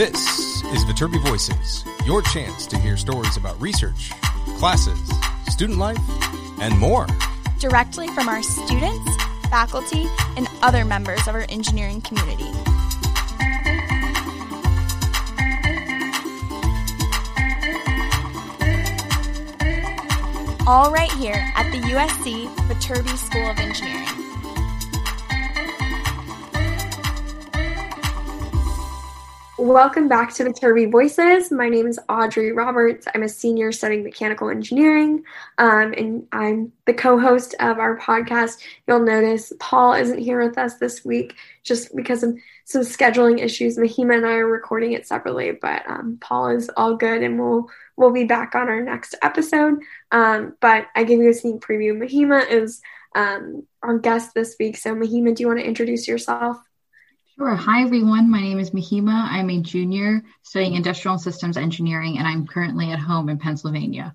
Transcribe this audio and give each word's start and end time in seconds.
This 0.00 0.64
is 0.72 0.82
Viterbi 0.86 1.22
Voices, 1.28 1.84
your 2.06 2.22
chance 2.22 2.66
to 2.68 2.78
hear 2.78 2.96
stories 2.96 3.36
about 3.36 3.60
research, 3.60 4.12
classes, 4.56 4.98
student 5.52 5.78
life, 5.78 5.98
and 6.58 6.78
more. 6.78 7.06
Directly 7.58 8.08
from 8.08 8.26
our 8.26 8.42
students, 8.42 9.16
faculty, 9.50 10.06
and 10.38 10.48
other 10.62 10.86
members 10.86 11.28
of 11.28 11.34
our 11.34 11.44
engineering 11.50 12.00
community. 12.00 12.50
All 20.66 20.90
right 20.90 21.12
here 21.12 21.52
at 21.56 21.70
the 21.72 21.80
USC 21.92 22.46
Viterbi 22.68 23.18
School 23.18 23.50
of 23.50 23.58
Engineering. 23.58 24.19
Welcome 29.60 30.08
back 30.08 30.32
to 30.36 30.44
the 30.44 30.54
Viterbi 30.54 30.90
Voices. 30.90 31.52
My 31.52 31.68
name 31.68 31.86
is 31.86 32.00
Audrey 32.08 32.50
Roberts. 32.50 33.06
I'm 33.14 33.24
a 33.24 33.28
senior 33.28 33.72
studying 33.72 34.02
mechanical 34.02 34.48
engineering, 34.48 35.22
um, 35.58 35.92
and 35.92 36.26
I'm 36.32 36.72
the 36.86 36.94
co-host 36.94 37.54
of 37.60 37.78
our 37.78 37.98
podcast. 37.98 38.62
You'll 38.88 39.04
notice 39.04 39.52
Paul 39.60 39.92
isn't 39.92 40.16
here 40.16 40.42
with 40.42 40.56
us 40.56 40.78
this 40.78 41.04
week 41.04 41.34
just 41.62 41.94
because 41.94 42.22
of 42.22 42.38
some 42.64 42.80
scheduling 42.80 43.38
issues. 43.38 43.76
Mahima 43.76 44.16
and 44.16 44.24
I 44.24 44.36
are 44.36 44.46
recording 44.46 44.92
it 44.92 45.06
separately, 45.06 45.52
but 45.52 45.86
um, 45.86 46.16
Paul 46.22 46.56
is 46.56 46.70
all 46.74 46.96
good, 46.96 47.22
and 47.22 47.38
we'll 47.38 47.68
we'll 47.98 48.12
be 48.12 48.24
back 48.24 48.54
on 48.54 48.70
our 48.70 48.80
next 48.80 49.14
episode. 49.20 49.74
Um, 50.10 50.56
but 50.60 50.86
I 50.96 51.04
give 51.04 51.20
you 51.20 51.28
a 51.28 51.34
sneak 51.34 51.60
preview. 51.60 51.92
Mahima 51.92 52.50
is 52.50 52.80
um, 53.14 53.66
our 53.82 53.98
guest 53.98 54.32
this 54.32 54.56
week. 54.58 54.78
So 54.78 54.94
Mahima, 54.94 55.34
do 55.34 55.42
you 55.42 55.48
want 55.48 55.60
to 55.60 55.66
introduce 55.66 56.08
yourself? 56.08 56.56
Sure. 57.40 57.54
Hi, 57.54 57.80
everyone. 57.80 58.30
My 58.30 58.42
name 58.42 58.58
is 58.58 58.72
Mahima. 58.72 59.26
I'm 59.30 59.48
a 59.48 59.62
junior 59.62 60.22
studying 60.42 60.74
industrial 60.74 61.16
systems 61.16 61.56
engineering, 61.56 62.18
and 62.18 62.28
I'm 62.28 62.46
currently 62.46 62.92
at 62.92 62.98
home 62.98 63.30
in 63.30 63.38
Pennsylvania. 63.38 64.14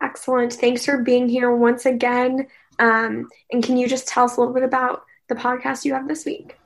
Excellent. 0.00 0.52
Thanks 0.52 0.84
for 0.84 1.02
being 1.02 1.28
here 1.28 1.52
once 1.52 1.84
again. 1.84 2.46
Um, 2.78 3.28
and 3.50 3.64
can 3.64 3.76
you 3.76 3.88
just 3.88 4.06
tell 4.06 4.26
us 4.26 4.36
a 4.36 4.40
little 4.40 4.54
bit 4.54 4.62
about 4.62 5.02
the 5.26 5.34
podcast 5.34 5.84
you 5.84 5.94
have 5.94 6.06
this 6.06 6.24
week? 6.24 6.56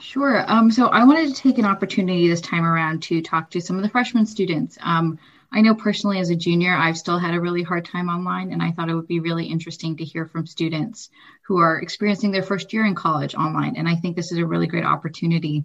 Sure. 0.00 0.44
Um, 0.48 0.68
so 0.72 0.88
I 0.88 1.04
wanted 1.04 1.32
to 1.32 1.40
take 1.40 1.58
an 1.58 1.64
opportunity 1.64 2.26
this 2.26 2.40
time 2.40 2.64
around 2.64 3.04
to 3.04 3.22
talk 3.22 3.52
to 3.52 3.60
some 3.60 3.76
of 3.76 3.84
the 3.84 3.88
freshman 3.88 4.26
students. 4.26 4.78
Um, 4.80 5.16
I 5.52 5.62
know 5.62 5.74
personally 5.74 6.20
as 6.20 6.30
a 6.30 6.36
junior, 6.36 6.74
I've 6.74 6.96
still 6.96 7.18
had 7.18 7.34
a 7.34 7.40
really 7.40 7.62
hard 7.62 7.84
time 7.84 8.08
online, 8.08 8.52
and 8.52 8.62
I 8.62 8.70
thought 8.70 8.88
it 8.88 8.94
would 8.94 9.08
be 9.08 9.20
really 9.20 9.46
interesting 9.46 9.96
to 9.96 10.04
hear 10.04 10.26
from 10.26 10.46
students 10.46 11.10
who 11.42 11.58
are 11.58 11.80
experiencing 11.80 12.30
their 12.30 12.44
first 12.44 12.72
year 12.72 12.86
in 12.86 12.94
college 12.94 13.34
online. 13.34 13.76
And 13.76 13.88
I 13.88 13.96
think 13.96 14.14
this 14.14 14.30
is 14.30 14.38
a 14.38 14.46
really 14.46 14.68
great 14.68 14.84
opportunity 14.84 15.64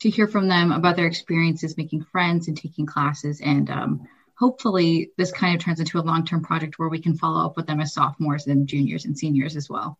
to 0.00 0.10
hear 0.10 0.26
from 0.26 0.48
them 0.48 0.72
about 0.72 0.96
their 0.96 1.06
experiences 1.06 1.76
making 1.76 2.04
friends 2.04 2.48
and 2.48 2.56
taking 2.56 2.86
classes. 2.86 3.42
And 3.42 3.68
um, 3.68 4.08
hopefully, 4.38 5.10
this 5.18 5.32
kind 5.32 5.54
of 5.54 5.62
turns 5.62 5.80
into 5.80 5.98
a 5.98 6.00
long 6.00 6.24
term 6.24 6.42
project 6.42 6.78
where 6.78 6.88
we 6.88 7.00
can 7.00 7.16
follow 7.16 7.44
up 7.44 7.56
with 7.56 7.66
them 7.66 7.80
as 7.80 7.92
sophomores 7.92 8.46
and 8.46 8.66
juniors 8.66 9.04
and 9.04 9.18
seniors 9.18 9.54
as 9.54 9.68
well. 9.68 9.98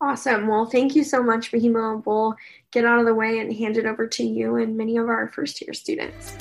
Awesome. 0.00 0.48
Well, 0.48 0.66
thank 0.66 0.96
you 0.96 1.04
so 1.04 1.22
much, 1.22 1.52
Mahima. 1.52 2.04
We'll 2.04 2.36
get 2.70 2.84
out 2.84 2.98
of 2.98 3.06
the 3.06 3.14
way 3.14 3.38
and 3.38 3.52
hand 3.52 3.76
it 3.76 3.86
over 3.86 4.06
to 4.06 4.24
you 4.24 4.56
and 4.56 4.76
many 4.76 4.96
of 4.96 5.08
our 5.08 5.28
first 5.28 5.60
year 5.60 5.72
students. 5.72 6.36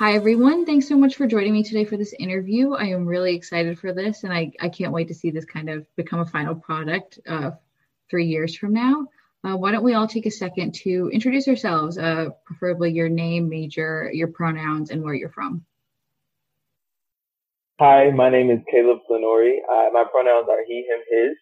Hi, 0.00 0.14
everyone. 0.14 0.64
Thanks 0.64 0.88
so 0.88 0.96
much 0.96 1.16
for 1.16 1.26
joining 1.26 1.52
me 1.52 1.62
today 1.62 1.84
for 1.84 1.98
this 1.98 2.14
interview. 2.18 2.72
I 2.72 2.84
am 2.84 3.04
really 3.04 3.34
excited 3.34 3.78
for 3.78 3.92
this, 3.92 4.24
and 4.24 4.32
I, 4.32 4.50
I 4.58 4.70
can't 4.70 4.94
wait 4.94 5.08
to 5.08 5.14
see 5.14 5.30
this 5.30 5.44
kind 5.44 5.68
of 5.68 5.84
become 5.94 6.20
a 6.20 6.24
final 6.24 6.54
product 6.54 7.20
uh, 7.28 7.50
three 8.08 8.24
years 8.24 8.56
from 8.56 8.72
now. 8.72 9.08
Uh, 9.44 9.58
why 9.58 9.72
don't 9.72 9.84
we 9.84 9.92
all 9.92 10.06
take 10.06 10.24
a 10.24 10.30
second 10.30 10.72
to 10.76 11.10
introduce 11.12 11.46
ourselves, 11.48 11.98
uh, 11.98 12.30
preferably 12.46 12.90
your 12.92 13.10
name, 13.10 13.50
major, 13.50 14.10
your 14.14 14.28
pronouns, 14.28 14.88
and 14.88 15.02
where 15.02 15.12
you're 15.12 15.28
from. 15.28 15.66
Hi, 17.78 18.10
my 18.10 18.30
name 18.30 18.50
is 18.50 18.60
Caleb 18.70 19.00
Flanori. 19.06 19.56
My 19.92 20.04
pronouns 20.10 20.46
are 20.48 20.64
he, 20.66 20.76
him, 20.76 21.00
his. 21.10 21.36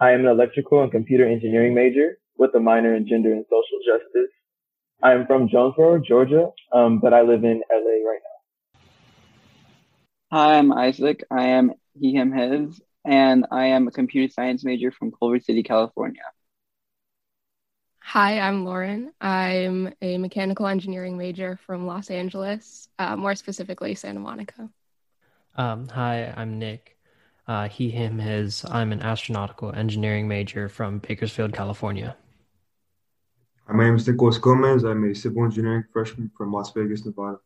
I 0.00 0.10
am 0.10 0.22
an 0.22 0.32
electrical 0.32 0.82
and 0.82 0.90
computer 0.90 1.28
engineering 1.28 1.76
major 1.76 2.18
with 2.36 2.52
a 2.56 2.60
minor 2.60 2.96
in 2.96 3.06
gender 3.06 3.32
and 3.32 3.44
social 3.44 3.78
justice. 3.86 4.32
I'm 5.02 5.26
from 5.26 5.48
Jonesboro, 5.48 6.00
Georgia, 6.00 6.50
um, 6.72 6.98
but 6.98 7.14
I 7.14 7.22
live 7.22 7.42
in 7.44 7.62
LA 7.72 8.08
right 8.08 8.20
now. 8.22 8.80
Hi, 10.32 10.58
I'm 10.58 10.72
Isaac. 10.72 11.24
I 11.30 11.48
am 11.48 11.72
he, 11.98 12.12
him, 12.12 12.32
his, 12.32 12.80
and 13.04 13.46
I 13.50 13.66
am 13.66 13.88
a 13.88 13.90
computer 13.90 14.30
science 14.32 14.62
major 14.62 14.92
from 14.92 15.10
Culver 15.10 15.40
City, 15.40 15.62
California. 15.62 16.22
Hi, 18.00 18.40
I'm 18.40 18.64
Lauren. 18.64 19.12
I'm 19.20 19.94
a 20.02 20.18
mechanical 20.18 20.66
engineering 20.66 21.16
major 21.16 21.58
from 21.64 21.86
Los 21.86 22.10
Angeles, 22.10 22.88
uh, 22.98 23.16
more 23.16 23.34
specifically 23.34 23.94
Santa 23.94 24.20
Monica. 24.20 24.68
Um, 25.56 25.88
hi, 25.88 26.32
I'm 26.36 26.58
Nick. 26.58 26.98
Uh, 27.48 27.68
he, 27.68 27.90
him, 27.90 28.18
his. 28.18 28.64
I'm 28.66 28.92
an 28.92 29.00
astronautical 29.00 29.76
engineering 29.76 30.28
major 30.28 30.68
from 30.68 30.98
Bakersfield, 30.98 31.52
California. 31.52 32.16
My 33.68 33.84
name 33.84 33.96
is 33.96 34.06
Nicholas 34.06 34.38
Gomez. 34.38 34.84
I'm 34.84 35.04
a 35.10 35.14
civil 35.14 35.44
engineering 35.44 35.84
freshman 35.92 36.30
from 36.36 36.52
Las 36.52 36.72
Vegas, 36.72 37.04
Nevada. 37.04 37.38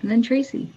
And 0.00 0.10
then 0.10 0.22
Tracy. 0.22 0.72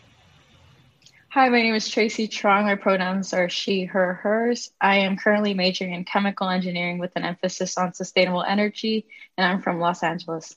Hi, 1.30 1.48
my 1.50 1.62
name 1.62 1.76
is 1.76 1.88
Tracy 1.88 2.28
Trong. 2.28 2.64
My 2.64 2.76
pronouns 2.76 3.34
are 3.34 3.50
she, 3.50 3.84
her, 3.84 4.16
hers. 4.16 4.72
I 4.82 5.00
am 5.00 5.16
currently 5.16 5.54
majoring 5.54 5.94
in 5.94 6.04
chemical 6.04 6.50
engineering 6.50 6.98
with 6.98 7.12
an 7.16 7.24
emphasis 7.24 7.78
on 7.78 7.94
sustainable 7.94 8.44
energy, 8.44 9.06
and 9.38 9.46
I'm 9.46 9.62
from 9.62 9.80
Los 9.80 10.02
Angeles. 10.02 10.56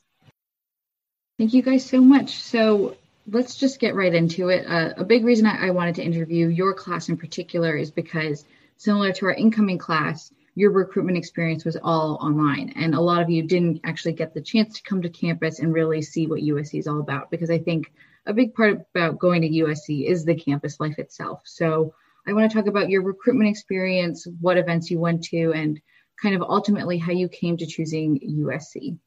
Thank 1.37 1.53
you 1.53 1.61
guys 1.61 1.85
so 1.85 2.01
much. 2.01 2.41
So 2.41 2.95
let's 3.27 3.55
just 3.55 3.79
get 3.79 3.95
right 3.95 4.13
into 4.13 4.49
it. 4.49 4.65
Uh, 4.65 4.93
a 4.97 5.03
big 5.03 5.25
reason 5.25 5.45
I, 5.45 5.67
I 5.67 5.69
wanted 5.71 5.95
to 5.95 6.03
interview 6.03 6.47
your 6.47 6.73
class 6.73 7.09
in 7.09 7.17
particular 7.17 7.75
is 7.75 7.91
because, 7.91 8.45
similar 8.77 9.11
to 9.11 9.27
our 9.27 9.33
incoming 9.33 9.77
class, 9.77 10.31
your 10.55 10.71
recruitment 10.71 11.17
experience 11.17 11.65
was 11.65 11.77
all 11.81 12.17
online 12.21 12.73
and 12.75 12.93
a 12.93 13.01
lot 13.01 13.21
of 13.21 13.29
you 13.29 13.43
didn't 13.43 13.81
actually 13.83 14.13
get 14.13 14.33
the 14.33 14.41
chance 14.41 14.75
to 14.75 14.83
come 14.83 15.01
to 15.01 15.09
campus 15.09 15.59
and 15.59 15.73
really 15.73 16.01
see 16.01 16.27
what 16.27 16.41
USC 16.41 16.79
is 16.79 16.87
all 16.87 16.99
about 16.99 17.31
because 17.31 17.49
I 17.49 17.57
think 17.57 17.91
a 18.25 18.33
big 18.33 18.53
part 18.53 18.85
about 18.95 19.19
going 19.19 19.41
to 19.41 19.49
USC 19.49 20.07
is 20.07 20.23
the 20.23 20.35
campus 20.35 20.79
life 20.79 20.99
itself. 20.99 21.41
So 21.45 21.93
I 22.27 22.33
want 22.33 22.49
to 22.49 22.57
talk 22.57 22.67
about 22.67 22.89
your 22.89 23.01
recruitment 23.01 23.49
experience, 23.49 24.25
what 24.39 24.57
events 24.57 24.89
you 24.89 24.99
went 24.99 25.23
to, 25.25 25.51
and 25.53 25.81
kind 26.21 26.35
of 26.35 26.41
ultimately 26.41 26.97
how 26.97 27.11
you 27.11 27.27
came 27.27 27.57
to 27.57 27.65
choosing 27.65 28.19
USC. 28.19 28.97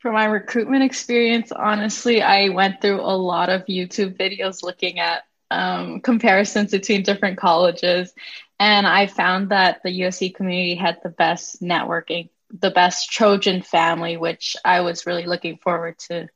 For 0.00 0.12
my 0.12 0.26
recruitment 0.26 0.84
experience, 0.84 1.52
honestly, 1.52 2.20
I 2.20 2.50
went 2.50 2.82
through 2.82 3.00
a 3.00 3.16
lot 3.16 3.48
of 3.48 3.64
YouTube 3.64 4.18
videos 4.18 4.62
looking 4.62 4.98
at 4.98 5.22
um, 5.50 6.00
comparisons 6.00 6.72
between 6.72 7.02
different 7.02 7.38
colleges. 7.38 8.12
And 8.58 8.86
I 8.86 9.06
found 9.06 9.50
that 9.50 9.82
the 9.82 10.00
USC 10.00 10.34
community 10.34 10.74
had 10.74 10.98
the 11.02 11.10
best 11.10 11.60
networking, 11.60 12.30
the 12.50 12.70
best 12.70 13.10
Trojan 13.10 13.62
family, 13.62 14.16
which 14.16 14.56
I 14.64 14.80
was 14.80 15.06
really 15.06 15.26
looking 15.26 15.58
forward 15.58 15.98
to 16.08 16.28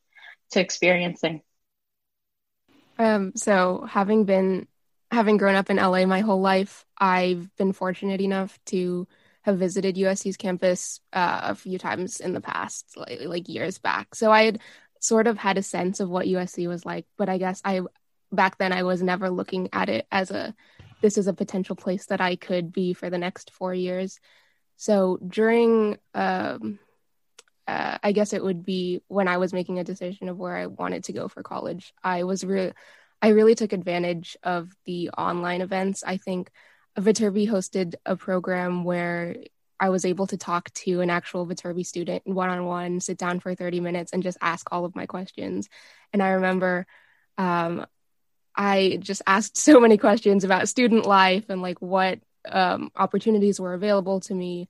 to 0.50 0.60
experiencing. 0.60 1.42
Um, 2.98 3.32
so 3.36 3.86
having 3.88 4.24
been 4.24 4.66
having 5.10 5.38
grown 5.38 5.54
up 5.54 5.70
in 5.70 5.76
LA 5.76 6.06
my 6.06 6.20
whole 6.20 6.40
life, 6.40 6.84
I've 6.98 7.54
been 7.56 7.72
fortunate 7.72 8.20
enough 8.20 8.58
to 8.66 9.08
have 9.42 9.58
visited 9.58 9.96
USC's 9.96 10.36
campus 10.36 11.00
uh, 11.12 11.40
a 11.44 11.54
few 11.54 11.78
times 11.78 12.20
in 12.20 12.34
the 12.34 12.40
past, 12.40 12.94
like, 12.96 13.20
like 13.22 13.48
years 13.48 13.78
back. 13.78 14.14
So 14.14 14.30
I 14.30 14.44
had 14.44 14.60
sort 15.00 15.26
of 15.26 15.38
had 15.38 15.56
a 15.56 15.62
sense 15.62 16.00
of 16.00 16.10
what 16.10 16.26
USC 16.26 16.68
was 16.68 16.84
like, 16.84 17.06
but 17.16 17.28
I 17.28 17.38
guess 17.38 17.62
I 17.64 17.80
back 18.30 18.58
then 18.58 18.72
I 18.72 18.82
was 18.82 19.02
never 19.02 19.30
looking 19.30 19.70
at 19.72 19.88
it 19.88 20.06
as 20.12 20.30
a 20.30 20.54
this 21.00 21.18
is 21.18 21.26
a 21.26 21.32
potential 21.32 21.76
place 21.76 22.06
that 22.06 22.20
I 22.20 22.36
could 22.36 22.72
be 22.72 22.92
for 22.92 23.10
the 23.10 23.18
next 23.18 23.50
four 23.50 23.74
years. 23.74 24.18
So 24.76 25.18
during, 25.26 25.98
um, 26.14 26.78
uh, 27.66 27.98
I 28.02 28.12
guess 28.12 28.32
it 28.32 28.42
would 28.42 28.64
be 28.64 29.02
when 29.08 29.28
I 29.28 29.36
was 29.36 29.52
making 29.52 29.78
a 29.78 29.84
decision 29.84 30.28
of 30.28 30.38
where 30.38 30.56
I 30.56 30.66
wanted 30.66 31.04
to 31.04 31.12
go 31.12 31.28
for 31.28 31.42
college. 31.42 31.92
I 32.02 32.24
was 32.24 32.44
really, 32.44 32.72
I 33.22 33.28
really 33.28 33.54
took 33.54 33.72
advantage 33.72 34.36
of 34.42 34.70
the 34.86 35.10
online 35.10 35.60
events. 35.60 36.02
I 36.04 36.16
think 36.16 36.50
Viterbi 36.98 37.48
hosted 37.48 37.94
a 38.04 38.16
program 38.16 38.84
where 38.84 39.36
I 39.78 39.88
was 39.88 40.04
able 40.04 40.26
to 40.26 40.36
talk 40.36 40.70
to 40.74 41.00
an 41.00 41.08
actual 41.08 41.46
Viterbi 41.46 41.86
student 41.86 42.26
one 42.26 42.50
on 42.50 42.66
one, 42.66 43.00
sit 43.00 43.16
down 43.16 43.40
for 43.40 43.54
30 43.54 43.80
minutes, 43.80 44.12
and 44.12 44.22
just 44.22 44.38
ask 44.42 44.66
all 44.70 44.84
of 44.84 44.94
my 44.94 45.06
questions. 45.06 45.68
And 46.12 46.22
I 46.22 46.30
remember 46.30 46.86
um, 47.38 47.86
I 48.56 48.98
just 49.00 49.22
asked 49.26 49.56
so 49.56 49.80
many 49.80 49.96
questions 49.96 50.44
about 50.44 50.68
student 50.68 51.06
life 51.06 51.44
and 51.48 51.62
like 51.62 51.80
what 51.80 52.20
um, 52.48 52.90
opportunities 52.96 53.60
were 53.60 53.74
available 53.74 54.20
to 54.20 54.34
me. 54.34 54.68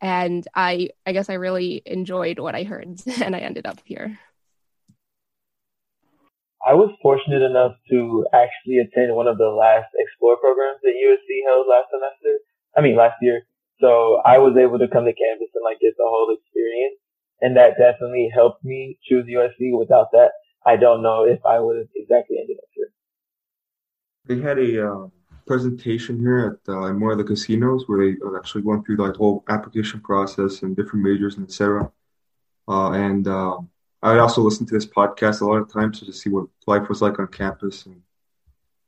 And 0.00 0.46
I, 0.54 0.90
I 1.06 1.12
guess 1.12 1.30
I 1.30 1.34
really 1.34 1.82
enjoyed 1.86 2.38
what 2.38 2.54
I 2.54 2.64
heard 2.64 3.00
and 3.22 3.36
I 3.36 3.40
ended 3.40 3.66
up 3.66 3.78
here. 3.84 4.18
I 6.64 6.74
was 6.74 6.94
fortunate 7.02 7.42
enough 7.42 7.74
to 7.90 8.24
actually 8.32 8.78
attend 8.78 9.14
one 9.16 9.26
of 9.26 9.36
the 9.38 9.50
last 9.50 9.90
Explore 9.98 10.36
programs 10.38 10.78
that 10.82 10.94
USC 10.94 11.42
held 11.46 11.66
last 11.66 11.90
semester. 11.90 12.38
I 12.76 12.80
mean, 12.80 12.96
last 12.96 13.18
year. 13.20 13.42
So 13.80 14.22
I 14.24 14.38
was 14.38 14.56
able 14.56 14.78
to 14.78 14.86
come 14.86 15.04
to 15.04 15.12
campus 15.12 15.50
and 15.54 15.64
like 15.64 15.80
get 15.80 15.94
the 15.98 16.06
whole 16.06 16.30
experience. 16.30 16.98
and 17.40 17.56
that 17.56 17.76
definitely 17.76 18.30
helped 18.32 18.64
me 18.64 18.98
choose 19.02 19.26
USC. 19.26 19.76
Without 19.76 20.12
that, 20.12 20.30
I 20.64 20.76
don't 20.76 21.02
know 21.02 21.24
if 21.24 21.44
I 21.44 21.58
would 21.58 21.76
have 21.78 21.90
exactly 21.96 22.38
ended 22.38 22.58
up. 22.62 22.71
They 24.32 24.40
had 24.40 24.58
a 24.58 24.90
uh, 24.90 25.06
presentation 25.46 26.18
here 26.18 26.58
at 26.66 26.72
uh, 26.72 26.90
one 26.94 27.12
of 27.12 27.18
the 27.18 27.24
casinos 27.24 27.84
where 27.86 28.06
they 28.06 28.16
uh, 28.24 28.34
actually 28.34 28.62
went 28.62 28.86
through 28.86 28.96
the 28.96 29.12
whole 29.12 29.44
application 29.46 30.00
process 30.00 30.62
and 30.62 30.74
different 30.74 31.04
majors 31.04 31.36
and 31.36 31.46
etc. 31.46 31.92
Uh, 32.66 32.92
and 32.92 33.28
uh, 33.28 33.58
I 34.02 34.18
also 34.18 34.40
listened 34.40 34.68
to 34.68 34.74
this 34.74 34.86
podcast 34.86 35.42
a 35.42 35.44
lot 35.44 35.58
of 35.58 35.70
times 35.70 35.98
to 35.98 36.06
just 36.06 36.22
see 36.22 36.30
what 36.30 36.46
life 36.66 36.88
was 36.88 37.02
like 37.02 37.18
on 37.18 37.26
campus, 37.26 37.84
and 37.84 38.00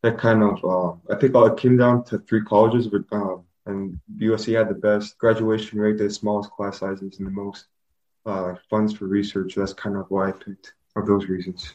that 0.01 0.17
kind 0.17 0.43
of 0.43 0.65
uh, 0.65 1.13
I 1.13 1.19
think 1.19 1.35
it 1.37 1.57
came 1.59 1.77
down 1.77 2.05
to 2.05 2.21
three 2.21 2.43
colleges, 2.43 2.89
but 2.89 3.05
um, 3.13 3.45
and 3.67 4.01
USC 4.17 4.57
had 4.57 4.71
the 4.71 4.75
best 4.75 5.19
graduation 5.19 5.79
rate, 5.79 5.99
the 5.99 6.09
smallest 6.09 6.53
class 6.53 6.79
sizes, 6.79 7.19
and 7.19 7.27
the 7.27 7.31
most 7.31 7.67
uh, 8.25 8.55
funds 8.71 8.95
for 8.95 9.05
research. 9.07 9.57
That's 9.57 9.75
kind 9.75 9.97
of 9.97 10.07
why 10.09 10.29
I 10.29 10.33
picked 10.33 10.73
of 10.97 11.07
those 11.07 11.27
reasons. 11.27 11.75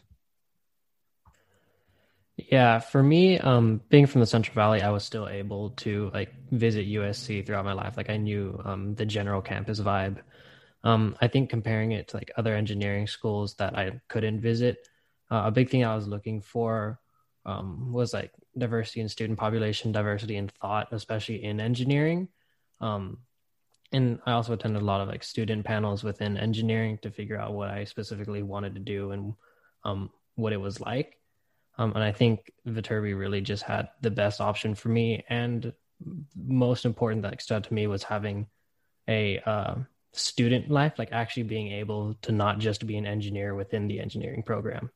Yeah, 2.47 2.79
for 2.79 3.03
me, 3.03 3.37
um, 3.37 3.81
being 3.89 4.05
from 4.05 4.21
the 4.21 4.27
Central 4.27 4.55
Valley, 4.55 4.81
I 4.81 4.91
was 4.91 5.03
still 5.03 5.27
able 5.27 5.71
to 5.71 6.09
like 6.13 6.33
visit 6.51 6.87
USC 6.87 7.45
throughout 7.45 7.65
my 7.65 7.73
life. 7.73 7.97
Like 7.97 8.09
I 8.09 8.15
knew 8.15 8.61
um, 8.63 8.95
the 8.95 9.05
general 9.05 9.41
campus 9.41 9.81
vibe. 9.81 10.19
Um, 10.83 11.17
I 11.19 11.27
think 11.27 11.49
comparing 11.49 11.91
it 11.91 12.07
to 12.09 12.17
like 12.17 12.31
other 12.37 12.55
engineering 12.55 13.07
schools 13.07 13.55
that 13.55 13.77
I 13.77 13.99
couldn't 14.07 14.39
visit, 14.39 14.87
uh, 15.29 15.43
a 15.45 15.51
big 15.51 15.69
thing 15.69 15.83
I 15.83 15.95
was 15.95 16.07
looking 16.07 16.39
for 16.39 16.99
um, 17.45 17.91
was 17.91 18.13
like 18.13 18.31
diversity 18.57 19.01
in 19.01 19.09
student 19.09 19.37
population, 19.37 19.91
diversity 19.91 20.37
in 20.37 20.47
thought, 20.47 20.87
especially 20.93 21.43
in 21.43 21.59
engineering. 21.59 22.29
Um, 22.79 23.17
and 23.91 24.19
I 24.25 24.31
also 24.31 24.53
attended 24.53 24.81
a 24.81 24.85
lot 24.85 25.01
of 25.01 25.09
like 25.09 25.23
student 25.23 25.65
panels 25.65 26.05
within 26.05 26.37
engineering 26.37 26.99
to 27.01 27.11
figure 27.11 27.37
out 27.37 27.53
what 27.53 27.69
I 27.69 27.83
specifically 27.83 28.43
wanted 28.43 28.75
to 28.75 28.79
do 28.79 29.11
and 29.11 29.33
um, 29.83 30.09
what 30.35 30.53
it 30.53 30.61
was 30.61 30.79
like. 30.79 31.18
Um, 31.79 31.93
and 31.95 32.03
I 32.03 32.11
think 32.11 32.51
Viterbi 32.67 33.17
really 33.17 33.39
just 33.39 33.63
had 33.63 33.87
the 34.01 34.11
best 34.11 34.41
option 34.41 34.75
for 34.75 34.89
me. 34.89 35.23
And 35.29 35.71
most 36.35 36.83
important 36.83 37.21
that 37.23 37.41
stood 37.41 37.55
out 37.55 37.63
to 37.63 37.73
me 37.73 37.87
was 37.87 38.03
having 38.03 38.47
a 39.07 39.39
uh, 39.39 39.75
student 40.11 40.69
life, 40.69 40.99
like 40.99 41.13
actually 41.13 41.43
being 41.43 41.71
able 41.71 42.15
to 42.23 42.33
not 42.33 42.59
just 42.59 42.85
be 42.85 42.97
an 42.97 43.05
engineer 43.05 43.55
within 43.55 43.87
the 43.87 44.01
engineering 44.01 44.43
program. 44.43 44.91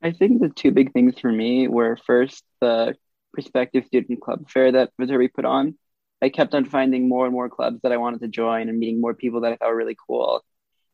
I 0.00 0.12
think 0.12 0.40
the 0.40 0.50
two 0.50 0.70
big 0.70 0.92
things 0.92 1.18
for 1.18 1.32
me 1.32 1.66
were 1.66 1.98
first 2.06 2.44
the 2.60 2.94
prospective 3.32 3.86
student 3.86 4.20
club 4.20 4.48
fair 4.48 4.70
that 4.70 4.92
Viterbi 5.00 5.32
put 5.34 5.44
on. 5.44 5.76
I 6.22 6.28
kept 6.28 6.54
on 6.54 6.64
finding 6.64 7.08
more 7.08 7.24
and 7.24 7.34
more 7.34 7.48
clubs 7.48 7.80
that 7.82 7.90
I 7.90 7.96
wanted 7.96 8.20
to 8.20 8.28
join 8.28 8.68
and 8.68 8.78
meeting 8.78 9.00
more 9.00 9.14
people 9.14 9.40
that 9.40 9.52
I 9.52 9.56
thought 9.56 9.70
were 9.70 9.76
really 9.76 9.96
cool. 10.06 10.42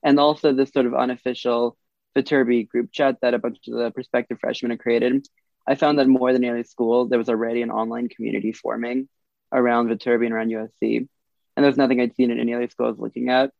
And 0.03 0.19
also 0.19 0.55
this 0.55 0.71
sort 0.71 0.87
of 0.87 0.95
unofficial 0.95 1.77
Viterbi 2.17 2.69
group 2.69 2.91
chat 2.93 3.19
that 3.23 3.35
a 3.35 3.39
bunch 3.39 3.59
of 3.69 3.75
the 3.75 3.91
prospective 3.91 4.39
freshmen 4.41 4.71
had 4.71 4.81
created. 4.81 5.27
I 5.67 5.75
found 5.75 5.99
that 5.99 6.09
more 6.09 6.33
than 6.33 6.45
any 6.45 6.65
school, 6.65 7.07
there 7.07 7.19
was 7.19 7.29
already 7.29 7.63
an 7.63 7.71
online 7.71 8.09
community 8.09 8.53
forming 8.53 9.09
around 9.53 9.89
Viterbi 9.89 10.27
and 10.27 10.35
around 10.35 10.51
USC. 10.51 11.09
And 11.57 11.65
there's 11.65 11.77
nothing 11.77 12.01
I'd 12.01 12.15
seen 12.17 12.31
in 12.31 12.41
any 12.41 12.55
other 12.55 12.69
school 12.69 12.87
I 12.87 12.91
was 12.91 12.99
looking 12.99 13.29
at. 13.29 13.53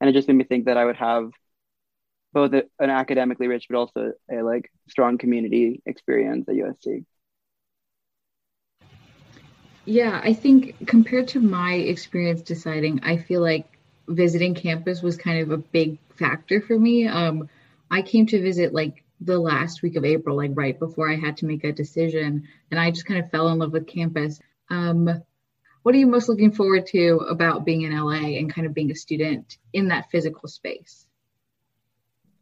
And 0.00 0.08
it 0.08 0.12
just 0.12 0.28
made 0.28 0.36
me 0.36 0.44
think 0.44 0.66
that 0.66 0.76
I 0.76 0.84
would 0.84 0.96
have 0.96 1.30
both 2.32 2.52
a, 2.54 2.64
an 2.78 2.90
academically 2.90 3.48
rich, 3.48 3.66
but 3.68 3.76
also 3.76 4.12
a 4.30 4.42
like 4.42 4.70
strong 4.88 5.18
community 5.18 5.82
experience 5.86 6.48
at 6.48 6.54
USC. 6.54 7.04
Yeah, 9.84 10.20
I 10.22 10.32
think 10.32 10.86
compared 10.86 11.28
to 11.28 11.40
my 11.40 11.74
experience 11.74 12.42
deciding, 12.42 13.00
I 13.02 13.16
feel 13.16 13.40
like 13.40 13.66
visiting 14.08 14.54
campus 14.54 15.02
was 15.02 15.16
kind 15.16 15.40
of 15.40 15.50
a 15.50 15.56
big 15.56 15.98
factor 16.16 16.60
for 16.60 16.78
me. 16.78 17.08
Um, 17.08 17.48
I 17.92 18.00
came 18.00 18.26
to 18.28 18.40
visit 18.40 18.72
like 18.72 19.04
the 19.20 19.38
last 19.38 19.82
week 19.82 19.96
of 19.96 20.04
April, 20.04 20.34
like 20.34 20.52
right 20.54 20.76
before 20.76 21.10
I 21.10 21.16
had 21.16 21.36
to 21.36 21.46
make 21.46 21.62
a 21.62 21.72
decision, 21.72 22.48
and 22.70 22.80
I 22.80 22.90
just 22.90 23.04
kind 23.04 23.22
of 23.22 23.30
fell 23.30 23.48
in 23.48 23.58
love 23.58 23.72
with 23.72 23.86
campus. 23.86 24.40
Um, 24.70 25.22
what 25.82 25.94
are 25.94 25.98
you 25.98 26.06
most 26.06 26.28
looking 26.28 26.52
forward 26.52 26.86
to 26.86 27.18
about 27.28 27.66
being 27.66 27.82
in 27.82 27.94
LA 27.94 28.38
and 28.38 28.52
kind 28.52 28.66
of 28.66 28.72
being 28.72 28.90
a 28.90 28.94
student 28.94 29.58
in 29.74 29.88
that 29.88 30.10
physical 30.10 30.48
space? 30.48 31.06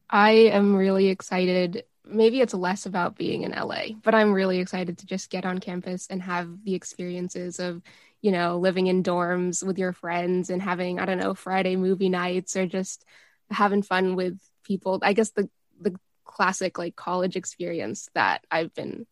I 0.09 0.31
am 0.31 0.77
really 0.77 1.09
excited. 1.09 1.85
Maybe 2.05 2.41
it's 2.41 2.55
less 2.55 2.87
about 2.87 3.17
being 3.17 3.43
in 3.43 3.51
LA, 3.51 3.95
but 4.03 4.15
I'm 4.15 4.33
really 4.33 4.59
excited 4.61 4.99
to 4.99 5.07
just 5.07 5.31
get 5.31 5.45
on 5.45 5.59
campus 5.59 6.07
and 6.09 6.23
have 6.23 6.65
the 6.65 6.75
experiences 6.75 7.59
of, 7.59 7.83
you 8.21 8.31
know, 8.31 8.59
living 8.59 8.87
in 8.87 9.03
dorms 9.03 9.67
with 9.67 9.79
your 9.79 9.93
friends 9.93 10.49
and 10.49 10.63
having, 10.63 11.01
I 11.01 11.07
don't 11.07 11.19
know, 11.19 11.35
Friday 11.35 11.75
movie 11.75 12.09
nights 12.09 12.57
or 12.57 12.67
just 12.67 13.05
having 13.51 13.83
fun 13.83 14.15
with 14.15 14.39
people. 14.63 14.99
I 15.03 15.13
guess 15.13 15.31
the 15.31 15.49
the 15.81 15.97
classic 16.25 16.79
like 16.79 16.97
college 16.97 17.37
experience 17.37 18.09
that 18.15 18.45
I've 18.51 18.73
been 18.75 19.07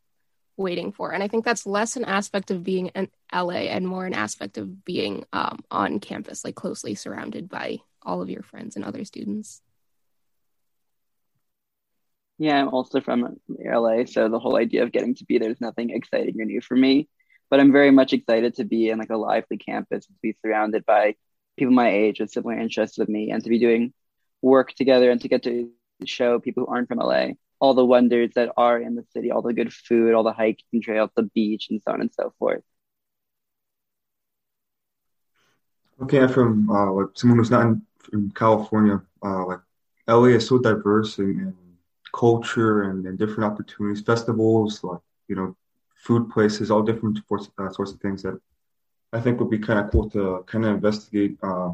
waiting 0.58 0.92
for. 0.92 1.12
And 1.12 1.22
I 1.22 1.28
think 1.28 1.44
that's 1.44 1.66
less 1.66 1.96
an 1.96 2.04
aspect 2.04 2.50
of 2.50 2.64
being 2.64 2.88
in 2.88 3.08
LA 3.32 3.70
and 3.70 3.86
more 3.86 4.04
an 4.04 4.14
aspect 4.14 4.58
of 4.58 4.84
being 4.84 5.24
um, 5.32 5.60
on 5.70 6.00
campus, 6.00 6.44
like 6.44 6.56
closely 6.56 6.94
surrounded 6.94 7.48
by 7.48 7.78
all 8.02 8.20
of 8.20 8.28
your 8.28 8.42
friends 8.42 8.76
and 8.76 8.84
other 8.84 9.04
students. 9.04 9.62
Yeah, 12.38 12.60
I'm 12.60 12.68
also 12.68 13.00
from 13.00 13.36
LA, 13.48 14.04
so 14.04 14.28
the 14.28 14.38
whole 14.38 14.56
idea 14.56 14.84
of 14.84 14.92
getting 14.92 15.14
to 15.16 15.24
be 15.24 15.38
there 15.38 15.50
is 15.50 15.60
nothing 15.60 15.90
exciting 15.90 16.40
or 16.40 16.44
new 16.44 16.60
for 16.60 16.76
me. 16.76 17.08
But 17.50 17.60
I'm 17.60 17.72
very 17.72 17.90
much 17.90 18.12
excited 18.12 18.56
to 18.56 18.64
be 18.64 18.90
in 18.90 18.98
like 18.98 19.10
a 19.10 19.16
lively 19.16 19.56
campus, 19.56 20.06
to 20.06 20.12
be 20.22 20.36
surrounded 20.44 20.84
by 20.84 21.16
people 21.56 21.74
my 21.74 21.90
age 21.90 22.20
with 22.20 22.30
similar 22.30 22.56
interests 22.56 22.98
with 22.98 23.08
me, 23.08 23.30
and 23.30 23.42
to 23.42 23.50
be 23.50 23.58
doing 23.58 23.92
work 24.42 24.72
together 24.74 25.10
and 25.10 25.20
to 25.20 25.28
get 25.28 25.42
to 25.44 25.70
show 26.04 26.38
people 26.38 26.64
who 26.64 26.72
aren't 26.72 26.88
from 26.88 27.00
LA 27.00 27.30
all 27.60 27.74
the 27.74 27.84
wonders 27.84 28.30
that 28.34 28.52
are 28.56 28.78
in 28.80 28.94
the 28.94 29.04
city, 29.12 29.30
all 29.30 29.42
the 29.42 29.52
good 29.52 29.72
food, 29.72 30.14
all 30.14 30.22
the 30.22 30.32
hiking 30.32 30.80
trails, 30.80 31.10
the 31.16 31.24
beach, 31.24 31.68
and 31.70 31.82
so 31.82 31.92
on 31.92 32.00
and 32.00 32.12
so 32.12 32.32
forth. 32.38 32.62
Okay, 36.00 36.20
I'm 36.20 36.28
from 36.28 36.70
uh, 36.70 36.92
like 36.92 37.08
someone 37.14 37.38
who's 37.38 37.50
not 37.50 37.66
in, 37.66 37.82
in 38.12 38.30
California. 38.30 39.02
Uh, 39.22 39.46
like 39.46 39.60
LA 40.06 40.26
is 40.26 40.46
so 40.46 40.58
diverse 40.58 41.18
in 41.18 41.56
culture 42.14 42.82
and, 42.84 43.04
and 43.06 43.18
different 43.18 43.52
opportunities, 43.52 44.02
festivals, 44.02 44.84
like 44.84 45.00
you 45.26 45.34
know, 45.34 45.56
food 45.96 46.30
places, 46.30 46.70
all 46.70 46.82
different 46.82 47.18
sorts, 47.26 47.50
uh, 47.58 47.70
sorts 47.70 47.92
of 47.92 48.00
things 48.00 48.22
that 48.22 48.40
I 49.12 49.20
think 49.20 49.40
would 49.40 49.50
be 49.50 49.58
kind 49.58 49.80
of 49.80 49.90
cool 49.90 50.08
to 50.10 50.44
kind 50.46 50.64
of 50.64 50.74
investigate 50.74 51.36
uh, 51.42 51.72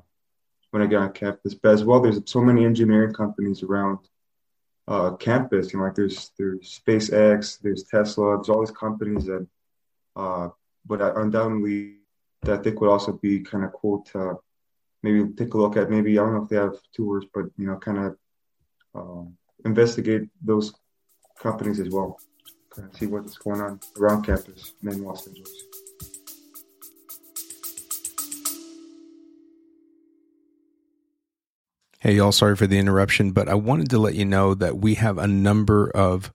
when 0.75 0.83
I 0.83 0.87
got 0.87 1.03
on 1.03 1.13
campus. 1.13 1.55
But 1.55 1.73
as 1.73 1.85
well, 1.85 2.01
there's 2.01 2.21
so 2.27 2.41
many 2.41 2.65
engineering 2.65 3.15
companies 3.15 3.63
around 3.63 3.99
uh, 4.89 5.13
campus. 5.13 5.73
You 5.73 5.79
know, 5.79 5.85
like 5.85 5.95
there's 5.95 6.33
there's 6.37 6.83
SpaceX, 6.85 7.61
there's 7.61 7.85
Tesla, 7.85 8.37
there's 8.37 8.49
all 8.49 8.59
these 8.59 8.77
companies 8.77 9.27
that, 9.27 9.47
uh, 10.17 10.49
but 10.85 11.01
I, 11.01 11.13
undoubtedly, 11.23 11.99
that 12.43 12.59
I 12.59 12.63
think 12.63 12.81
would 12.81 12.91
also 12.91 13.13
be 13.13 13.39
kind 13.39 13.65
of 13.65 13.73
cool 13.73 14.01
to 14.13 14.35
maybe 15.05 15.33
take 15.35 15.55
a 15.55 15.59
look 15.59 15.77
at. 15.77 15.91
Maybe 15.91 16.19
I 16.19 16.25
don't 16.25 16.35
know 16.35 16.43
if 16.43 16.49
they 16.49 16.57
have 16.57 16.77
tours, 16.93 17.25
but 17.33 17.45
you 17.57 17.69
know, 17.69 17.77
kind 17.77 17.99
of. 17.99 18.17
Um, 18.97 19.37
investigate 19.65 20.29
those 20.41 20.73
companies 21.41 21.81
as 21.81 21.89
well, 21.89 22.19
kind 22.71 22.89
of 22.89 22.97
see 22.97 23.07
what's 23.07 23.37
going 23.39 23.61
on 23.61 23.81
around 23.99 24.23
campus 24.23 24.75
in 24.83 25.03
Los 25.03 25.27
Angeles. 25.27 25.65
Hey, 32.05 32.17
y'all, 32.17 32.33
sorry 32.33 32.55
for 32.55 32.67
the 32.67 32.79
interruption, 32.79 33.31
but 33.31 33.49
I 33.49 33.55
wanted 33.55 33.89
to 33.89 33.99
let 33.99 34.15
you 34.15 34.27
know 34.27 34.53
that 34.53 34.77
we 34.77 34.97
have 34.97 35.17
a 35.17 35.27
number 35.27 35.89
of 35.89 36.35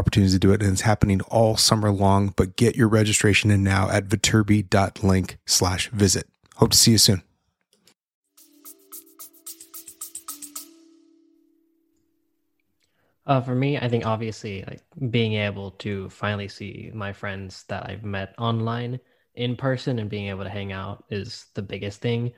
opportunities 0.00 0.32
to 0.32 0.38
do 0.38 0.52
it, 0.52 0.62
and 0.62 0.72
it's 0.72 0.80
happening 0.80 1.20
all 1.28 1.56
summer 1.56 1.92
long. 1.92 2.32
But 2.34 2.56
get 2.56 2.74
your 2.74 2.88
registration 2.88 3.50
in 3.50 3.62
now 3.62 3.90
at 3.90 4.08
viterbi.link 4.08 5.38
slash 5.46 5.88
visit. 5.90 6.26
Hope 6.56 6.70
to 6.70 6.76
see 6.76 6.92
you 6.92 6.98
soon. 6.98 7.22
Uh, 13.26 13.40
for 13.40 13.54
me, 13.54 13.78
I 13.78 13.88
think 13.88 14.04
obviously 14.06 14.64
like 14.66 14.82
being 15.10 15.34
able 15.34 15.70
to 15.72 16.08
finally 16.10 16.48
see 16.48 16.90
my 16.92 17.12
friends 17.12 17.64
that 17.68 17.88
I've 17.88 18.02
met 18.02 18.34
online 18.38 18.98
in 19.36 19.54
person 19.54 20.00
and 20.00 20.10
being 20.10 20.28
able 20.28 20.42
to 20.42 20.50
hang 20.50 20.72
out 20.72 21.04
is 21.10 21.46
the 21.54 21.62
biggest 21.62 22.00
thing. 22.00 22.32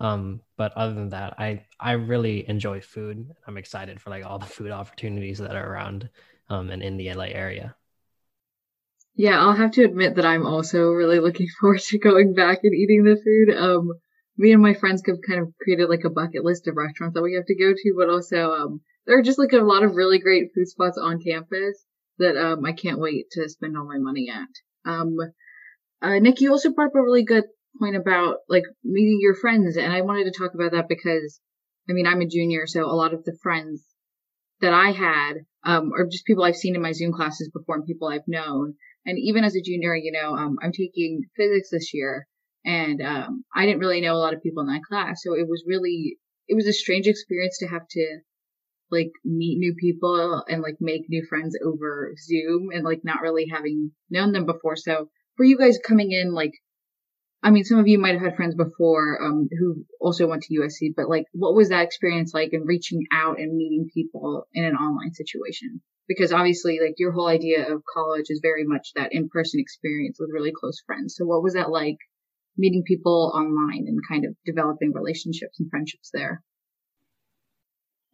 Um, 0.00 0.42
but 0.58 0.72
other 0.76 0.92
than 0.92 1.08
that, 1.10 1.34
I 1.38 1.64
I 1.80 1.92
really 1.92 2.46
enjoy 2.48 2.80
food. 2.80 3.32
I'm 3.46 3.56
excited 3.56 4.00
for 4.00 4.10
like 4.10 4.26
all 4.26 4.38
the 4.38 4.44
food 4.44 4.70
opportunities 4.70 5.38
that 5.38 5.56
are 5.56 5.72
around 5.72 6.10
um, 6.48 6.70
and 6.70 6.82
in 6.82 6.96
the 6.96 7.12
LA 7.12 7.26
area. 7.26 7.74
Yeah, 9.16 9.38
I'll 9.40 9.54
have 9.54 9.72
to 9.72 9.84
admit 9.84 10.16
that 10.16 10.26
I'm 10.26 10.46
also 10.46 10.90
really 10.90 11.20
looking 11.20 11.48
forward 11.60 11.80
to 11.80 11.98
going 11.98 12.34
back 12.34 12.60
and 12.62 12.74
eating 12.74 13.04
the 13.04 13.16
food. 13.16 13.56
Um, 13.56 13.92
me 14.36 14.52
and 14.52 14.62
my 14.62 14.74
friends 14.74 15.02
have 15.06 15.18
kind 15.26 15.40
of 15.40 15.54
created 15.60 15.88
like 15.88 16.04
a 16.04 16.10
bucket 16.10 16.44
list 16.44 16.66
of 16.66 16.76
restaurants 16.76 17.14
that 17.14 17.22
we 17.22 17.34
have 17.34 17.46
to 17.46 17.54
go 17.54 17.72
to, 17.72 17.94
but 17.96 18.10
also 18.10 18.50
um, 18.52 18.80
there 19.06 19.18
are 19.18 19.22
just 19.22 19.38
like 19.38 19.52
a 19.52 19.58
lot 19.58 19.84
of 19.84 19.94
really 19.94 20.18
great 20.18 20.50
food 20.54 20.66
spots 20.66 20.98
on 20.98 21.22
campus 21.22 21.84
that 22.18 22.36
um, 22.36 22.64
I 22.64 22.72
can't 22.72 23.00
wait 23.00 23.26
to 23.32 23.48
spend 23.48 23.76
all 23.76 23.86
my 23.86 23.98
money 23.98 24.30
at. 24.30 24.90
Um, 24.90 25.16
uh, 26.02 26.18
Nick, 26.18 26.40
you 26.40 26.50
also 26.50 26.72
brought 26.72 26.88
up 26.88 26.96
a 26.96 27.02
really 27.02 27.24
good 27.24 27.44
point 27.78 27.96
about 27.96 28.38
like 28.48 28.64
meeting 28.82 29.18
your 29.20 29.34
friends, 29.34 29.76
and 29.76 29.92
I 29.92 30.00
wanted 30.02 30.24
to 30.24 30.38
talk 30.38 30.54
about 30.54 30.72
that 30.72 30.88
because 30.88 31.40
I 31.88 31.92
mean 31.92 32.06
I'm 32.06 32.20
a 32.20 32.26
junior, 32.26 32.66
so 32.66 32.84
a 32.84 32.92
lot 32.92 33.14
of 33.14 33.24
the 33.24 33.36
friends 33.42 33.84
that 34.60 34.74
I 34.74 34.90
had 34.90 35.46
um, 35.64 35.92
are 35.96 36.06
just 36.06 36.26
people 36.26 36.44
I've 36.44 36.56
seen 36.56 36.74
in 36.74 36.82
my 36.82 36.92
Zoom 36.92 37.12
classes 37.12 37.50
before 37.52 37.76
and 37.76 37.86
people 37.86 38.08
I've 38.08 38.28
known. 38.28 38.74
And 39.06 39.18
even 39.18 39.44
as 39.44 39.54
a 39.54 39.62
junior, 39.62 39.94
you 39.94 40.12
know, 40.12 40.34
um, 40.34 40.56
I'm 40.62 40.72
taking 40.72 41.22
physics 41.36 41.68
this 41.70 41.92
year, 41.92 42.26
and 42.64 43.02
um, 43.02 43.44
I 43.54 43.66
didn't 43.66 43.80
really 43.80 44.00
know 44.00 44.14
a 44.14 44.22
lot 44.24 44.34
of 44.34 44.42
people 44.42 44.62
in 44.62 44.68
that 44.68 44.82
class, 44.88 45.22
so 45.22 45.34
it 45.34 45.46
was 45.48 45.64
really 45.66 46.18
it 46.46 46.54
was 46.54 46.66
a 46.66 46.72
strange 46.72 47.06
experience 47.06 47.58
to 47.58 47.66
have 47.66 47.86
to 47.90 48.18
like 48.90 49.10
meet 49.24 49.58
new 49.58 49.74
people 49.74 50.44
and 50.48 50.62
like 50.62 50.76
make 50.80 51.02
new 51.08 51.24
friends 51.28 51.56
over 51.64 52.12
Zoom 52.22 52.68
and 52.72 52.84
like 52.84 53.00
not 53.02 53.22
really 53.22 53.46
having 53.50 53.92
known 54.10 54.32
them 54.32 54.46
before. 54.46 54.76
So 54.76 55.08
for 55.36 55.44
you 55.44 55.58
guys 55.58 55.78
coming 55.84 56.12
in, 56.12 56.32
like, 56.32 56.52
I 57.44 57.50
mean, 57.50 57.64
some 57.64 57.78
of 57.78 57.86
you 57.86 57.98
might 57.98 58.14
have 58.14 58.22
had 58.22 58.36
friends 58.36 58.54
before 58.54 59.22
um, 59.22 59.50
who 59.58 59.84
also 60.00 60.26
went 60.26 60.44
to 60.44 60.60
USC, 60.60 60.94
but 60.96 61.10
like, 61.10 61.26
what 61.32 61.54
was 61.54 61.68
that 61.68 61.84
experience 61.84 62.32
like 62.32 62.54
in 62.54 62.64
reaching 62.64 63.04
out 63.12 63.38
and 63.38 63.54
meeting 63.54 63.86
people 63.92 64.48
in 64.54 64.64
an 64.64 64.76
online 64.76 65.12
situation? 65.12 65.82
Because 66.08 66.32
obviously, 66.32 66.80
like, 66.82 66.94
your 66.96 67.12
whole 67.12 67.28
idea 67.28 67.70
of 67.70 67.82
college 67.84 68.26
is 68.30 68.40
very 68.42 68.64
much 68.64 68.88
that 68.96 69.12
in 69.12 69.28
person 69.28 69.60
experience 69.60 70.16
with 70.18 70.30
really 70.32 70.52
close 70.58 70.82
friends. 70.86 71.16
So, 71.18 71.26
what 71.26 71.42
was 71.42 71.52
that 71.52 71.70
like 71.70 71.98
meeting 72.56 72.82
people 72.86 73.30
online 73.34 73.84
and 73.88 73.98
kind 74.08 74.24
of 74.24 74.34
developing 74.46 74.94
relationships 74.94 75.60
and 75.60 75.68
friendships 75.68 76.08
there? 76.14 76.42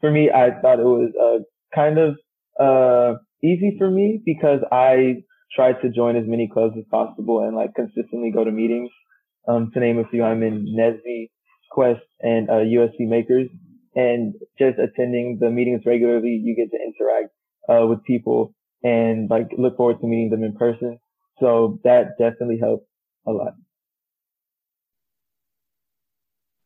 For 0.00 0.10
me, 0.10 0.30
I 0.34 0.60
thought 0.60 0.80
it 0.80 0.84
was 0.84 1.12
uh, 1.14 1.44
kind 1.72 1.98
of 1.98 2.16
uh, 2.58 3.18
easy 3.44 3.76
for 3.78 3.88
me 3.88 4.20
because 4.24 4.60
I 4.72 5.22
tried 5.54 5.82
to 5.82 5.88
join 5.88 6.16
as 6.16 6.24
many 6.26 6.48
clubs 6.52 6.74
as 6.76 6.84
possible 6.90 7.44
and 7.44 7.54
like 7.54 7.74
consistently 7.76 8.32
go 8.32 8.42
to 8.42 8.50
meetings. 8.50 8.90
Um, 9.50 9.70
to 9.72 9.80
name 9.80 9.98
a 9.98 10.06
few, 10.08 10.22
I'm 10.22 10.42
in 10.42 10.66
NSBE, 10.66 11.30
Quest, 11.70 12.02
and 12.20 12.48
uh, 12.48 12.62
USC 12.76 13.00
Makers, 13.00 13.48
and 13.96 14.34
just 14.58 14.78
attending 14.78 15.38
the 15.40 15.50
meetings 15.50 15.82
regularly, 15.84 16.40
you 16.42 16.54
get 16.54 16.70
to 16.70 16.78
interact 16.78 17.30
uh, 17.68 17.86
with 17.86 18.04
people 18.04 18.54
and 18.82 19.28
like 19.28 19.48
look 19.58 19.76
forward 19.76 20.00
to 20.00 20.06
meeting 20.06 20.30
them 20.30 20.44
in 20.44 20.54
person. 20.54 20.98
So 21.40 21.80
that 21.84 22.18
definitely 22.18 22.58
helped 22.58 22.86
a 23.26 23.32
lot. 23.32 23.54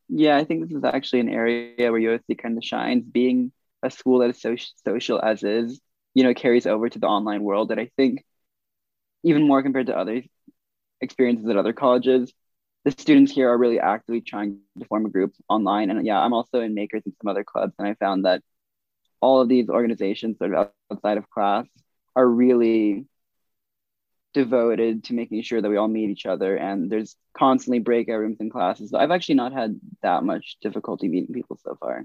Yeah, 0.08 0.36
I 0.36 0.44
think 0.44 0.68
this 0.68 0.76
is 0.76 0.84
actually 0.84 1.20
an 1.20 1.28
area 1.30 1.90
where 1.90 2.00
USC 2.00 2.36
kind 2.36 2.58
of 2.58 2.64
shines. 2.64 3.04
Being 3.04 3.52
a 3.82 3.90
school 3.90 4.18
that 4.18 4.30
is 4.30 4.40
so 4.40 4.56
social 4.84 5.20
as 5.22 5.42
is, 5.42 5.80
you 6.12 6.22
know, 6.22 6.34
carries 6.34 6.66
over 6.66 6.88
to 6.88 6.98
the 6.98 7.06
online 7.06 7.42
world. 7.42 7.70
And 7.70 7.80
I 7.80 7.90
think 7.96 8.24
even 9.22 9.46
more 9.46 9.62
compared 9.62 9.86
to 9.86 9.96
other 9.96 10.22
experiences 11.00 11.48
at 11.48 11.56
other 11.56 11.72
colleges, 11.72 12.32
the 12.84 12.90
students 12.90 13.32
here 13.32 13.48
are 13.48 13.58
really 13.58 13.80
actively 13.80 14.20
trying 14.20 14.58
to 14.78 14.84
form 14.86 15.06
a 15.06 15.10
group 15.10 15.32
online. 15.48 15.90
And 15.90 16.06
yeah, 16.06 16.20
I'm 16.20 16.32
also 16.34 16.60
in 16.60 16.74
Makers 16.74 17.02
and 17.04 17.14
some 17.20 17.30
other 17.30 17.44
clubs, 17.44 17.74
and 17.78 17.88
I 17.88 17.94
found 17.94 18.24
that 18.26 18.42
all 19.20 19.40
of 19.40 19.48
these 19.48 19.68
organizations 19.68 20.36
that 20.38 20.50
are 20.50 20.70
outside 20.90 21.16
of 21.16 21.30
class 21.30 21.66
are 22.14 22.26
really 22.26 23.06
devoted 24.34 25.04
to 25.04 25.14
making 25.14 25.42
sure 25.42 25.62
that 25.62 25.68
we 25.70 25.76
all 25.76 25.88
meet 25.88 26.10
each 26.10 26.26
other 26.26 26.56
and 26.56 26.90
there's 26.90 27.16
constantly 27.38 27.78
breakout 27.78 28.18
rooms 28.18 28.36
in 28.40 28.50
classes. 28.50 28.90
So 28.90 28.98
I've 28.98 29.12
actually 29.12 29.36
not 29.36 29.52
had 29.52 29.80
that 30.02 30.24
much 30.24 30.56
difficulty 30.60 31.08
meeting 31.08 31.32
people 31.32 31.56
so 31.64 31.76
far. 31.80 32.04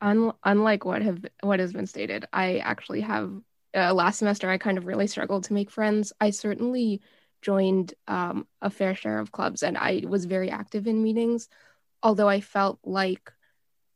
Un- 0.00 0.32
unlike 0.44 0.84
what 0.84 1.02
have 1.02 1.24
what 1.42 1.58
has 1.60 1.72
been 1.72 1.86
stated, 1.86 2.26
I 2.32 2.58
actually 2.58 3.00
have 3.00 3.32
uh, 3.74 3.92
last 3.92 4.18
semester 4.18 4.48
I 4.48 4.58
kind 4.58 4.78
of 4.78 4.86
really 4.86 5.06
struggled 5.06 5.44
to 5.44 5.52
make 5.52 5.70
friends. 5.70 6.12
I 6.20 6.30
certainly 6.30 7.00
joined 7.42 7.94
um, 8.08 8.46
a 8.60 8.70
fair 8.70 8.94
share 8.94 9.18
of 9.18 9.32
clubs 9.32 9.62
and 9.62 9.76
I 9.78 10.02
was 10.06 10.24
very 10.24 10.50
active 10.50 10.86
in 10.86 11.02
meetings, 11.02 11.48
although 12.02 12.28
I 12.28 12.40
felt 12.40 12.78
like 12.84 13.32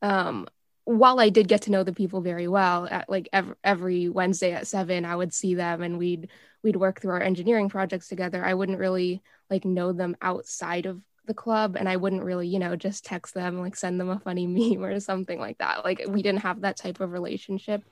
um, 0.02 0.46
while 0.84 1.20
I 1.20 1.28
did 1.28 1.48
get 1.48 1.62
to 1.62 1.70
know 1.70 1.84
the 1.84 1.92
people 1.92 2.20
very 2.20 2.48
well, 2.48 2.88
at 2.90 3.08
like 3.08 3.28
every, 3.32 3.54
every 3.62 4.08
Wednesday 4.08 4.52
at 4.52 4.66
seven, 4.66 5.04
I 5.04 5.14
would 5.14 5.32
see 5.32 5.54
them 5.54 5.82
and 5.82 5.98
we'd 5.98 6.28
we'd 6.62 6.76
work 6.76 7.00
through 7.00 7.12
our 7.12 7.22
engineering 7.22 7.68
projects 7.68 8.08
together. 8.08 8.44
I 8.44 8.54
wouldn't 8.54 8.78
really 8.78 9.22
like 9.48 9.64
know 9.64 9.92
them 9.92 10.16
outside 10.20 10.86
of 10.86 11.00
the 11.26 11.34
club, 11.34 11.76
and 11.78 11.88
I 11.88 11.96
wouldn't 11.96 12.24
really, 12.24 12.48
you 12.48 12.58
know, 12.58 12.76
just 12.76 13.04
text 13.04 13.34
them 13.34 13.60
like 13.60 13.76
send 13.76 14.00
them 14.00 14.10
a 14.10 14.18
funny 14.18 14.46
meme 14.48 14.84
or 14.84 14.98
something 15.00 15.38
like 15.38 15.58
that. 15.58 15.84
Like 15.84 16.02
we 16.08 16.22
didn't 16.22 16.42
have 16.42 16.62
that 16.62 16.76
type 16.76 17.00
of 17.00 17.12
relationship, 17.12 17.84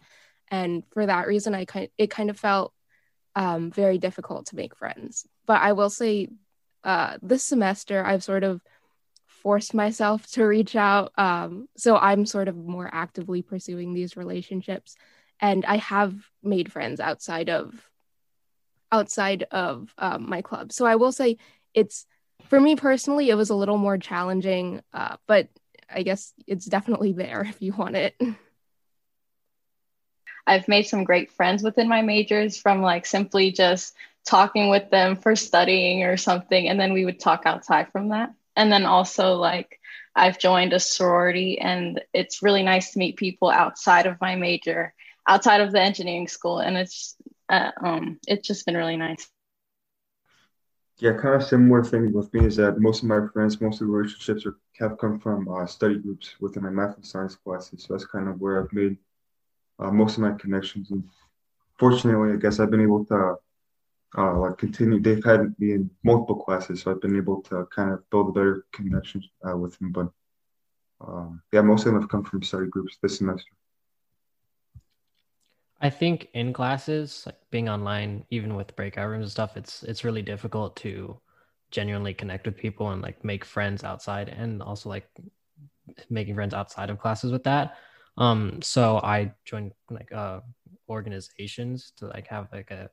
and 0.48 0.82
for 0.90 1.06
that 1.06 1.26
reason, 1.28 1.54
I 1.54 1.66
kind 1.66 1.88
it 1.98 2.10
kind 2.10 2.30
of 2.30 2.38
felt 2.38 2.72
um, 3.34 3.70
very 3.70 3.98
difficult 3.98 4.46
to 4.46 4.56
make 4.56 4.76
friends. 4.76 5.26
But 5.48 5.62
I 5.62 5.72
will 5.72 5.90
say, 5.90 6.28
uh, 6.84 7.16
this 7.22 7.42
semester 7.42 8.04
I've 8.04 8.22
sort 8.22 8.44
of 8.44 8.60
forced 9.26 9.72
myself 9.72 10.26
to 10.32 10.44
reach 10.44 10.76
out. 10.76 11.12
Um, 11.18 11.68
so 11.76 11.96
I'm 11.96 12.26
sort 12.26 12.48
of 12.48 12.56
more 12.56 12.88
actively 12.92 13.42
pursuing 13.42 13.94
these 13.94 14.16
relationships. 14.16 14.94
And 15.40 15.64
I 15.64 15.78
have 15.78 16.14
made 16.42 16.70
friends 16.70 17.00
outside 17.00 17.48
of 17.48 17.88
outside 18.90 19.44
of 19.50 19.92
um, 19.98 20.28
my 20.28 20.42
club. 20.42 20.72
So 20.72 20.86
I 20.86 20.96
will 20.96 21.12
say 21.12 21.38
it's 21.74 22.06
for 22.44 22.60
me 22.60 22.76
personally, 22.76 23.30
it 23.30 23.34
was 23.34 23.50
a 23.50 23.54
little 23.54 23.78
more 23.78 23.98
challenging, 23.98 24.82
uh, 24.92 25.16
but 25.26 25.48
I 25.90 26.02
guess 26.02 26.32
it's 26.46 26.66
definitely 26.66 27.12
there 27.12 27.42
if 27.48 27.62
you 27.62 27.72
want 27.72 27.96
it. 27.96 28.20
I've 30.46 30.68
made 30.68 30.86
some 30.86 31.04
great 31.04 31.30
friends 31.30 31.62
within 31.62 31.88
my 31.88 32.02
majors 32.02 32.56
from 32.56 32.80
like 32.82 33.04
simply 33.06 33.52
just 33.52 33.94
talking 34.28 34.68
with 34.68 34.90
them 34.90 35.16
for 35.16 35.34
studying 35.34 36.04
or 36.04 36.16
something. 36.16 36.68
And 36.68 36.78
then 36.78 36.92
we 36.92 37.04
would 37.04 37.18
talk 37.18 37.42
outside 37.46 37.90
from 37.90 38.10
that 38.10 38.30
and 38.58 38.72
then 38.72 38.84
also 38.84 39.34
like 39.34 39.80
I've 40.14 40.38
joined 40.38 40.72
a 40.72 40.80
sorority 40.80 41.58
and 41.60 42.02
it's 42.12 42.42
really 42.42 42.64
nice 42.64 42.92
to 42.92 42.98
meet 42.98 43.16
people 43.16 43.48
outside 43.48 44.06
of 44.06 44.20
my 44.20 44.34
major, 44.34 44.92
outside 45.28 45.60
of 45.60 45.70
the 45.70 45.80
engineering 45.80 46.26
school, 46.26 46.58
and 46.58 46.76
it's 46.76 47.16
uh, 47.48 47.70
um 47.82 48.18
it's 48.26 48.46
just 48.46 48.66
been 48.66 48.76
really 48.76 48.96
nice. 48.96 49.30
Yeah, 50.98 51.12
kind 51.12 51.36
of 51.36 51.44
similar 51.44 51.84
thing 51.84 52.12
with 52.12 52.34
me 52.34 52.44
is 52.46 52.56
that 52.56 52.80
most 52.80 53.04
of 53.04 53.08
my 53.08 53.20
friends, 53.32 53.60
most 53.60 53.80
of 53.80 53.86
the 53.86 53.92
relationships 53.92 54.44
are, 54.44 54.56
have 54.80 54.98
come 54.98 55.20
from 55.20 55.48
uh, 55.48 55.64
study 55.64 55.96
groups 55.96 56.34
within 56.40 56.64
my 56.64 56.70
math 56.70 56.96
and 56.96 57.06
science 57.06 57.36
classes. 57.36 57.84
So 57.84 57.94
that's 57.94 58.04
kind 58.04 58.28
of 58.28 58.40
where 58.40 58.60
I've 58.60 58.72
made 58.72 58.96
uh, 59.78 59.92
most 59.92 60.16
of 60.16 60.24
my 60.24 60.32
connections. 60.32 60.90
And 60.90 61.04
fortunately, 61.78 62.32
I 62.32 62.36
guess 62.36 62.58
I've 62.58 62.72
been 62.72 62.82
able 62.82 63.04
to 63.04 63.36
uh, 64.16 64.38
like 64.38 64.58
continue. 64.58 65.00
They've 65.00 65.24
had 65.24 65.54
me 65.58 65.72
in 65.72 65.90
multiple 66.02 66.36
classes, 66.36 66.82
so 66.82 66.90
I've 66.90 67.00
been 67.00 67.16
able 67.16 67.42
to 67.42 67.66
kind 67.74 67.92
of 67.92 68.08
build 68.10 68.30
a 68.30 68.32
better 68.32 68.66
connection 68.72 69.22
uh, 69.46 69.56
with 69.56 69.78
them. 69.78 69.92
But 69.92 70.08
um, 71.00 71.42
yeah, 71.52 71.60
most 71.60 71.80
of 71.86 71.92
them 71.92 72.00
have 72.00 72.10
come 72.10 72.24
from 72.24 72.42
study 72.42 72.66
groups 72.66 72.96
this 73.02 73.18
semester. 73.18 73.52
I 75.80 75.90
think 75.90 76.28
in 76.34 76.52
classes, 76.52 77.22
like 77.26 77.36
being 77.50 77.68
online, 77.68 78.24
even 78.30 78.56
with 78.56 78.74
breakout 78.74 79.08
rooms 79.08 79.24
and 79.24 79.30
stuff, 79.30 79.56
it's 79.56 79.82
it's 79.82 80.04
really 80.04 80.22
difficult 80.22 80.74
to 80.76 81.20
genuinely 81.70 82.14
connect 82.14 82.46
with 82.46 82.56
people 82.56 82.90
and 82.90 83.02
like 83.02 83.22
make 83.24 83.44
friends 83.44 83.84
outside, 83.84 84.28
and 84.28 84.62
also 84.62 84.88
like 84.88 85.06
making 86.10 86.34
friends 86.34 86.54
outside 86.54 86.90
of 86.90 86.98
classes 86.98 87.30
with 87.30 87.44
that. 87.44 87.76
Um, 88.16 88.60
so 88.62 88.98
I 89.04 89.32
joined 89.44 89.72
like 89.90 90.10
uh 90.12 90.40
organizations 90.88 91.92
to 91.98 92.06
like 92.06 92.26
have 92.28 92.48
like 92.52 92.70
a 92.70 92.90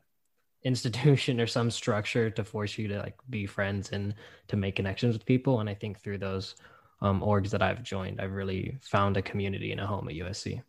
institution 0.66 1.40
or 1.40 1.48
some 1.48 1.72
structure 1.72 2.30
to 2.32 2.44
force 2.44 2.78
you 2.78 2.88
to 2.90 2.98
like 2.98 3.16
be 3.30 3.46
friends 3.46 3.92
and 3.92 4.16
to 4.48 4.58
make 4.58 4.76
connections 4.76 5.14
with 5.14 5.26
people. 5.26 5.60
And 5.60 5.70
I 5.70 5.76
think 5.76 6.00
through 6.00 6.18
those 6.18 6.56
um, 7.02 7.22
orgs 7.22 7.52
that 7.52 7.62
I've 7.62 7.84
joined, 7.84 8.20
I've 8.20 8.34
really 8.34 8.78
found 8.82 9.16
a 9.16 9.22
community 9.22 9.72
and 9.72 9.80
a 9.80 9.86
home 9.86 10.10
at 10.10 10.16
USC. 10.16 10.62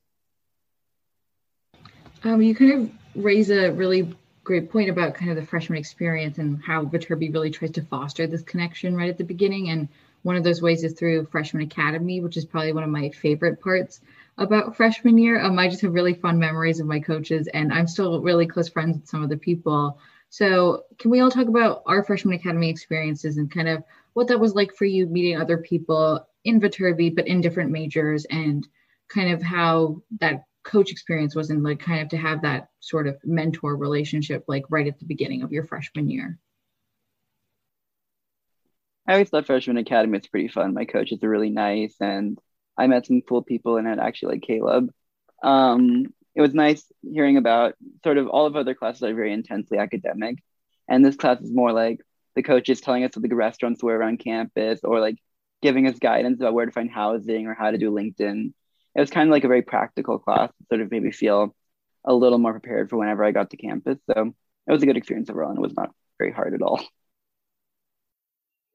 Um, 2.25 2.43
you 2.43 2.55
kind 2.55 2.73
of 2.73 3.25
raise 3.25 3.51
a 3.51 3.71
really 3.71 4.15
great 4.45 4.71
point 4.71 4.91
about 4.91 5.15
kind 5.15 5.31
of 5.31 5.37
the 5.37 5.47
freshman 5.47 5.79
experience 5.79 6.39
and 6.39 6.63
how 6.63 6.85
Viterbi 6.85 7.33
really 7.33 7.51
tries 7.51 7.73
to 7.73 7.83
foster 7.83 8.27
this 8.27 8.43
connection 8.43 8.95
right 8.97 9.11
at 9.11 9.19
the 9.19 9.25
beginning. 9.25 9.71
And 9.71 9.89
one 10.23 10.37
of 10.37 10.45
those 10.45 10.61
ways 10.63 10.85
is 10.85 10.93
through 10.93 11.27
Freshman 11.27 11.63
Academy, 11.63 12.21
which 12.21 12.37
is 12.37 12.45
probably 12.45 12.73
one 12.73 12.85
of 12.85 12.91
my 12.91 13.11
favorite 13.11 13.61
parts 13.61 14.01
about 14.39 14.77
freshman 14.77 15.19
year. 15.19 15.41
Um, 15.41 15.59
I 15.59 15.69
just 15.69 15.83
have 15.83 15.95
really 15.95 16.15
fun 16.15 16.39
memories 16.39 16.81
of 16.81 16.87
my 16.87 17.01
coaches, 17.01 17.49
and 17.49 17.73
I'm 17.73 17.87
still 17.87 18.21
really 18.21 18.47
close 18.47 18.69
friends 18.69 18.97
with 18.97 19.09
some 19.09 19.23
of 19.23 19.29
the 19.29 19.37
people. 19.37 19.99
So, 20.29 20.85
can 20.99 21.11
we 21.11 21.21
all 21.21 21.31
talk 21.31 21.49
about 21.49 21.83
our 21.87 22.03
freshman 22.03 22.35
academy 22.35 22.69
experiences 22.69 23.39
and 23.39 23.51
kind 23.51 23.69
of 23.69 23.83
what 24.15 24.29
that 24.29 24.41
was 24.41 24.55
like 24.55 24.75
for 24.75 24.85
you 24.85 25.07
meeting 25.07 25.41
other 25.41 25.59
people 25.59 26.27
in 26.45 26.61
Viterbi, 26.61 27.15
but 27.15 27.27
in 27.27 27.41
different 27.41 27.71
majors, 27.71 28.25
and 28.27 28.67
kind 29.09 29.33
of 29.33 29.43
how 29.43 30.03
that 30.21 30.45
coach 30.65 30.91
experience 30.91 31.35
was 31.35 31.51
and 31.51 31.63
like 31.63 31.79
kind 31.79 32.03
of 32.03 32.09
to 32.09 32.17
have 32.17 32.43
that 32.43 32.69
sort 32.81 33.07
of 33.07 33.17
mentor 33.25 33.77
relationship 33.77 34.45
like 34.49 34.65
right 34.69 34.89
at 34.89 34.99
the 34.99 35.05
beginning 35.05 35.43
of 35.43 35.53
your 35.53 35.65
freshman 35.65 36.11
year. 36.11 36.39
I 39.07 39.13
always 39.13 39.29
thought 39.29 39.47
freshman 39.47 39.77
academy 39.77 40.19
was 40.19 40.27
pretty 40.27 40.49
fun. 40.49 40.75
My 40.75 40.85
coaches 40.85 41.23
are 41.23 41.31
really 41.31 41.51
nice, 41.51 41.95
and 42.01 42.39
I 42.79 42.87
met 42.87 43.07
some 43.07 43.23
cool 43.23 43.43
people 43.43 43.77
in 43.77 43.87
it. 43.87 43.99
Actually, 43.99 44.35
like 44.35 44.43
Caleb. 44.43 44.91
Um, 45.43 46.07
it 46.35 46.41
was 46.41 46.55
nice 46.55 46.85
hearing 47.03 47.37
about 47.37 47.75
sort 48.05 48.19
of 48.19 48.29
all 48.29 48.47
of 48.47 48.57
other 48.57 48.75
classes 48.75 49.03
are 49.03 49.15
very 49.15 49.33
intensely 49.33 49.79
academic, 49.79 50.39
and 50.89 51.05
this 51.05 51.17
class 51.17 51.41
is 51.41 51.53
more 51.53 51.73
like 51.73 52.01
the 52.35 52.43
coaches 52.43 52.81
telling 52.81 53.05
us 53.05 53.17
what 53.17 53.29
the 53.29 53.35
restaurants 53.35 53.83
were 53.83 53.97
around 53.97 54.19
campus, 54.19 54.81
or 54.85 55.01
like 55.01 55.17
giving 55.63 55.87
us 55.87 55.99
guidance 55.99 56.41
about 56.41 56.55
where 56.55 56.67
to 56.67 56.73
find 56.73 56.91
housing 56.91 57.47
or 57.47 57.55
how 57.55 57.71
to 57.71 57.79
do 57.79 57.91
LinkedIn. 57.91 58.53
It 58.95 59.01
was 59.01 59.11
kind 59.11 59.29
of 59.29 59.33
like 59.33 59.45
a 59.45 59.49
very 59.49 59.63
practical 59.63 60.19
class. 60.19 60.51
sort 60.69 60.81
of 60.81 60.91
made 60.91 61.03
me 61.03 61.13
feel 61.13 61.55
a 62.05 62.15
little 62.15 62.39
more 62.39 62.53
prepared 62.53 62.89
for 62.89 62.97
whenever 62.97 63.25
I 63.25 63.33
got 63.33 63.51
to 63.51 63.57
campus. 63.57 63.99
So 64.07 64.35
it 64.67 64.73
was 64.73 64.83
a 64.83 64.87
good 64.87 64.97
experience 64.97 65.31
overall, 65.31 65.51
and 65.51 65.59
it 65.59 65.63
was 65.63 65.77
not 65.77 65.91
very 66.19 66.33
hard 66.33 66.55
at 66.55 66.63
all. 66.63 66.83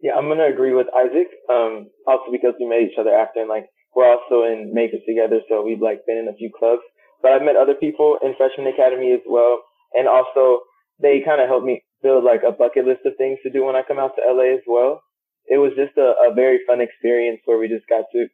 Yeah, 0.02 0.14
I'm 0.16 0.28
gonna 0.28 0.48
agree 0.48 0.74
with 0.74 0.88
Isaac. 0.96 1.28
Um, 1.50 1.90
also 2.08 2.32
because 2.32 2.56
we 2.60 2.66
met 2.66 2.82
each 2.82 2.98
other 2.98 3.14
after, 3.14 3.40
and 3.40 3.50
like 3.50 3.70
we're 3.96 4.10
also 4.10 4.44
in 4.44 4.74
makers 4.74 5.02
together, 5.08 5.42
so 5.50 5.64
we've 5.64 5.82
like 5.82 6.06
been 6.06 6.18
in 6.18 6.28
a 6.28 6.38
few 6.38 6.52
clubs. 6.58 6.82
But 7.22 7.32
I've 7.32 7.44
met 7.44 7.56
other 7.56 7.76
people 7.76 8.18
in 8.24 8.34
freshman 8.38 8.68
academy 8.68 9.12
as 9.14 9.22
well, 9.28 9.62
and 9.94 10.08
also 10.08 10.62
they 11.00 11.22
kind 11.26 11.42
of 11.42 11.48
helped 11.48 11.66
me 11.66 11.84
build 12.02 12.24
like 12.24 12.42
a 12.48 12.52
bucket 12.52 12.86
list 12.86 13.06
of 13.06 13.14
things 13.18 13.40
to 13.44 13.50
do 13.52 13.66
when 13.66 13.76
I 13.76 13.84
come 13.84 14.00
out 14.00 14.16
to 14.16 14.22
LA 14.26 14.56
as 14.56 14.66
well. 14.66 15.04
It 15.48 15.58
was 15.58 15.74
just 15.76 15.98
a, 15.98 16.14
a 16.30 16.34
very 16.34 16.60
fun 16.68 16.82
experience 16.82 17.42
where 17.46 17.58
we 17.58 17.68
just 17.68 17.88
got 17.88 18.06
to 18.14 18.28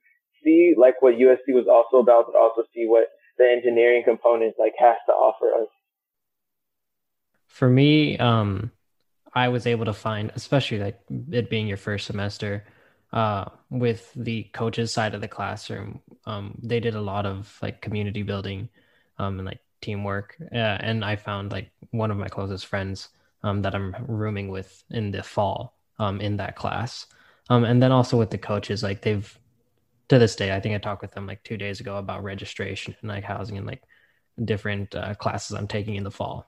see 0.43 0.73
like 0.77 1.01
what 1.01 1.15
USC 1.15 1.49
was 1.49 1.67
also 1.67 2.01
about, 2.01 2.27
but 2.27 2.39
also 2.39 2.63
see 2.73 2.85
what 2.85 3.07
the 3.37 3.45
engineering 3.45 4.03
component 4.05 4.55
like 4.59 4.73
has 4.79 4.97
to 5.07 5.13
offer 5.13 5.63
us. 5.63 5.69
For 7.47 7.69
me, 7.69 8.17
um, 8.17 8.71
I 9.33 9.49
was 9.49 9.65
able 9.65 9.85
to 9.85 9.93
find, 9.93 10.31
especially 10.35 10.79
like 10.79 10.99
it 11.31 11.49
being 11.49 11.67
your 11.67 11.77
first 11.77 12.05
semester, 12.05 12.63
uh, 13.13 13.45
with 13.69 14.11
the 14.15 14.43
coaches 14.53 14.91
side 14.91 15.15
of 15.15 15.21
the 15.21 15.27
classroom, 15.27 16.01
um, 16.25 16.57
they 16.61 16.79
did 16.79 16.95
a 16.95 17.01
lot 17.01 17.25
of 17.25 17.57
like 17.61 17.81
community 17.81 18.23
building, 18.23 18.69
um, 19.17 19.39
and 19.39 19.45
like 19.45 19.61
teamwork. 19.81 20.35
Uh, 20.51 20.77
and 20.81 21.03
I 21.05 21.15
found 21.15 21.51
like 21.51 21.71
one 21.91 22.11
of 22.11 22.17
my 22.17 22.27
closest 22.27 22.65
friends, 22.65 23.09
um, 23.43 23.61
that 23.61 23.75
I'm 23.75 23.95
rooming 24.07 24.49
with 24.49 24.83
in 24.91 25.11
the 25.11 25.23
fall, 25.23 25.77
um, 25.99 26.19
in 26.21 26.37
that 26.37 26.55
class. 26.55 27.07
Um, 27.49 27.63
and 27.63 27.81
then 27.81 27.91
also 27.91 28.17
with 28.17 28.29
the 28.29 28.37
coaches, 28.37 28.83
like 28.83 29.01
they've, 29.01 29.39
to 30.09 30.19
this 30.19 30.35
day, 30.35 30.53
I 30.55 30.59
think 30.59 30.75
I 30.75 30.79
talked 30.79 31.01
with 31.01 31.11
them 31.11 31.27
like 31.27 31.43
two 31.43 31.57
days 31.57 31.79
ago 31.79 31.97
about 31.97 32.23
registration 32.23 32.95
and 33.01 33.09
like 33.09 33.23
housing 33.23 33.57
and 33.57 33.65
like 33.65 33.83
different 34.43 34.93
uh, 34.95 35.15
classes 35.15 35.55
I'm 35.55 35.67
taking 35.67 35.95
in 35.95 36.03
the 36.03 36.11
fall. 36.11 36.47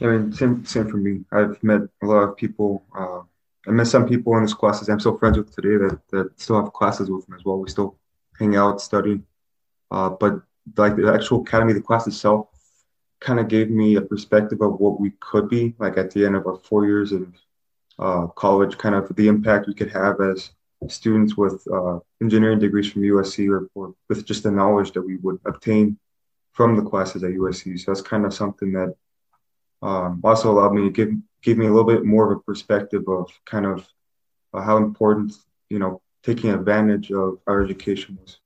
I 0.00 0.06
mean, 0.06 0.32
same 0.32 0.64
same 0.64 0.88
for 0.88 0.96
me. 0.96 1.24
I've 1.32 1.62
met 1.62 1.82
a 2.02 2.06
lot 2.06 2.22
of 2.22 2.36
people. 2.36 2.84
Uh, 2.96 3.22
I 3.66 3.70
met 3.70 3.86
some 3.86 4.06
people 4.06 4.36
in 4.36 4.42
this 4.42 4.54
classes 4.54 4.88
I'm 4.88 5.00
still 5.00 5.18
friends 5.18 5.36
with 5.36 5.54
today 5.54 5.76
that, 5.76 6.00
that 6.10 6.40
still 6.40 6.62
have 6.62 6.72
classes 6.72 7.10
with 7.10 7.26
them 7.26 7.36
as 7.36 7.44
well. 7.44 7.58
We 7.58 7.68
still 7.68 7.98
hang 8.38 8.56
out, 8.56 8.80
study. 8.80 9.20
Uh, 9.90 10.10
but 10.10 10.40
like 10.76 10.96
the 10.96 11.12
actual 11.12 11.42
academy, 11.42 11.72
the 11.72 11.80
class 11.80 12.06
itself 12.06 12.48
kind 13.20 13.40
of 13.40 13.48
gave 13.48 13.70
me 13.70 13.96
a 13.96 14.00
perspective 14.00 14.60
of 14.60 14.78
what 14.78 15.00
we 15.00 15.12
could 15.20 15.48
be 15.48 15.74
like 15.78 15.98
at 15.98 16.10
the 16.12 16.24
end 16.24 16.36
of 16.36 16.46
our 16.46 16.56
four 16.56 16.86
years 16.86 17.12
of 17.12 17.26
uh, 17.98 18.26
college, 18.28 18.78
kind 18.78 18.94
of 18.94 19.14
the 19.16 19.26
impact 19.26 19.66
we 19.66 19.74
could 19.74 19.90
have 19.90 20.20
as 20.20 20.52
students 20.86 21.36
with 21.36 21.66
uh, 21.72 21.98
engineering 22.22 22.60
degrees 22.60 22.92
from 22.92 23.02
USC 23.02 23.50
or, 23.50 23.68
or 23.74 23.94
with 24.08 24.24
just 24.24 24.44
the 24.44 24.50
knowledge 24.50 24.92
that 24.92 25.02
we 25.02 25.16
would 25.16 25.40
obtain 25.44 25.98
from 26.52 26.76
the 26.76 26.88
classes 26.88 27.24
at 27.24 27.32
USC. 27.32 27.78
So 27.80 27.90
that's 27.90 28.02
kind 28.02 28.24
of 28.24 28.32
something 28.32 28.72
that 28.72 28.94
um, 29.82 30.20
also 30.22 30.52
allowed 30.52 30.74
me 30.74 30.82
to 30.82 30.90
give 30.90 31.12
give 31.42 31.58
me 31.58 31.66
a 31.66 31.70
little 31.70 31.86
bit 31.86 32.04
more 32.04 32.32
of 32.32 32.38
a 32.38 32.42
perspective 32.42 33.04
of 33.08 33.30
kind 33.44 33.66
of 33.66 33.86
uh, 34.54 34.62
how 34.62 34.76
important 34.76 35.32
you 35.68 35.78
know 35.78 36.00
taking 36.22 36.50
advantage 36.50 37.10
of 37.12 37.38
our 37.46 37.62
education 37.62 38.18
was. 38.20 38.38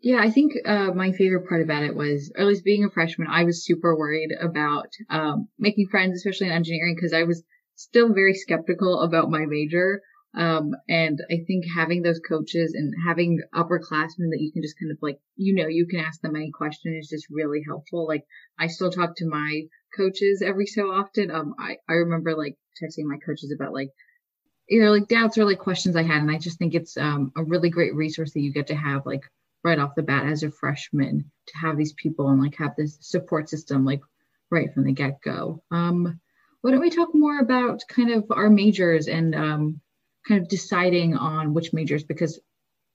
Yeah, 0.00 0.20
I 0.20 0.30
think 0.30 0.52
uh, 0.64 0.92
my 0.92 1.10
favorite 1.12 1.48
part 1.48 1.60
about 1.60 1.82
it 1.82 1.94
was, 1.94 2.30
at 2.36 2.46
least 2.46 2.64
being 2.64 2.84
a 2.84 2.90
freshman, 2.90 3.26
I 3.28 3.42
was 3.42 3.64
super 3.64 3.96
worried 3.96 4.30
about 4.40 4.88
um, 5.10 5.48
making 5.58 5.88
friends, 5.88 6.16
especially 6.16 6.46
in 6.46 6.52
engineering, 6.52 6.94
because 6.94 7.12
I 7.12 7.24
was 7.24 7.42
still 7.74 8.12
very 8.12 8.34
skeptical 8.34 9.00
about 9.00 9.30
my 9.30 9.44
major. 9.46 10.00
Um, 10.34 10.74
and 10.88 11.20
I 11.30 11.38
think 11.46 11.64
having 11.74 12.02
those 12.02 12.20
coaches 12.20 12.74
and 12.74 12.92
having 13.06 13.40
upperclassmen 13.54 14.30
that 14.30 14.40
you 14.40 14.52
can 14.52 14.62
just 14.62 14.78
kind 14.78 14.92
of 14.92 14.98
like, 15.00 15.18
you 15.36 15.54
know, 15.54 15.68
you 15.68 15.86
can 15.86 16.00
ask 16.00 16.20
them 16.20 16.36
any 16.36 16.50
question 16.50 16.96
is 16.96 17.08
just 17.08 17.26
really 17.30 17.62
helpful. 17.66 18.06
Like 18.06 18.24
I 18.58 18.66
still 18.66 18.90
talk 18.90 19.16
to 19.16 19.26
my 19.26 19.62
coaches 19.96 20.42
every 20.44 20.66
so 20.66 20.92
often. 20.92 21.30
Um, 21.30 21.54
I, 21.58 21.78
I 21.88 21.94
remember 21.94 22.36
like 22.36 22.56
texting 22.80 23.04
my 23.04 23.16
coaches 23.24 23.52
about 23.52 23.72
like 23.72 23.88
either 24.68 24.90
like 24.90 25.08
doubts 25.08 25.38
or 25.38 25.46
like 25.46 25.58
questions 25.58 25.96
I 25.96 26.02
had. 26.02 26.20
And 26.20 26.30
I 26.30 26.38
just 26.38 26.58
think 26.58 26.74
it's, 26.74 26.96
um, 26.98 27.32
a 27.34 27.42
really 27.42 27.70
great 27.70 27.94
resource 27.94 28.34
that 28.34 28.40
you 28.40 28.52
get 28.52 28.66
to 28.66 28.76
have 28.76 29.06
like 29.06 29.22
right 29.64 29.78
off 29.78 29.96
the 29.96 30.02
bat 30.02 30.26
as 30.26 30.42
a 30.42 30.50
freshman 30.50 31.32
to 31.48 31.58
have 31.58 31.78
these 31.78 31.94
people 31.94 32.28
and 32.28 32.40
like 32.40 32.54
have 32.56 32.76
this 32.76 32.98
support 33.00 33.48
system, 33.48 33.86
like 33.86 34.02
right 34.50 34.72
from 34.74 34.84
the 34.84 34.92
get 34.92 35.22
go. 35.22 35.62
Um, 35.70 36.20
why 36.60 36.70
don't 36.70 36.80
we 36.80 36.90
talk 36.90 37.08
more 37.14 37.40
about 37.40 37.80
kind 37.88 38.10
of 38.10 38.26
our 38.30 38.50
majors 38.50 39.08
and, 39.08 39.34
um, 39.34 39.80
kind 40.28 40.40
of 40.42 40.48
deciding 40.48 41.16
on 41.16 41.54
which 41.54 41.72
majors 41.72 42.04
because 42.04 42.38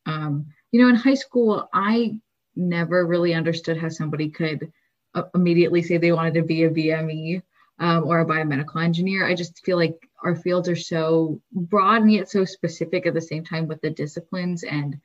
um, 0.06 0.46
you 0.72 0.82
know 0.82 0.90
in 0.90 0.96
high 0.96 1.14
school 1.14 1.68
i 1.74 2.18
never 2.56 3.06
really 3.06 3.34
understood 3.34 3.78
how 3.78 3.90
somebody 3.90 4.30
could 4.30 4.72
uh, 5.16 5.24
immediately 5.34 5.82
say 5.82 5.98
they 5.98 6.12
wanted 6.12 6.36
to 6.36 6.44
be 6.44 6.64
a 6.64 6.70
bme 6.70 7.42
um, 7.80 8.06
or 8.06 8.20
a 8.20 8.26
biomedical 8.26 8.84
engineer. 8.84 9.26
I 9.26 9.36
just 9.36 9.64
feel 9.66 9.78
like 9.78 9.98
our 10.24 10.36
fields 10.36 10.70
are 10.70 10.76
so 10.76 11.42
broad 11.52 12.02
and 12.02 12.12
yet 12.12 12.30
so 12.30 12.46
specific 12.46 13.06
at 13.06 13.14
the 13.14 13.22
same 13.22 13.44
time 13.44 13.68
with 13.68 13.82
the 13.82 13.90
disciplines 13.90 14.64
and 14.64 14.98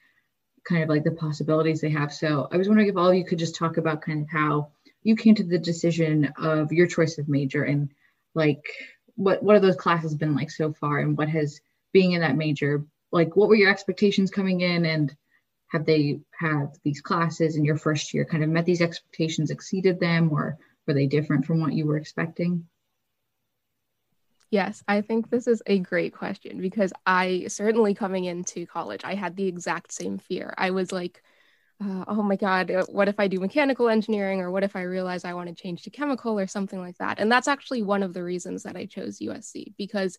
kind 0.64 0.82
of 0.82 0.88
like 0.88 1.04
the 1.04 1.12
possibilities 1.12 1.80
they 1.80 1.90
have. 1.90 2.12
So 2.12 2.48
i 2.52 2.56
was 2.56 2.68
wondering 2.68 2.88
if 2.88 2.96
all 2.96 3.08
of 3.08 3.14
you 3.14 3.24
could 3.24 3.38
just 3.38 3.56
talk 3.56 3.78
about 3.78 4.02
kind 4.02 4.22
of 4.22 4.28
how 4.30 4.68
you 5.02 5.16
came 5.16 5.34
to 5.36 5.44
the 5.44 5.58
decision 5.58 6.32
of 6.36 6.72
your 6.72 6.86
choice 6.86 7.18
of 7.18 7.28
major 7.28 7.64
and 7.64 7.90
like 8.34 8.62
what 9.14 9.42
what 9.42 9.54
have 9.54 9.62
those 9.62 9.76
classes 9.76 10.14
been 10.14 10.34
like 10.34 10.50
so 10.50 10.72
far 10.72 10.98
and 10.98 11.16
what 11.16 11.28
has 11.28 11.60
being 11.92 12.12
in 12.12 12.20
that 12.20 12.36
major 12.36 12.84
like 13.10 13.36
what 13.36 13.48
were 13.48 13.54
your 13.54 13.70
expectations 13.70 14.30
coming 14.30 14.60
in? 14.60 14.84
And 14.84 15.14
have 15.68 15.84
they 15.84 16.20
had 16.38 16.68
these 16.84 17.00
classes 17.00 17.56
in 17.56 17.64
your 17.64 17.76
first 17.76 18.12
year? 18.12 18.24
Kind 18.24 18.44
of 18.44 18.50
met 18.50 18.66
these 18.66 18.82
expectations 18.82 19.50
exceeded 19.50 20.00
them 20.00 20.30
or 20.32 20.58
were 20.86 20.94
they 20.94 21.06
different 21.06 21.46
from 21.46 21.60
what 21.60 21.72
you 21.72 21.86
were 21.86 21.96
expecting? 21.96 22.66
Yes 24.50 24.82
i 24.88 25.02
think 25.02 25.28
this 25.28 25.46
is 25.46 25.62
a 25.66 25.78
great 25.78 26.14
question 26.14 26.60
because 26.60 26.90
i 27.04 27.44
certainly 27.48 27.94
coming 27.94 28.24
into 28.24 28.64
college 28.64 29.02
i 29.04 29.14
had 29.14 29.36
the 29.36 29.46
exact 29.46 29.92
same 29.92 30.16
fear. 30.16 30.54
I 30.56 30.70
was 30.70 30.90
like 30.90 31.22
uh, 31.84 32.04
oh 32.08 32.22
my 32.22 32.36
god 32.36 32.70
uh, 32.70 32.84
what 32.88 33.08
if 33.08 33.20
i 33.20 33.28
do 33.28 33.38
mechanical 33.38 33.90
engineering 33.90 34.40
or 34.40 34.50
what 34.50 34.64
if 34.64 34.74
i 34.74 34.80
realize 34.80 35.24
i 35.24 35.34
want 35.34 35.48
to 35.48 35.54
change 35.54 35.82
to 35.82 35.90
chemical 35.90 36.38
or 36.38 36.46
something 36.46 36.80
like 36.80 36.96
that? 36.96 37.18
And 37.20 37.30
that's 37.30 37.46
actually 37.46 37.82
one 37.82 38.02
of 38.02 38.14
the 38.14 38.24
reasons 38.24 38.62
that 38.62 38.74
i 38.74 38.86
chose 38.86 39.18
usc 39.18 39.74
because 39.76 40.18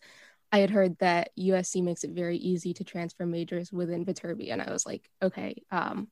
I 0.52 0.60
had 0.60 0.70
heard 0.70 0.98
that 1.00 1.30
USC 1.38 1.84
makes 1.84 2.04
it 2.04 2.12
very 2.12 2.38
easy 2.38 2.74
to 2.74 2.84
transfer 2.84 3.26
majors 3.26 3.72
within 3.72 4.06
Viterbi, 4.06 4.52
and 4.52 4.62
I 4.62 4.72
was 4.72 4.86
like, 4.86 5.10
okay, 5.22 5.64
um, 5.72 6.08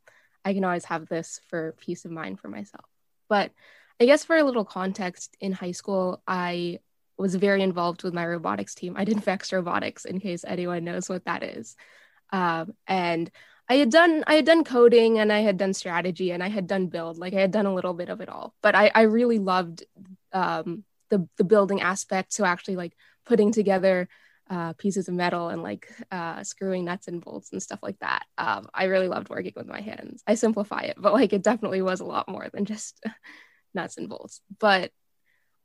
I 0.45 0.53
can 0.53 0.63
always 0.63 0.85
have 0.85 1.07
this 1.07 1.41
for 1.47 1.75
peace 1.79 2.05
of 2.05 2.11
mind 2.11 2.39
for 2.39 2.47
myself. 2.47 2.85
But 3.29 3.51
I 3.99 4.05
guess 4.05 4.23
for 4.23 4.37
a 4.37 4.43
little 4.43 4.65
context, 4.65 5.35
in 5.41 5.51
high 5.51 5.71
school, 5.71 6.21
I 6.27 6.79
was 7.17 7.33
very 7.35 7.63
involved 7.63 8.03
with 8.03 8.13
my 8.13 8.25
robotics 8.25 8.75
team. 8.75 8.93
I 8.95 9.05
did 9.05 9.23
Vex 9.23 9.51
Robotics, 9.51 10.05
in 10.05 10.19
case 10.19 10.45
anyone 10.47 10.83
knows 10.83 11.09
what 11.09 11.25
that 11.25 11.41
is, 11.41 11.75
um, 12.31 12.75
and 12.85 13.31
I 13.69 13.75
had 13.75 13.89
done 13.89 14.23
I 14.27 14.35
had 14.35 14.45
done 14.45 14.63
coding 14.63 15.19
and 15.19 15.31
I 15.31 15.39
had 15.39 15.57
done 15.57 15.73
strategy 15.73 16.31
and 16.31 16.41
I 16.41 16.47
had 16.47 16.67
done 16.67 16.87
build. 16.87 17.17
Like 17.17 17.33
I 17.33 17.41
had 17.41 17.51
done 17.51 17.65
a 17.65 17.73
little 17.73 17.93
bit 17.93 18.09
of 18.09 18.21
it 18.21 18.29
all, 18.29 18.53
but 18.61 18.75
I 18.75 18.91
I 18.93 19.01
really 19.03 19.39
loved 19.39 19.83
um, 20.31 20.83
the 21.09 21.27
the 21.37 21.43
building 21.43 21.81
aspect. 21.81 22.33
So 22.33 22.45
actually 22.45 22.77
like 22.77 22.95
putting 23.25 23.51
together 23.51 24.07
uh, 24.49 24.73
pieces 24.73 25.07
of 25.07 25.13
metal 25.13 25.49
and 25.49 25.61
like 25.63 25.89
uh, 26.11 26.43
screwing 26.43 26.85
nuts 26.85 27.07
and 27.07 27.21
bolts 27.21 27.51
and 27.51 27.61
stuff 27.61 27.79
like 27.81 27.99
that. 27.99 28.25
Um, 28.37 28.67
I 28.73 28.85
really 28.85 29.07
loved 29.07 29.29
working 29.29 29.53
with 29.55 29.67
my 29.67 29.81
hands. 29.81 30.23
I 30.25 30.35
simplify 30.35 30.81
it, 30.81 30.95
but 30.97 31.13
like 31.13 31.33
it 31.33 31.43
definitely 31.43 31.81
was 31.81 31.99
a 31.99 32.05
lot 32.05 32.29
more 32.29 32.47
than 32.53 32.65
just 32.65 33.03
nuts 33.73 33.97
and 33.97 34.09
bolts. 34.09 34.41
But 34.59 34.91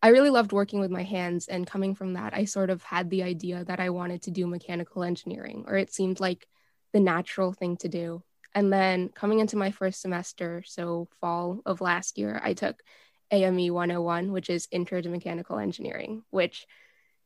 I 0.02 0.08
really 0.08 0.30
loved 0.30 0.52
working 0.52 0.80
with 0.80 0.90
my 0.90 1.04
hands, 1.04 1.46
and 1.46 1.64
coming 1.64 1.94
from 1.94 2.14
that, 2.14 2.34
I 2.34 2.44
sort 2.44 2.70
of 2.70 2.82
had 2.82 3.08
the 3.08 3.22
idea 3.22 3.64
that 3.64 3.78
I 3.78 3.90
wanted 3.90 4.22
to 4.22 4.32
do 4.32 4.48
mechanical 4.48 5.04
engineering, 5.04 5.64
or 5.68 5.76
it 5.76 5.94
seemed 5.94 6.18
like 6.18 6.48
the 6.92 6.98
natural 6.98 7.52
thing 7.52 7.76
to 7.78 7.88
do. 7.88 8.22
And 8.52 8.72
then 8.72 9.10
coming 9.10 9.38
into 9.38 9.56
my 9.56 9.70
first 9.70 10.02
semester, 10.02 10.64
so 10.66 11.08
fall 11.20 11.60
of 11.64 11.80
last 11.80 12.18
year, 12.18 12.40
I 12.42 12.54
took 12.54 12.82
AME 13.30 13.72
101, 13.72 14.32
which 14.32 14.50
is 14.50 14.68
Intro 14.72 15.00
to 15.00 15.08
Mechanical 15.08 15.58
Engineering, 15.58 16.24
which 16.30 16.66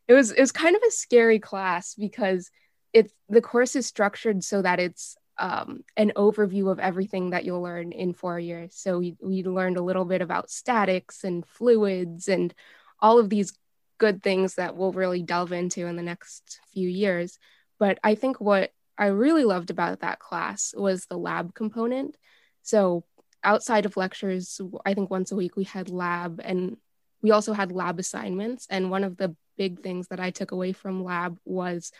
it 0.09 0.15
was 0.15 0.31
it 0.31 0.41
was 0.41 0.53
kind 0.53 0.77
of 0.77 0.83
a 0.87 0.91
scary 0.91 1.39
class 1.39 1.95
because 1.95 2.51
it's 2.93 3.13
the 3.29 3.43
course 3.43 3.77
is 3.77 3.87
structured 3.87 4.43
so 4.45 4.63
that 4.63 4.81
it's 4.81 5.17
um, 5.39 5.85
an 5.97 6.13
overview 6.17 6.71
of 6.71 6.79
everything 6.79 7.31
that 7.31 7.45
you'll 7.45 7.63
learn 7.63 7.93
in 7.93 8.15
four 8.15 8.39
years. 8.39 8.75
So 8.75 8.99
we 8.99 9.17
we 9.21 9.43
learned 9.43 9.77
a 9.77 9.83
little 9.83 10.05
bit 10.05 10.23
about 10.23 10.51
statics 10.51 11.25
and 11.25 11.45
fluids 11.47 12.29
and 12.29 12.55
all 13.01 13.19
of 13.19 13.29
these 13.29 13.53
good 13.99 14.23
things 14.23 14.55
that 14.55 14.77
we'll 14.77 14.93
really 14.93 15.23
delve 15.23 15.53
into 15.53 15.87
in 15.87 15.97
the 15.97 16.03
next 16.03 16.61
few 16.73 16.89
years. 16.89 17.39
But 17.79 17.99
I 18.03 18.15
think 18.15 18.41
what 18.41 18.73
I 18.99 19.07
really 19.07 19.45
loved 19.45 19.71
about 19.71 20.01
that 20.01 20.19
class 20.19 20.75
was 20.77 21.07
the 21.07 21.19
lab 21.19 21.55
component. 21.55 22.17
So 22.63 23.05
outside 23.45 23.87
of 23.87 23.97
lectures, 23.97 24.61
I 24.85 24.95
think 24.95 25.11
once 25.11 25.33
a 25.33 25.37
week 25.37 25.57
we 25.57 25.65
had 25.65 25.91
lab 25.91 26.41
and 26.43 26.79
we 27.23 27.31
also 27.31 27.53
had 27.53 27.73
lab 27.73 27.99
assignments. 27.99 28.67
And 28.71 28.91
one 28.91 29.05
of 29.05 29.17
the 29.17 29.37
big 29.57 29.83
things 29.83 30.09
that 30.09 30.21
I 30.21 30.31
took 30.31 30.53
away 30.53 30.73
from 30.73 31.05
lab 31.05 31.39
was 31.45 31.93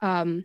um, 0.00 0.44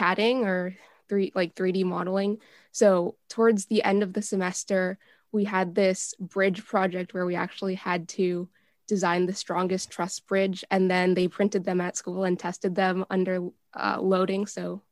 or 0.00 0.76
three 1.08 1.32
like 1.34 1.54
3D 1.54 1.84
modeling. 1.84 2.38
So 2.72 3.16
towards 3.28 3.66
the 3.66 3.82
end 3.82 4.02
of 4.02 4.12
the 4.12 4.22
semester, 4.22 4.98
we 5.32 5.44
had 5.44 5.74
this 5.74 6.14
bridge 6.18 6.64
project 6.64 7.12
where 7.12 7.26
we 7.26 7.34
actually 7.34 7.74
had 7.74 8.08
to 8.10 8.48
design 8.86 9.26
the 9.26 9.34
strongest 9.34 9.90
truss 9.90 10.18
bridge, 10.20 10.64
and 10.70 10.90
then 10.90 11.14
they 11.14 11.28
printed 11.28 11.64
them 11.64 11.80
at 11.80 11.96
school 11.96 12.24
and 12.24 12.38
tested 12.38 12.74
them 12.74 13.04
under 13.10 13.48
uh, 13.74 13.98
loading, 14.00 14.46
so 14.46 14.82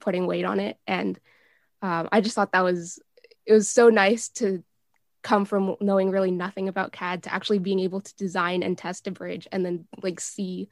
putting 0.00 0.26
weight 0.26 0.44
on 0.44 0.60
it. 0.60 0.78
And 0.86 1.18
um, 1.82 2.08
I 2.12 2.20
just 2.20 2.34
thought 2.34 2.52
that 2.52 2.64
was 2.64 3.00
it 3.46 3.52
was 3.52 3.68
so 3.68 3.88
nice 3.88 4.28
to 4.28 4.62
come 5.22 5.44
from 5.44 5.76
knowing 5.80 6.10
really 6.10 6.30
nothing 6.30 6.68
about 6.68 6.92
CAD 6.92 7.24
to 7.24 7.32
actually 7.32 7.58
being 7.58 7.80
able 7.80 8.00
to 8.00 8.16
design 8.16 8.62
and 8.62 8.76
test 8.76 9.06
a 9.06 9.10
bridge 9.10 9.46
and 9.52 9.64
then 9.64 9.86
like 10.02 10.20
see 10.20 10.68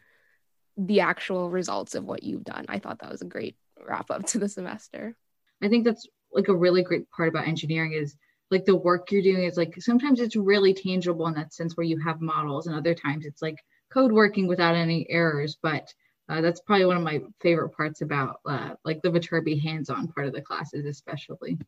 the 0.76 1.00
actual 1.00 1.50
results 1.50 1.94
of 1.94 2.04
what 2.04 2.22
you've 2.22 2.44
done. 2.44 2.66
I 2.68 2.78
thought 2.78 3.00
that 3.00 3.10
was 3.10 3.22
a 3.22 3.26
great 3.26 3.56
wrap 3.86 4.10
up 4.10 4.26
to 4.26 4.38
the 4.38 4.48
semester. 4.48 5.16
I 5.62 5.68
think 5.68 5.84
that's 5.84 6.06
like 6.32 6.48
a 6.48 6.56
really 6.56 6.82
great 6.82 7.10
part 7.10 7.28
about 7.28 7.48
engineering 7.48 7.92
is 7.92 8.16
like 8.50 8.64
the 8.64 8.76
work 8.76 9.10
you're 9.10 9.22
doing 9.22 9.44
is 9.44 9.56
like 9.56 9.74
sometimes 9.78 10.20
it's 10.20 10.36
really 10.36 10.72
tangible 10.72 11.26
in 11.26 11.34
that 11.34 11.52
sense 11.52 11.76
where 11.76 11.86
you 11.86 11.98
have 11.98 12.20
models 12.20 12.66
and 12.66 12.76
other 12.76 12.94
times 12.94 13.26
it's 13.26 13.42
like 13.42 13.56
code 13.92 14.12
working 14.12 14.46
without 14.46 14.74
any 14.74 15.06
errors 15.10 15.58
but 15.62 15.92
uh, 16.28 16.40
that's 16.42 16.60
probably 16.60 16.84
one 16.84 16.96
of 16.96 17.02
my 17.02 17.20
favorite 17.40 17.70
parts 17.70 18.02
about 18.02 18.40
uh, 18.46 18.70
like 18.84 19.00
the 19.02 19.08
Viterbi 19.08 19.60
hands-on 19.60 20.08
part 20.08 20.26
of 20.26 20.34
the 20.34 20.42
classes 20.42 20.84
especially 20.84 21.58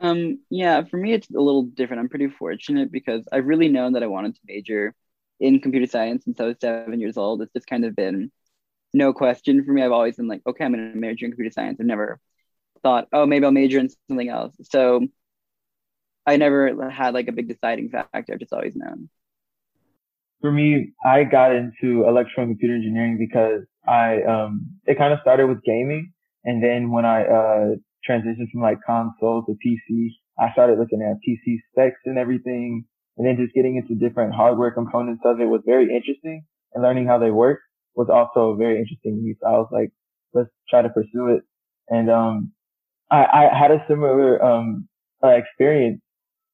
um, 0.00 0.40
yeah, 0.50 0.82
for 0.84 0.96
me, 0.96 1.12
it's 1.12 1.30
a 1.30 1.40
little 1.40 1.62
different. 1.62 2.00
I'm 2.00 2.08
pretty 2.08 2.28
fortunate 2.28 2.90
because 2.92 3.26
I've 3.32 3.46
really 3.46 3.68
known 3.68 3.92
that 3.94 4.02
I 4.02 4.08
wanted 4.08 4.34
to 4.34 4.40
major 4.46 4.94
in 5.40 5.60
computer 5.60 5.86
science 5.86 6.24
since 6.24 6.40
I 6.40 6.44
was 6.44 6.56
seven 6.60 7.00
years 7.00 7.16
old. 7.16 7.42
It's 7.42 7.52
just 7.52 7.66
kind 7.66 7.84
of 7.84 7.96
been 7.96 8.30
no 8.92 9.12
question 9.12 9.64
for 9.64 9.72
me. 9.72 9.82
I've 9.82 9.92
always 9.92 10.16
been 10.16 10.28
like, 10.28 10.42
okay, 10.46 10.64
I'm 10.64 10.72
going 10.72 10.92
to 10.92 10.98
major 10.98 11.26
in 11.26 11.32
computer 11.32 11.52
science. 11.52 11.78
I've 11.80 11.86
never 11.86 12.20
thought, 12.82 13.08
oh, 13.12 13.26
maybe 13.26 13.44
I'll 13.44 13.52
major 13.52 13.78
in 13.78 13.88
something 14.08 14.28
else. 14.28 14.54
So 14.62 15.06
I 16.26 16.36
never 16.36 16.90
had 16.90 17.14
like 17.14 17.28
a 17.28 17.32
big 17.32 17.48
deciding 17.48 17.90
factor. 17.90 18.32
I've 18.32 18.38
just 18.40 18.52
always 18.52 18.76
known. 18.76 19.08
For 20.40 20.52
me, 20.52 20.92
I 21.04 21.24
got 21.24 21.54
into 21.54 22.06
electrical 22.06 22.44
and 22.44 22.52
computer 22.52 22.74
engineering 22.74 23.18
because 23.18 23.62
I, 23.86 24.22
um, 24.22 24.66
it 24.86 24.98
kind 24.98 25.12
of 25.12 25.20
started 25.20 25.46
with 25.46 25.62
gaming. 25.62 26.12
And 26.44 26.62
then 26.62 26.90
when 26.90 27.04
I, 27.04 27.24
uh, 27.24 27.74
transition 28.04 28.48
from 28.52 28.62
like 28.62 28.78
console 28.86 29.44
to 29.46 29.52
PC, 29.52 30.08
I 30.38 30.52
started 30.52 30.78
looking 30.78 31.02
at 31.02 31.18
PC 31.26 31.58
specs 31.70 32.00
and 32.04 32.18
everything. 32.18 32.84
And 33.16 33.26
then 33.26 33.36
just 33.36 33.54
getting 33.54 33.76
into 33.76 33.94
different 33.94 34.34
hardware 34.34 34.72
components 34.72 35.22
of 35.24 35.40
it 35.40 35.46
was 35.46 35.62
very 35.64 35.94
interesting 35.94 36.44
and 36.72 36.82
learning 36.82 37.06
how 37.06 37.18
they 37.18 37.30
work 37.30 37.60
was 37.94 38.08
also 38.12 38.56
very 38.56 38.78
interesting 38.78 39.16
to 39.16 39.22
me. 39.22 39.34
So 39.40 39.46
I 39.46 39.52
was 39.52 39.68
like, 39.70 39.92
let's 40.32 40.50
try 40.68 40.82
to 40.82 40.88
pursue 40.88 41.28
it. 41.28 41.42
And, 41.88 42.10
um, 42.10 42.52
I, 43.10 43.24
I 43.52 43.56
had 43.56 43.70
a 43.70 43.84
similar, 43.88 44.42
um, 44.42 44.88
uh, 45.22 45.28
experience, 45.28 46.00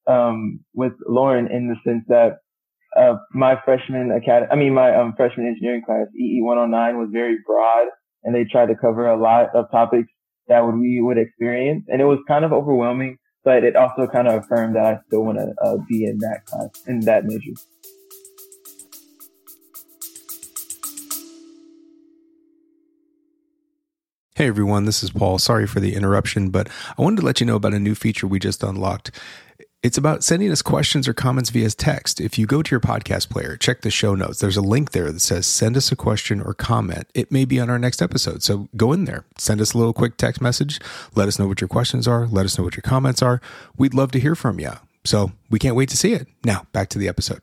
um, 0.06 0.60
with 0.74 0.92
Lauren 1.08 1.46
in 1.46 1.68
the 1.68 1.76
sense 1.88 2.04
that, 2.08 2.38
uh, 2.94 3.16
my 3.32 3.56
freshman 3.64 4.10
academy, 4.10 4.48
I 4.52 4.56
mean, 4.56 4.74
my, 4.74 4.94
um, 4.94 5.14
freshman 5.16 5.46
engineering 5.46 5.82
class, 5.86 6.08
EE 6.14 6.42
109 6.42 6.98
was 6.98 7.08
very 7.10 7.38
broad 7.46 7.86
and 8.22 8.34
they 8.34 8.44
tried 8.44 8.66
to 8.66 8.74
cover 8.74 9.06
a 9.06 9.16
lot 9.16 9.54
of 9.54 9.70
topics 9.70 10.10
that 10.50 10.66
we 10.66 11.00
would 11.00 11.16
experience. 11.16 11.86
And 11.88 12.02
it 12.02 12.04
was 12.04 12.18
kind 12.28 12.44
of 12.44 12.52
overwhelming, 12.52 13.16
but 13.44 13.64
it 13.64 13.76
also 13.76 14.06
kind 14.06 14.28
of 14.28 14.44
affirmed 14.44 14.76
that 14.76 14.84
I 14.84 14.98
still 15.06 15.22
want 15.22 15.38
to 15.38 15.54
uh, 15.64 15.76
be 15.88 16.04
in 16.04 16.18
that 16.18 16.44
class, 16.44 16.68
in 16.86 17.00
that 17.00 17.24
major. 17.24 17.52
Hey 24.34 24.48
everyone, 24.48 24.86
this 24.86 25.02
is 25.02 25.10
Paul. 25.10 25.38
Sorry 25.38 25.66
for 25.66 25.80
the 25.80 25.94
interruption, 25.94 26.48
but 26.48 26.68
I 26.96 27.02
wanted 27.02 27.20
to 27.20 27.26
let 27.26 27.40
you 27.40 27.46
know 27.46 27.56
about 27.56 27.74
a 27.74 27.78
new 27.78 27.94
feature 27.94 28.26
we 28.26 28.38
just 28.38 28.62
unlocked. 28.62 29.10
It's 29.82 29.96
about 29.96 30.22
sending 30.22 30.50
us 30.50 30.60
questions 30.60 31.08
or 31.08 31.14
comments 31.14 31.48
via 31.48 31.70
text. 31.70 32.20
If 32.20 32.38
you 32.38 32.44
go 32.44 32.62
to 32.62 32.70
your 32.70 32.80
podcast 32.80 33.30
player, 33.30 33.56
check 33.56 33.80
the 33.80 33.90
show 33.90 34.14
notes. 34.14 34.38
There's 34.38 34.58
a 34.58 34.60
link 34.60 34.90
there 34.90 35.10
that 35.10 35.20
says 35.20 35.46
send 35.46 35.74
us 35.74 35.90
a 35.90 35.96
question 35.96 36.42
or 36.42 36.52
comment. 36.52 37.08
It 37.14 37.32
may 37.32 37.46
be 37.46 37.58
on 37.58 37.70
our 37.70 37.78
next 37.78 38.02
episode. 38.02 38.42
So 38.42 38.68
go 38.76 38.92
in 38.92 39.06
there, 39.06 39.24
send 39.38 39.58
us 39.58 39.72
a 39.72 39.78
little 39.78 39.94
quick 39.94 40.18
text 40.18 40.42
message. 40.42 40.80
Let 41.14 41.28
us 41.28 41.38
know 41.38 41.48
what 41.48 41.62
your 41.62 41.68
questions 41.68 42.06
are. 42.06 42.26
Let 42.26 42.44
us 42.44 42.58
know 42.58 42.64
what 42.64 42.76
your 42.76 42.82
comments 42.82 43.22
are. 43.22 43.40
We'd 43.78 43.94
love 43.94 44.10
to 44.10 44.20
hear 44.20 44.34
from 44.34 44.60
you. 44.60 44.72
So 45.06 45.32
we 45.48 45.58
can't 45.58 45.76
wait 45.76 45.88
to 45.88 45.96
see 45.96 46.12
it. 46.12 46.28
Now, 46.44 46.66
back 46.72 46.90
to 46.90 46.98
the 46.98 47.08
episode. 47.08 47.40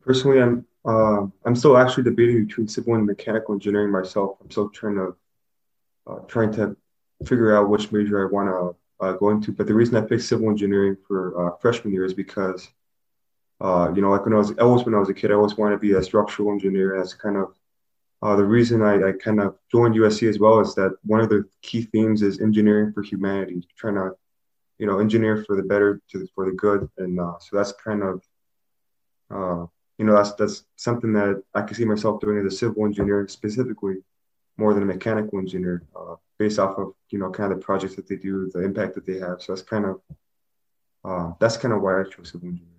Personally, 0.00 0.40
I'm 0.40 0.64
uh, 0.84 1.26
I'm 1.44 1.56
still 1.56 1.76
actually 1.76 2.04
debating 2.04 2.46
between 2.46 2.68
civil 2.68 2.94
and 2.94 3.06
mechanical 3.06 3.54
engineering 3.54 3.90
myself. 3.90 4.36
I'm 4.42 4.50
still 4.50 4.68
trying 4.68 4.96
to 4.96 5.16
uh, 6.06 6.18
trying 6.28 6.52
to 6.52 6.76
figure 7.24 7.56
out 7.56 7.70
which 7.70 7.90
major 7.90 8.26
I 8.26 8.30
want 8.30 8.48
to 8.48 9.04
uh, 9.04 9.12
go 9.12 9.30
into. 9.30 9.52
But 9.52 9.66
the 9.66 9.74
reason 9.74 9.96
I 9.96 10.02
picked 10.02 10.22
civil 10.22 10.50
engineering 10.50 10.96
for 11.08 11.48
uh, 11.48 11.56
freshman 11.56 11.94
year 11.94 12.04
is 12.04 12.12
because, 12.12 12.68
uh, 13.62 13.90
you 13.94 14.02
know, 14.02 14.10
like 14.10 14.24
when 14.24 14.34
I 14.34 14.38
was 14.38 14.52
always 14.58 14.84
when 14.84 14.94
I 14.94 14.98
was 14.98 15.08
a 15.08 15.14
kid, 15.14 15.30
I 15.30 15.34
always 15.34 15.56
wanted 15.56 15.76
to 15.76 15.80
be 15.80 15.92
a 15.92 16.02
structural 16.02 16.52
engineer. 16.52 17.00
As 17.00 17.14
kind 17.14 17.38
of 17.38 17.54
uh, 18.20 18.36
the 18.36 18.44
reason 18.44 18.82
I, 18.82 19.08
I 19.08 19.12
kind 19.12 19.40
of 19.40 19.56
joined 19.72 19.94
USC 19.94 20.28
as 20.28 20.38
well 20.38 20.60
is 20.60 20.74
that 20.74 20.96
one 21.02 21.20
of 21.20 21.30
the 21.30 21.48
key 21.62 21.82
themes 21.82 22.20
is 22.20 22.40
engineering 22.40 22.92
for 22.92 23.02
humanity, 23.02 23.66
trying 23.76 23.94
to, 23.94 24.12
you 24.78 24.86
know, 24.86 24.98
engineer 24.98 25.44
for 25.44 25.56
the 25.56 25.62
better, 25.62 26.02
to 26.10 26.28
for 26.34 26.44
the 26.44 26.52
good, 26.52 26.90
and 26.98 27.18
so 27.18 27.56
that's 27.56 27.72
kind 27.72 28.02
of 28.02 29.70
you 29.98 30.04
know, 30.04 30.14
that's 30.14 30.32
that's 30.32 30.64
something 30.76 31.12
that 31.12 31.42
I 31.54 31.62
can 31.62 31.76
see 31.76 31.84
myself 31.84 32.20
doing 32.20 32.38
as 32.38 32.52
a 32.52 32.56
civil 32.56 32.84
engineer 32.84 33.26
specifically, 33.28 33.96
more 34.56 34.74
than 34.74 34.82
a 34.82 34.86
mechanical 34.86 35.38
engineer, 35.38 35.84
uh, 35.94 36.16
based 36.38 36.58
off 36.58 36.78
of 36.78 36.94
you 37.10 37.18
know 37.18 37.30
kind 37.30 37.52
of 37.52 37.58
the 37.58 37.64
projects 37.64 37.94
that 37.96 38.08
they 38.08 38.16
do, 38.16 38.50
the 38.52 38.62
impact 38.62 38.94
that 38.94 39.06
they 39.06 39.18
have. 39.18 39.40
So 39.40 39.52
that's 39.52 39.62
kind 39.62 39.86
of 39.86 40.00
uh, 41.04 41.32
that's 41.38 41.56
kind 41.56 41.72
of 41.72 41.80
why 41.80 42.00
I 42.00 42.04
chose 42.04 42.32
civil 42.32 42.48
engineering. 42.48 42.70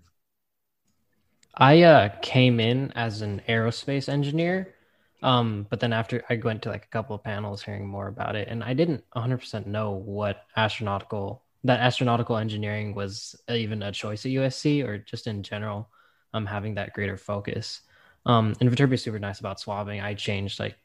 I 1.58 1.84
uh, 1.84 2.10
came 2.21 2.60
in 2.60 2.91
as 2.93 3.21
an 3.21 3.41
aerospace 3.47 4.10
engineer, 4.10 4.75
um, 5.23 5.67
but 5.69 5.80
then 5.80 5.93
after 5.93 6.21
I 6.30 6.36
went 6.43 6.63
to 6.63 6.69
like 6.69 6.84
a 6.84 6.89
couple 6.89 7.15
of 7.15 7.23
panels 7.23 7.63
hearing 7.63 7.88
more 7.88 8.08
about 8.08 8.36
it, 8.36 8.49
and 8.49 8.62
I 8.62 8.73
didn't 8.73 9.06
100% 9.15 9.65
know 9.67 9.91
what 9.91 10.43
astronautical 10.58 11.39
that 11.63 11.80
astronautical 11.80 12.39
engineering 12.39 12.93
was 12.93 13.36
even 13.49 13.82
a 13.82 13.91
choice 13.91 14.23
at 14.25 14.32
USC 14.32 14.86
or 14.86 14.99
just 14.99 15.25
in 15.25 15.41
general 15.41 15.89
um, 16.36 16.45
having 16.45 16.76
that 16.76 16.93
greater 16.93 17.15
focus. 17.15 17.82
Um, 18.26 18.56
and 18.60 18.69
Viterbi 18.69 18.93
is 18.93 19.04
super 19.04 19.19
nice 19.19 19.39
about 19.39 19.60
swabbing. 19.60 20.02
I 20.02 20.13
changed 20.13 20.60
like 20.60 20.76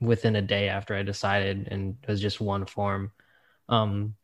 within 0.00 0.36
a 0.36 0.42
day 0.42 0.68
after 0.68 0.94
I 0.94 1.02
decided, 1.02 1.68
and 1.70 1.96
it 2.00 2.08
was 2.08 2.20
just 2.20 2.40
one 2.40 2.64
form. 2.64 3.10
Um, 3.68 4.14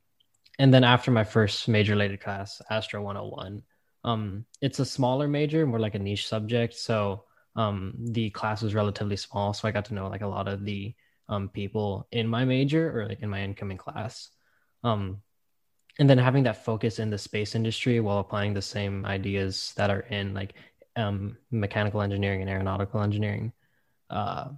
and 0.60 0.72
then 0.72 0.84
after 0.84 1.10
my 1.10 1.24
first 1.24 1.66
major 1.66 1.92
related 1.92 2.20
class, 2.20 2.62
Astro 2.70 3.02
101, 3.02 3.62
um, 4.04 4.44
it's 4.60 4.78
a 4.78 4.84
smaller 4.84 5.26
major, 5.26 5.66
more 5.66 5.80
like 5.80 5.96
a 5.96 5.98
niche 5.98 6.28
subject. 6.28 6.74
So 6.74 7.24
um, 7.56 7.94
the 7.98 8.30
class 8.30 8.62
was 8.62 8.74
relatively 8.74 9.16
small, 9.16 9.52
so 9.52 9.66
I 9.66 9.72
got 9.72 9.86
to 9.86 9.94
know 9.94 10.06
like 10.06 10.22
a 10.22 10.28
lot 10.28 10.46
of 10.46 10.64
the 10.64 10.94
um, 11.28 11.48
people 11.48 12.06
in 12.12 12.28
my 12.28 12.44
major 12.44 12.96
or 12.96 13.08
like 13.08 13.22
in 13.22 13.28
my 13.28 13.42
incoming 13.42 13.78
class. 13.78 14.30
Um, 14.84 15.22
and 15.98 16.08
then 16.08 16.18
having 16.18 16.44
that 16.44 16.64
focus 16.64 16.98
in 16.98 17.10
the 17.10 17.18
space 17.18 17.54
industry 17.54 18.00
while 18.00 18.18
applying 18.18 18.54
the 18.54 18.62
same 18.62 19.04
ideas 19.06 19.72
that 19.76 19.90
are 19.90 20.00
in 20.00 20.34
like 20.34 20.54
um, 20.96 21.36
mechanical 21.50 22.00
engineering 22.00 22.40
and 22.40 22.50
aeronautical 22.50 23.02
engineering 23.02 23.52
uh, 24.10 24.48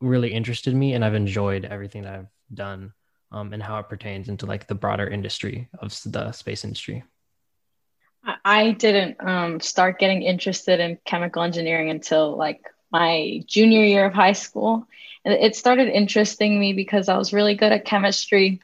really 0.00 0.32
interested 0.32 0.74
me, 0.74 0.94
and 0.94 1.04
I've 1.04 1.14
enjoyed 1.14 1.64
everything 1.64 2.02
that 2.02 2.14
I've 2.14 2.26
done 2.52 2.92
um, 3.32 3.52
and 3.52 3.62
how 3.62 3.78
it 3.78 3.88
pertains 3.88 4.28
into 4.28 4.46
like 4.46 4.66
the 4.66 4.74
broader 4.74 5.08
industry 5.08 5.68
of 5.78 5.98
the 6.06 6.32
space 6.32 6.64
industry. 6.64 7.04
I 8.44 8.72
didn't 8.72 9.16
um, 9.20 9.60
start 9.60 9.98
getting 9.98 10.22
interested 10.22 10.80
in 10.80 10.98
chemical 11.04 11.42
engineering 11.42 11.90
until 11.90 12.36
like 12.36 12.62
my 12.90 13.42
junior 13.46 13.84
year 13.84 14.06
of 14.06 14.14
high 14.14 14.32
school. 14.32 14.86
And 15.26 15.34
it 15.34 15.56
started 15.56 15.88
interesting 15.88 16.58
me 16.58 16.72
because 16.72 17.08
I 17.08 17.18
was 17.18 17.34
really 17.34 17.54
good 17.54 17.72
at 17.72 17.84
chemistry 17.84 18.62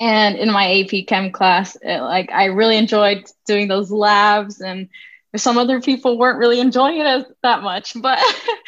and 0.00 0.36
in 0.36 0.50
my 0.50 0.80
AP 0.80 1.06
Chem 1.06 1.32
class, 1.32 1.76
it, 1.80 2.00
like 2.00 2.30
I 2.32 2.46
really 2.46 2.76
enjoyed 2.76 3.30
doing 3.46 3.68
those 3.68 3.90
labs, 3.90 4.60
and 4.60 4.88
some 5.36 5.58
other 5.58 5.80
people 5.80 6.18
weren't 6.18 6.38
really 6.38 6.60
enjoying 6.60 6.98
it 6.98 7.06
as 7.06 7.24
that 7.42 7.62
much, 7.62 7.94
but 8.00 8.18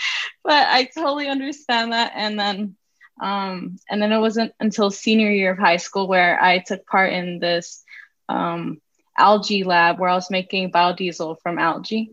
but 0.44 0.66
I 0.68 0.88
totally 0.94 1.28
understand 1.28 1.92
that. 1.92 2.12
And 2.14 2.38
then 2.38 2.76
um, 3.20 3.76
and 3.90 4.00
then 4.00 4.12
it 4.12 4.18
wasn't 4.18 4.52
until 4.60 4.90
senior 4.90 5.30
year 5.30 5.52
of 5.52 5.58
high 5.58 5.76
school 5.76 6.06
where 6.06 6.42
I 6.42 6.58
took 6.58 6.86
part 6.86 7.12
in 7.12 7.38
this 7.38 7.82
um, 8.28 8.80
algae 9.16 9.64
lab 9.64 9.98
where 9.98 10.10
I 10.10 10.14
was 10.14 10.30
making 10.30 10.70
biodiesel 10.70 11.40
from 11.42 11.58
algae. 11.58 12.12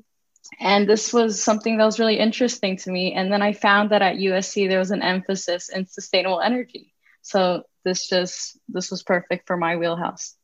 And 0.59 0.87
this 0.87 1.13
was 1.13 1.41
something 1.41 1.77
that 1.77 1.85
was 1.85 1.99
really 1.99 2.19
interesting 2.19 2.77
to 2.77 2.91
me. 2.91 3.13
And 3.13 3.31
then 3.31 3.41
I 3.41 3.53
found 3.53 3.91
that 3.91 4.01
at 4.01 4.17
USC 4.17 4.67
there 4.67 4.79
was 4.79 4.91
an 4.91 5.01
emphasis 5.01 5.69
in 5.69 5.85
sustainable 5.85 6.41
energy. 6.41 6.93
So 7.21 7.63
this 7.83 8.07
just 8.07 8.57
this 8.67 8.91
was 8.91 9.03
perfect 9.03 9.47
for 9.47 9.57
my 9.57 9.77
wheelhouse. 9.77 10.35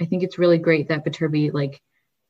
I 0.00 0.04
think 0.04 0.22
it's 0.22 0.38
really 0.38 0.58
great 0.58 0.88
that 0.88 1.04
Viterbi 1.04 1.52
like 1.52 1.80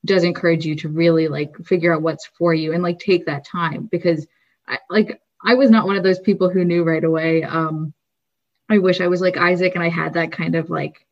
does 0.05 0.25
encourage 0.25 0.65
you 0.65 0.77
to 0.77 0.89
really 0.89 1.29
like 1.29 1.57
figure 1.65 1.95
out 1.95 2.03
what's 2.03 2.27
for 2.39 2.55
you 2.55 2.73
and 2.73 2.83
like 2.83 2.99
take 2.99 3.27
that 3.27 3.45
time 3.45 3.89
because 3.91 4.27
I 4.69 4.79
like 4.89 5.21
I 5.45 5.55
was 5.55 5.71
not 5.71 5.87
one 5.87 5.97
of 5.97 6.03
those 6.03 6.21
people 6.21 6.49
who 6.49 6.65
knew 6.65 6.85
right 6.85 7.03
away. 7.03 7.43
Um 7.43 7.93
I 8.69 8.79
wish 8.79 9.01
I 9.01 9.09
was 9.09 9.21
like 9.21 9.37
Isaac 9.37 9.75
and 9.75 9.83
I 9.85 9.89
had 9.89 10.15
that 10.15 10.33
kind 10.33 10.55
of 10.55 10.71
like 10.71 11.07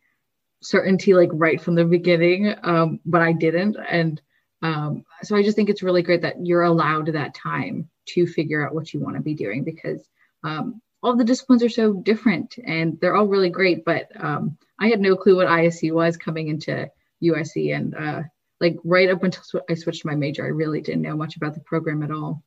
certainty 0.62 1.14
like 1.14 1.30
right 1.32 1.60
from 1.60 1.74
the 1.74 1.84
beginning 1.84 2.54
um 2.62 3.00
but 3.04 3.20
I 3.20 3.32
didn't 3.32 3.76
and 3.88 4.20
um 4.62 5.04
so 5.22 5.36
I 5.36 5.42
just 5.42 5.56
think 5.56 5.68
it's 5.68 5.82
really 5.82 6.02
great 6.02 6.22
that 6.22 6.46
you're 6.46 6.62
allowed 6.62 7.08
that 7.08 7.34
time 7.34 7.90
to 8.06 8.26
figure 8.26 8.66
out 8.66 8.74
what 8.74 8.94
you 8.94 9.00
want 9.00 9.16
to 9.16 9.22
be 9.22 9.34
doing 9.34 9.64
because 9.64 10.08
um 10.42 10.80
all 11.04 11.16
the 11.16 11.24
disciplines 11.24 11.62
are 11.62 11.68
so 11.68 11.92
different 11.92 12.56
and 12.64 12.98
they're 12.98 13.14
all 13.14 13.26
really 13.26 13.50
great 13.50 13.84
but 13.84 14.08
um, 14.16 14.56
i 14.78 14.88
had 14.88 15.00
no 15.00 15.16
clue 15.16 15.36
what 15.36 15.48
ISC 15.48 15.92
was 15.92 16.16
coming 16.16 16.48
into 16.48 16.90
usc 17.22 17.76
and 17.76 17.94
uh, 17.94 18.22
like 18.60 18.76
right 18.84 19.10
up 19.10 19.22
until 19.22 19.42
sw- 19.42 19.70
i 19.70 19.74
switched 19.74 20.04
my 20.04 20.14
major 20.14 20.44
i 20.44 20.48
really 20.48 20.80
didn't 20.80 21.02
know 21.02 21.16
much 21.16 21.36
about 21.36 21.54
the 21.54 21.60
program 21.60 22.02
at 22.02 22.10
all. 22.10 22.42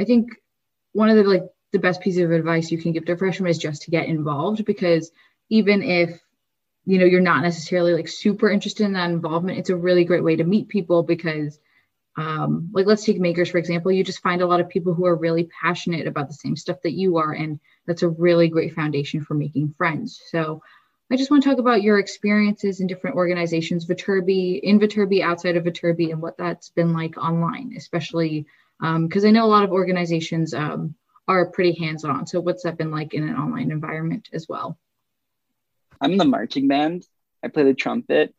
I 0.00 0.04
think 0.04 0.30
one 0.92 1.10
of 1.10 1.16
the 1.16 1.24
like 1.24 1.44
the 1.72 1.78
best 1.78 2.00
piece 2.00 2.18
of 2.18 2.30
advice 2.30 2.70
you 2.70 2.78
can 2.78 2.92
give 2.92 3.04
to 3.06 3.16
freshmen 3.16 3.50
is 3.50 3.58
just 3.58 3.82
to 3.82 3.90
get 3.90 4.06
involved 4.06 4.64
because 4.64 5.10
even 5.50 5.82
if 5.82 6.20
you 6.84 6.98
know 6.98 7.04
you're 7.04 7.20
not 7.20 7.42
necessarily 7.42 7.94
like 7.94 8.08
super 8.08 8.50
interested 8.50 8.84
in 8.84 8.92
that 8.92 9.10
involvement 9.10 9.58
it's 9.58 9.70
a 9.70 9.76
really 9.76 10.04
great 10.04 10.24
way 10.24 10.36
to 10.36 10.44
meet 10.44 10.68
people 10.68 11.02
because 11.02 11.58
um, 12.16 12.70
like 12.72 12.86
let's 12.86 13.04
take 13.04 13.18
makers 13.18 13.50
for 13.50 13.58
example. 13.58 13.90
You 13.90 14.04
just 14.04 14.22
find 14.22 14.40
a 14.40 14.46
lot 14.46 14.60
of 14.60 14.68
people 14.68 14.94
who 14.94 15.04
are 15.06 15.16
really 15.16 15.48
passionate 15.60 16.06
about 16.06 16.28
the 16.28 16.34
same 16.34 16.56
stuff 16.56 16.76
that 16.82 16.92
you 16.92 17.16
are 17.16 17.32
and 17.32 17.58
that's 17.86 18.02
a 18.02 18.08
really 18.08 18.48
great 18.48 18.74
foundation 18.74 19.24
for 19.24 19.34
making 19.34 19.74
friends. 19.76 20.20
So 20.30 20.62
i 21.14 21.16
just 21.16 21.30
want 21.30 21.42
to 21.42 21.48
talk 21.48 21.58
about 21.58 21.82
your 21.82 21.98
experiences 21.98 22.80
in 22.80 22.86
different 22.86 23.16
organizations 23.16 23.86
viterbi 23.86 24.60
in 24.60 24.78
viterbi 24.78 25.22
outside 25.22 25.56
of 25.56 25.64
viterbi 25.64 26.10
and 26.10 26.20
what 26.20 26.36
that's 26.36 26.70
been 26.70 26.92
like 26.92 27.16
online 27.16 27.72
especially 27.76 28.46
because 28.80 29.24
um, 29.24 29.28
i 29.28 29.30
know 29.30 29.44
a 29.44 29.54
lot 29.54 29.64
of 29.64 29.70
organizations 29.70 30.52
um, 30.52 30.94
are 31.28 31.46
pretty 31.46 31.72
hands-on 31.72 32.26
so 32.26 32.40
what's 32.40 32.64
that 32.64 32.76
been 32.76 32.90
like 32.90 33.14
in 33.14 33.26
an 33.28 33.36
online 33.36 33.70
environment 33.70 34.28
as 34.32 34.46
well 34.48 34.78
i'm 36.00 36.16
the 36.16 36.24
marching 36.24 36.68
band 36.68 37.06
i 37.42 37.48
play 37.48 37.62
the 37.62 37.74
trumpet 37.74 38.34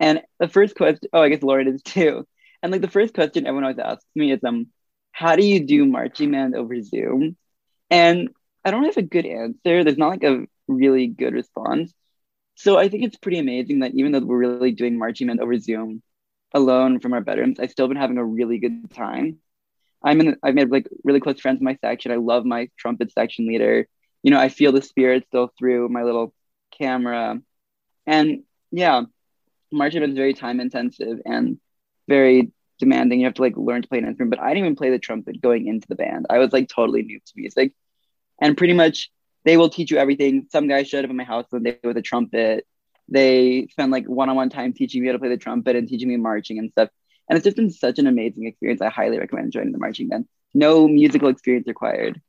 and 0.00 0.22
the 0.40 0.48
first 0.48 0.74
question 0.74 1.08
oh 1.12 1.22
i 1.22 1.28
guess 1.28 1.42
Lauren 1.42 1.70
does 1.70 1.82
too 1.82 2.26
and 2.64 2.72
like 2.72 2.80
the 2.80 2.88
first 2.88 3.12
question 3.12 3.46
everyone 3.46 3.64
always 3.64 3.78
asks 3.78 4.06
me 4.14 4.32
is, 4.32 4.42
um, 4.42 4.68
how 5.12 5.36
do 5.36 5.44
you 5.44 5.60
do 5.66 5.84
marching 5.84 6.30
band 6.30 6.56
over 6.56 6.80
Zoom? 6.80 7.36
And 7.90 8.30
I 8.64 8.70
don't 8.70 8.84
have 8.84 8.96
a 8.96 9.02
good 9.02 9.26
answer. 9.26 9.84
There's 9.84 9.98
not 9.98 10.08
like 10.08 10.24
a 10.24 10.46
really 10.66 11.06
good 11.06 11.34
response. 11.34 11.92
So 12.54 12.78
I 12.78 12.88
think 12.88 13.04
it's 13.04 13.16
pretty 13.16 13.38
amazing 13.38 13.80
that 13.80 13.94
even 13.94 14.12
though 14.12 14.20
we're 14.20 14.38
really 14.38 14.72
doing 14.72 14.98
marching 14.98 15.26
band 15.26 15.40
over 15.40 15.58
Zoom 15.58 16.02
alone 16.52 17.00
from 17.00 17.12
our 17.12 17.20
bedrooms, 17.20 17.58
I've 17.58 17.70
still 17.70 17.88
been 17.88 17.96
having 17.96 18.18
a 18.18 18.24
really 18.24 18.58
good 18.58 18.90
time. 18.92 19.38
I'm 20.02 20.20
in, 20.20 20.36
I've 20.42 20.54
made 20.54 20.70
like 20.70 20.86
really 21.02 21.20
close 21.20 21.40
friends 21.40 21.60
in 21.60 21.64
my 21.64 21.76
section. 21.80 22.12
I 22.12 22.16
love 22.16 22.44
my 22.44 22.68
trumpet 22.76 23.12
section 23.12 23.46
leader. 23.48 23.88
You 24.22 24.30
know, 24.30 24.38
I 24.38 24.48
feel 24.48 24.72
the 24.72 24.82
spirit 24.82 25.24
still 25.26 25.50
through 25.58 25.88
my 25.88 26.02
little 26.02 26.32
camera. 26.78 27.40
And 28.06 28.44
yeah, 28.70 29.02
marching 29.72 30.00
band 30.00 30.12
is 30.12 30.18
very 30.18 30.34
time 30.34 30.60
intensive 30.60 31.20
and 31.24 31.58
very 32.06 32.52
demanding. 32.78 33.20
You 33.20 33.26
have 33.26 33.34
to 33.34 33.42
like 33.42 33.56
learn 33.56 33.82
to 33.82 33.88
play 33.88 33.98
an 33.98 34.06
instrument. 34.06 34.30
But 34.30 34.40
I 34.40 34.48
didn't 34.48 34.66
even 34.66 34.76
play 34.76 34.90
the 34.90 34.98
trumpet 34.98 35.40
going 35.40 35.66
into 35.66 35.88
the 35.88 35.94
band. 35.94 36.26
I 36.30 36.38
was 36.38 36.52
like 36.52 36.68
totally 36.68 37.02
new 37.02 37.18
to 37.18 37.32
music. 37.34 37.72
And 38.40 38.56
pretty 38.56 38.74
much 38.74 39.10
they 39.44 39.56
will 39.56 39.68
teach 39.68 39.90
you 39.90 39.98
everything. 39.98 40.46
Some 40.50 40.68
guys 40.68 40.88
showed 40.88 41.04
up 41.04 41.10
at 41.10 41.16
my 41.16 41.24
house 41.24 41.46
one 41.50 41.62
day 41.62 41.78
with 41.82 41.96
a 41.96 42.02
trumpet. 42.02 42.66
They 43.08 43.66
spent 43.70 43.92
like 43.92 44.06
one-on-one 44.06 44.50
time 44.50 44.72
teaching 44.72 45.02
me 45.02 45.08
how 45.08 45.12
to 45.12 45.18
play 45.18 45.28
the 45.28 45.36
trumpet 45.36 45.76
and 45.76 45.88
teaching 45.88 46.08
me 46.08 46.16
marching 46.16 46.58
and 46.58 46.70
stuff. 46.70 46.88
And 47.28 47.36
it's 47.36 47.44
just 47.44 47.56
been 47.56 47.70
such 47.70 47.98
an 47.98 48.06
amazing 48.06 48.46
experience. 48.46 48.80
I 48.80 48.90
highly 48.90 49.18
recommend 49.18 49.52
joining 49.52 49.72
the 49.72 49.78
marching 49.78 50.08
band. 50.08 50.26
No 50.54 50.88
musical 50.88 51.28
experience 51.28 51.66
required. 51.66 52.20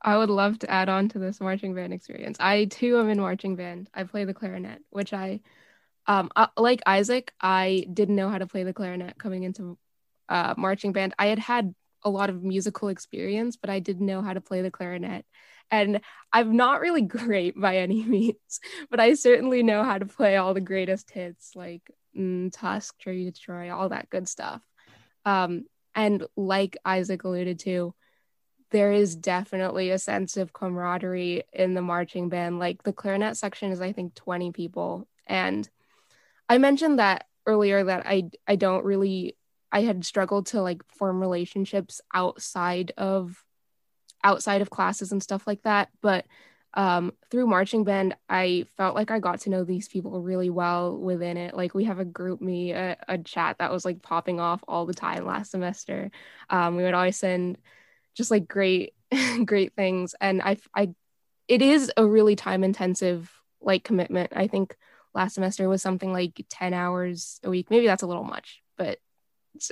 I 0.00 0.16
would 0.16 0.30
love 0.30 0.58
to 0.60 0.70
add 0.70 0.88
on 0.88 1.08
to 1.10 1.18
this 1.18 1.40
marching 1.40 1.74
band 1.74 1.92
experience. 1.92 2.38
I 2.40 2.66
too 2.66 2.98
am 2.98 3.08
in 3.08 3.20
marching 3.20 3.56
band. 3.56 3.90
I 3.92 4.04
play 4.04 4.24
the 4.24 4.34
clarinet, 4.34 4.80
which 4.90 5.12
I 5.12 5.40
um, 6.06 6.30
uh, 6.34 6.46
like 6.56 6.80
Isaac, 6.86 7.32
I 7.40 7.86
didn't 7.92 8.16
know 8.16 8.30
how 8.30 8.38
to 8.38 8.46
play 8.46 8.64
the 8.64 8.72
clarinet 8.72 9.18
coming 9.18 9.42
into 9.42 9.78
uh, 10.28 10.54
marching 10.56 10.92
band. 10.92 11.14
I 11.18 11.26
had 11.26 11.38
had 11.38 11.74
a 12.02 12.08
lot 12.08 12.30
of 12.30 12.42
musical 12.42 12.88
experience, 12.88 13.56
but 13.56 13.68
I 13.68 13.78
didn't 13.80 14.06
know 14.06 14.22
how 14.22 14.32
to 14.32 14.40
play 14.40 14.62
the 14.62 14.70
clarinet. 14.70 15.26
And 15.70 16.00
I'm 16.32 16.56
not 16.56 16.80
really 16.80 17.02
great 17.18 17.58
by 17.58 17.78
any 17.78 18.04
means, 18.04 18.60
but 18.90 19.00
I 19.00 19.14
certainly 19.14 19.62
know 19.62 19.84
how 19.84 19.98
to 19.98 20.06
play 20.06 20.36
all 20.36 20.54
the 20.54 20.60
greatest 20.60 21.10
hits 21.10 21.52
like 21.54 21.90
mm, 22.16 22.52
Tusk, 22.52 22.98
to 23.00 23.32
Troy, 23.32 23.72
all 23.74 23.90
that 23.90 24.10
good 24.10 24.28
stuff. 24.28 24.62
Um, 25.24 25.64
and 25.94 26.24
like 26.36 26.76
Isaac 26.84 27.24
alluded 27.24 27.58
to, 27.60 27.94
there 28.70 28.92
is 28.92 29.16
definitely 29.16 29.90
a 29.90 29.98
sense 29.98 30.36
of 30.36 30.52
camaraderie 30.52 31.44
in 31.52 31.74
the 31.74 31.82
marching 31.82 32.28
band. 32.28 32.58
Like 32.58 32.82
the 32.82 32.92
clarinet 32.92 33.36
section 33.36 33.72
is, 33.72 33.80
I 33.80 33.92
think, 33.92 34.14
20 34.14 34.52
people. 34.52 35.08
And 35.26 35.68
I 36.48 36.58
mentioned 36.58 36.98
that 36.98 37.24
earlier 37.46 37.82
that 37.84 38.06
I 38.06 38.30
I 38.46 38.56
don't 38.56 38.84
really 38.84 39.36
I 39.72 39.82
had 39.82 40.04
struggled 40.04 40.46
to 40.48 40.62
like 40.62 40.82
form 40.86 41.20
relationships 41.20 42.00
outside 42.14 42.92
of 42.96 43.42
outside 44.24 44.62
of 44.62 44.70
classes 44.70 45.12
and 45.12 45.22
stuff 45.22 45.46
like 45.46 45.62
that, 45.62 45.88
but 46.00 46.26
um, 46.74 47.12
through 47.30 47.46
marching 47.46 47.84
band, 47.84 48.14
I 48.28 48.66
felt 48.76 48.94
like 48.94 49.10
I 49.10 49.18
got 49.18 49.40
to 49.40 49.50
know 49.50 49.64
these 49.64 49.88
people 49.88 50.20
really 50.20 50.50
well 50.50 50.96
within 50.96 51.36
it. 51.36 51.56
Like 51.56 51.74
we 51.74 51.84
have 51.84 51.98
a 51.98 52.04
GroupMe, 52.04 52.74
a, 52.74 52.96
a 53.08 53.18
chat 53.18 53.56
that 53.58 53.72
was 53.72 53.84
like 53.84 54.02
popping 54.02 54.38
off 54.38 54.62
all 54.68 54.84
the 54.84 54.94
time 54.94 55.24
last 55.24 55.50
semester. 55.50 56.10
Um, 56.50 56.76
we 56.76 56.82
would 56.82 56.94
always 56.94 57.16
send 57.16 57.58
just 58.14 58.30
like 58.30 58.46
great, 58.46 58.94
great 59.44 59.74
things, 59.74 60.14
and 60.20 60.42
I, 60.42 60.58
I, 60.74 60.90
it 61.46 61.62
is 61.62 61.90
a 61.96 62.04
really 62.06 62.36
time 62.36 62.62
intensive 62.62 63.32
like 63.60 63.82
commitment. 63.82 64.32
I 64.36 64.46
think 64.46 64.76
last 65.14 65.34
semester 65.34 65.68
was 65.68 65.82
something 65.82 66.12
like 66.12 66.44
10 66.50 66.74
hours 66.74 67.40
a 67.42 67.50
week. 67.50 67.70
Maybe 67.70 67.86
that's 67.86 68.02
a 68.02 68.06
little 68.06 68.24
much, 68.24 68.62
but 68.76 68.98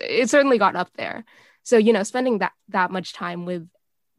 it 0.03 0.31
certainly 0.31 0.59
got 0.59 0.77
up 0.77 0.91
there. 0.97 1.25
So, 1.63 1.77
you 1.77 1.93
know, 1.93 2.03
spending 2.03 2.39
that 2.39 2.53
that 2.69 2.91
much 2.91 3.13
time 3.13 3.45
with 3.45 3.69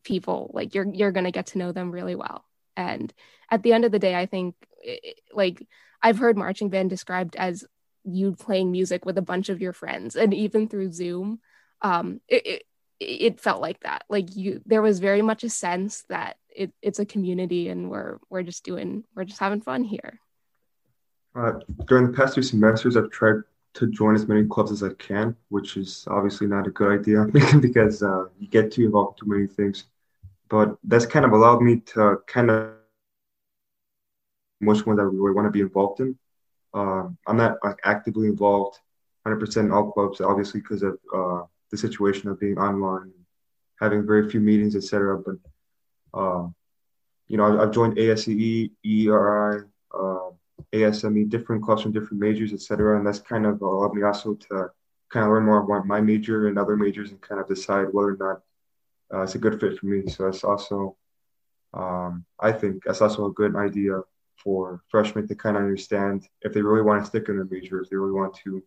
people, 0.08 0.50
like 0.54 0.74
you're 0.74 0.88
you're 0.92 1.12
going 1.12 1.26
to 1.26 1.32
get 1.32 1.48
to 1.48 1.58
know 1.58 1.72
them 1.72 1.92
really 1.92 2.16
well. 2.16 2.46
And 2.76 3.14
at 3.52 3.64
the 3.64 3.74
end 3.74 3.86
of 3.86 3.92
the 3.92 4.00
day, 4.00 4.16
I 4.16 4.26
think 4.26 4.56
it, 4.82 5.20
like 5.34 5.68
I've 6.02 6.18
heard 6.18 6.38
marching 6.38 6.70
band 6.70 6.90
described 6.90 7.36
as 7.36 7.66
you 8.04 8.34
playing 8.34 8.72
music 8.72 9.06
with 9.06 9.18
a 9.18 9.22
bunch 9.22 9.50
of 9.50 9.62
your 9.62 9.74
friends 9.74 10.16
and 10.16 10.34
even 10.34 10.70
through 10.70 10.94
Zoom, 10.94 11.40
um 11.82 12.22
it, 12.28 12.48
it 12.48 12.64
it 13.00 13.40
felt 13.40 13.62
like 13.62 13.82
that. 13.82 14.04
Like 14.10 14.36
you 14.36 14.62
there 14.66 14.82
was 14.82 15.00
very 15.00 15.22
much 15.22 15.44
a 15.44 15.50
sense 15.50 16.04
that 16.10 16.38
it, 16.50 16.72
it's 16.82 17.00
a 17.00 17.06
community 17.06 17.70
and 17.70 17.92
we're 17.92 18.18
we're 18.30 18.44
just 18.44 18.64
doing 18.64 19.04
we're 19.16 19.26
just 19.26 19.40
having 19.40 19.62
fun 19.62 19.84
here. 19.84 20.20
Uh, 21.36 21.54
during 21.86 22.08
the 22.08 22.18
past 22.18 22.34
two 22.34 22.42
semesters, 22.42 22.98
I've 22.98 23.12
tried 23.12 23.44
to 23.76 23.88
join 23.88 24.16
as 24.16 24.28
many 24.28 24.44
clubs 24.46 24.72
as 24.72 24.82
I 24.82 24.90
can, 24.94 25.36
which 25.50 25.78
is 25.78 26.08
obviously 26.10 26.48
not 26.48 26.66
a 26.66 26.72
good 26.72 27.00
idea 27.00 27.26
because 27.62 28.02
uh, 28.02 28.26
you 28.40 28.48
get 28.48 28.72
too 28.72 28.86
involved 28.86 29.20
in 29.22 29.28
too 29.28 29.34
many 29.36 29.48
things. 29.48 29.86
But 30.50 30.78
that's 30.84 31.06
kind 31.06 31.26
of 31.26 31.32
allowed 31.32 31.62
me 31.62 31.82
to 31.94 32.18
kind 32.28 32.50
of 32.50 32.74
which 34.60 34.86
ones 34.86 35.00
I 35.00 35.04
really 35.04 35.34
want 35.34 35.48
to 35.48 35.52
be 35.52 35.62
involved 35.62 36.00
in. 36.00 36.18
Uh, 36.74 37.10
I'm 37.28 37.38
not 37.38 37.58
like 37.64 37.80
actively 37.84 38.28
involved 38.28 38.80
100% 39.26 39.58
in 39.58 39.72
all 39.72 39.92
clubs, 39.92 40.22
obviously, 40.22 40.62
because 40.62 40.84
of 40.84 40.98
uh, 41.14 41.42
the 41.72 41.78
situation 41.78 42.30
of 42.30 42.40
being 42.40 42.58
online, 42.58 43.12
having 43.80 44.06
very 44.06 44.30
few 44.30 44.40
meetings, 44.40 44.76
etc. 44.76 45.18
But 45.18 45.36
uh, 46.20 46.48
you 47.28 47.38
know, 47.38 47.62
I've, 47.62 47.72
joined 47.72 47.98
ASCE, 47.98 48.72
ERI, 48.86 49.64
ASME, 50.74 51.30
different 51.30 51.64
clubs 51.64 51.82
from 51.82 51.92
different 51.92 52.20
majors, 52.20 52.54
etc. 52.54 52.98
And 52.98 53.06
that's 53.06 53.20
kind 53.20 53.46
of 53.46 53.62
allowed 53.62 53.94
me 53.94 54.04
also 54.04 54.36
to 54.36 54.70
kind 55.10 55.26
of 55.26 55.32
learn 55.32 55.46
more 55.46 55.64
about 55.64 55.88
my 55.88 56.02
major 56.02 56.48
and 56.48 56.58
other 56.58 56.76
majors 56.76 57.12
and 57.12 57.22
kind 57.22 57.40
of 57.40 57.48
decide 57.48 57.88
whether 57.92 58.10
or 58.10 58.18
not 58.18 58.42
uh, 59.14 59.22
it's 59.22 59.36
a 59.36 59.40
good 59.40 59.60
fit 59.60 59.78
for 59.80 59.86
me. 59.86 60.08
So 60.08 60.26
that's 60.26 60.44
also, 60.44 60.96
um, 61.74 62.26
I 62.40 62.52
think 62.52 62.84
that's 62.86 63.02
also 63.02 63.26
a 63.26 63.32
good 63.32 63.56
idea 63.56 64.02
for 64.44 64.82
freshmen 64.90 65.28
to 65.28 65.36
kind 65.36 65.58
of 65.58 65.64
understand 65.64 66.28
if 66.42 66.54
they 66.54 66.62
really 66.62 66.84
want 66.84 67.02
to 67.02 67.08
stick 67.08 67.30
in 67.30 67.38
the 67.38 67.48
major, 67.50 67.82
if 67.82 67.90
they 67.90 67.96
really 67.96 68.14
want 68.14 68.36
to 68.44 68.64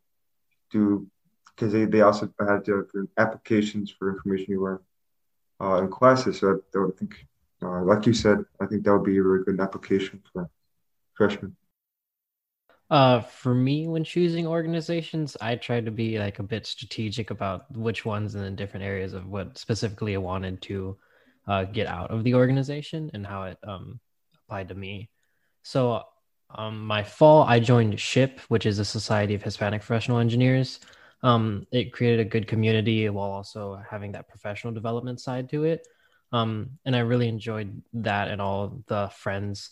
do, 0.70 1.07
because 1.55 1.72
they, 1.72 1.85
they 1.85 2.00
also 2.00 2.33
had 2.38 2.64
different 2.64 3.11
applications 3.16 3.90
for 3.90 4.11
information 4.11 4.46
you 4.48 4.62
learn 4.62 4.79
uh, 5.61 5.83
in 5.83 5.88
classes. 5.88 6.40
So 6.40 6.61
I, 6.74 6.79
I 6.79 6.90
think, 6.98 7.26
uh, 7.62 7.83
like 7.83 8.07
you 8.07 8.12
said, 8.12 8.38
I 8.61 8.66
think 8.66 8.85
that 8.85 8.92
would 8.92 9.05
be 9.05 9.18
a 9.18 9.22
really 9.22 9.44
good 9.44 9.61
application 9.61 10.22
for 10.33 10.50
freshmen. 11.14 11.57
Uh, 12.90 13.20
for 13.20 13.55
me, 13.55 13.87
when 13.87 14.03
choosing 14.03 14.48
organizations, 14.48 15.37
I 15.40 15.55
try 15.55 15.81
to 15.81 15.92
be 15.92 16.18
like 16.18 16.40
a 16.40 16.42
bit 16.42 16.66
strategic 16.66 17.31
about 17.31 17.70
which 17.76 18.05
ones 18.05 18.35
in 18.35 18.42
the 18.42 18.50
different 18.50 18.85
areas 18.85 19.12
of 19.14 19.29
what 19.29 19.57
specifically 19.57 20.16
I 20.16 20.18
wanted 20.18 20.61
to 20.62 20.98
uh, 21.46 21.64
get 21.64 21.87
out 21.87 22.11
of 22.11 22.24
the 22.24 22.35
organization 22.35 23.11
and 23.14 23.24
how 23.24 23.44
it 23.44 23.59
um, 23.62 24.00
applied 24.44 24.68
to 24.68 24.74
me. 24.74 25.09
So, 25.62 26.03
um, 26.53 26.85
my 26.85 27.05
fall, 27.05 27.44
I 27.44 27.61
joined 27.61 27.94
SHPE, 27.94 28.40
which 28.48 28.66
is 28.66 28.81
a 28.81 28.85
Society 28.85 29.35
of 29.35 29.42
Hispanic 29.42 29.83
Professional 29.83 30.18
Engineers. 30.18 30.81
Um, 31.22 31.68
it 31.70 31.92
created 31.92 32.26
a 32.26 32.29
good 32.29 32.48
community 32.48 33.09
while 33.09 33.31
also 33.31 33.81
having 33.88 34.12
that 34.12 34.29
professional 34.29 34.72
development 34.72 35.20
side 35.20 35.48
to 35.50 35.62
it. 35.62 35.87
Um, 36.33 36.70
and 36.85 36.96
I 36.96 37.00
really 37.00 37.29
enjoyed 37.29 37.83
that 37.92 38.29
and 38.29 38.40
all 38.40 38.83
the 38.88 39.11
friends 39.14 39.70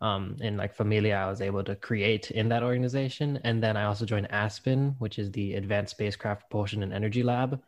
um, 0.00 0.36
and 0.40 0.56
like 0.56 0.74
familia 0.74 1.16
I 1.16 1.28
was 1.28 1.40
able 1.40 1.64
to 1.64 1.74
create 1.74 2.30
in 2.30 2.48
that 2.50 2.62
organization. 2.62 3.40
And 3.44 3.62
then 3.62 3.76
I 3.76 3.84
also 3.84 4.04
joined 4.04 4.30
Aspen, 4.30 4.94
which 4.98 5.18
is 5.18 5.30
the 5.32 5.54
Advanced 5.54 5.92
Spacecraft 5.92 6.42
Propulsion 6.42 6.82
and 6.82 6.92
Energy 6.92 7.22
Lab. 7.22 7.60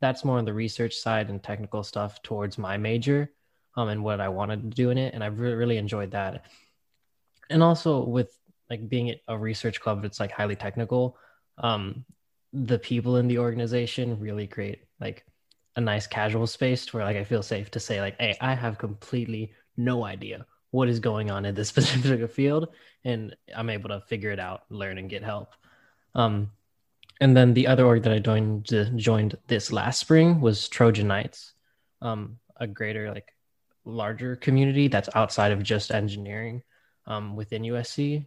That's 0.00 0.24
more 0.24 0.38
on 0.38 0.44
the 0.44 0.52
research 0.52 0.94
side 0.94 1.30
and 1.30 1.42
technical 1.42 1.82
stuff 1.82 2.22
towards 2.22 2.58
my 2.58 2.76
major 2.76 3.32
um, 3.76 3.88
and 3.88 4.04
what 4.04 4.20
I 4.20 4.28
wanted 4.28 4.62
to 4.62 4.68
do 4.68 4.90
in 4.90 4.98
it. 4.98 5.14
And 5.14 5.24
I've 5.24 5.40
really, 5.40 5.54
really 5.54 5.76
enjoyed 5.78 6.10
that. 6.10 6.44
And 7.50 7.62
also 7.62 8.04
with 8.04 8.38
like 8.68 8.88
being 8.88 9.14
a 9.26 9.38
research 9.38 9.80
club, 9.80 10.04
it's 10.04 10.20
like 10.20 10.30
highly 10.30 10.56
technical. 10.56 11.16
Um, 11.56 12.04
the 12.52 12.78
people 12.78 13.16
in 13.16 13.28
the 13.28 13.38
organization 13.38 14.20
really 14.20 14.46
create 14.46 14.84
like 15.00 15.24
a 15.76 15.80
nice 15.80 16.06
casual 16.06 16.46
space 16.46 16.92
where 16.92 17.04
like 17.04 17.16
I 17.16 17.24
feel 17.24 17.42
safe 17.42 17.70
to 17.70 17.80
say 17.80 18.00
like, 18.00 18.20
hey, 18.20 18.36
I 18.40 18.54
have 18.54 18.78
completely 18.78 19.54
no 19.76 20.04
idea 20.04 20.44
what 20.70 20.88
is 20.88 21.00
going 21.00 21.30
on 21.30 21.44
in 21.44 21.54
this 21.54 21.68
specific 21.74 22.30
field 22.30 22.68
and 23.04 23.34
i'm 23.56 23.70
able 23.70 23.88
to 23.88 24.00
figure 24.02 24.30
it 24.30 24.40
out 24.40 24.62
learn 24.70 24.98
and 24.98 25.10
get 25.10 25.22
help. 25.22 25.54
Um, 26.14 26.50
and 27.20 27.36
then 27.36 27.54
the 27.54 27.66
other 27.66 27.84
org 27.84 28.02
that 28.02 28.12
i 28.12 28.18
joined 28.18 28.66
joined 28.96 29.36
this 29.46 29.72
last 29.72 30.00
spring 30.00 30.40
was 30.40 30.68
trojan 30.68 31.08
knights 31.08 31.54
um, 32.02 32.38
a 32.56 32.66
greater 32.66 33.10
like 33.10 33.34
larger 33.84 34.36
community 34.36 34.88
that's 34.88 35.08
outside 35.14 35.52
of 35.52 35.62
just 35.62 35.90
engineering 35.90 36.62
um, 37.06 37.36
within 37.36 37.62
usc 37.62 38.26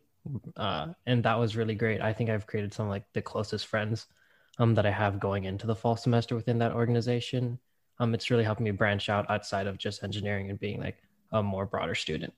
uh, 0.56 0.88
and 1.06 1.24
that 1.24 1.40
was 1.40 1.56
really 1.56 1.76
great. 1.76 2.02
I 2.02 2.14
think 2.14 2.30
i've 2.30 2.48
created 2.48 2.74
some 2.74 2.90
like 2.90 3.04
the 3.14 3.22
closest 3.22 3.68
friends 3.68 4.08
um, 4.60 4.76
that 4.76 4.86
i 4.86 4.92
have 4.92 5.20
going 5.20 5.46
into 5.46 5.68
the 5.68 5.76
fall 5.76 5.96
semester 5.96 6.36
within 6.36 6.60
that 6.60 6.74
organization. 6.74 7.60
Um, 8.00 8.14
it's 8.14 8.30
really 8.30 8.44
helped 8.44 8.62
me 8.62 8.72
branch 8.72 9.10
out 9.10 9.30
outside 9.30 9.68
of 9.68 9.78
just 9.78 10.04
engineering 10.04 10.50
and 10.50 10.60
being 10.60 10.80
like 10.80 10.98
a 11.32 11.42
more 11.42 11.66
broader 11.66 11.96
student. 11.96 12.34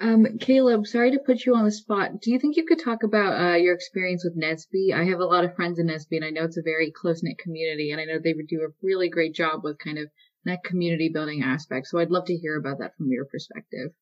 Um, 0.00 0.38
Caleb, 0.40 0.86
sorry 0.86 1.12
to 1.12 1.20
put 1.24 1.44
you 1.46 1.54
on 1.54 1.64
the 1.64 1.70
spot. 1.70 2.20
Do 2.20 2.32
you 2.32 2.38
think 2.38 2.56
you 2.56 2.66
could 2.66 2.82
talk 2.82 3.04
about 3.04 3.40
uh, 3.40 3.56
your 3.56 3.74
experience 3.74 4.24
with 4.24 4.38
NSBE? 4.38 4.92
I 4.92 5.04
have 5.04 5.20
a 5.20 5.24
lot 5.24 5.44
of 5.44 5.54
friends 5.54 5.78
in 5.78 5.86
NSBE, 5.86 6.16
and 6.16 6.24
I 6.24 6.30
know 6.30 6.44
it's 6.44 6.56
a 6.56 6.62
very 6.62 6.90
close 6.90 7.22
knit 7.22 7.38
community, 7.38 7.92
and 7.92 8.00
I 8.00 8.04
know 8.04 8.18
they 8.18 8.32
would 8.32 8.48
do 8.48 8.62
a 8.62 8.72
really 8.82 9.08
great 9.08 9.34
job 9.34 9.62
with 9.62 9.78
kind 9.78 9.98
of 9.98 10.08
that 10.44 10.64
community 10.64 11.10
building 11.12 11.42
aspect. 11.42 11.86
So 11.86 11.98
I'd 11.98 12.10
love 12.10 12.26
to 12.26 12.36
hear 12.36 12.56
about 12.56 12.78
that 12.80 12.96
from 12.96 13.10
your 13.10 13.24
perspective. 13.24 13.92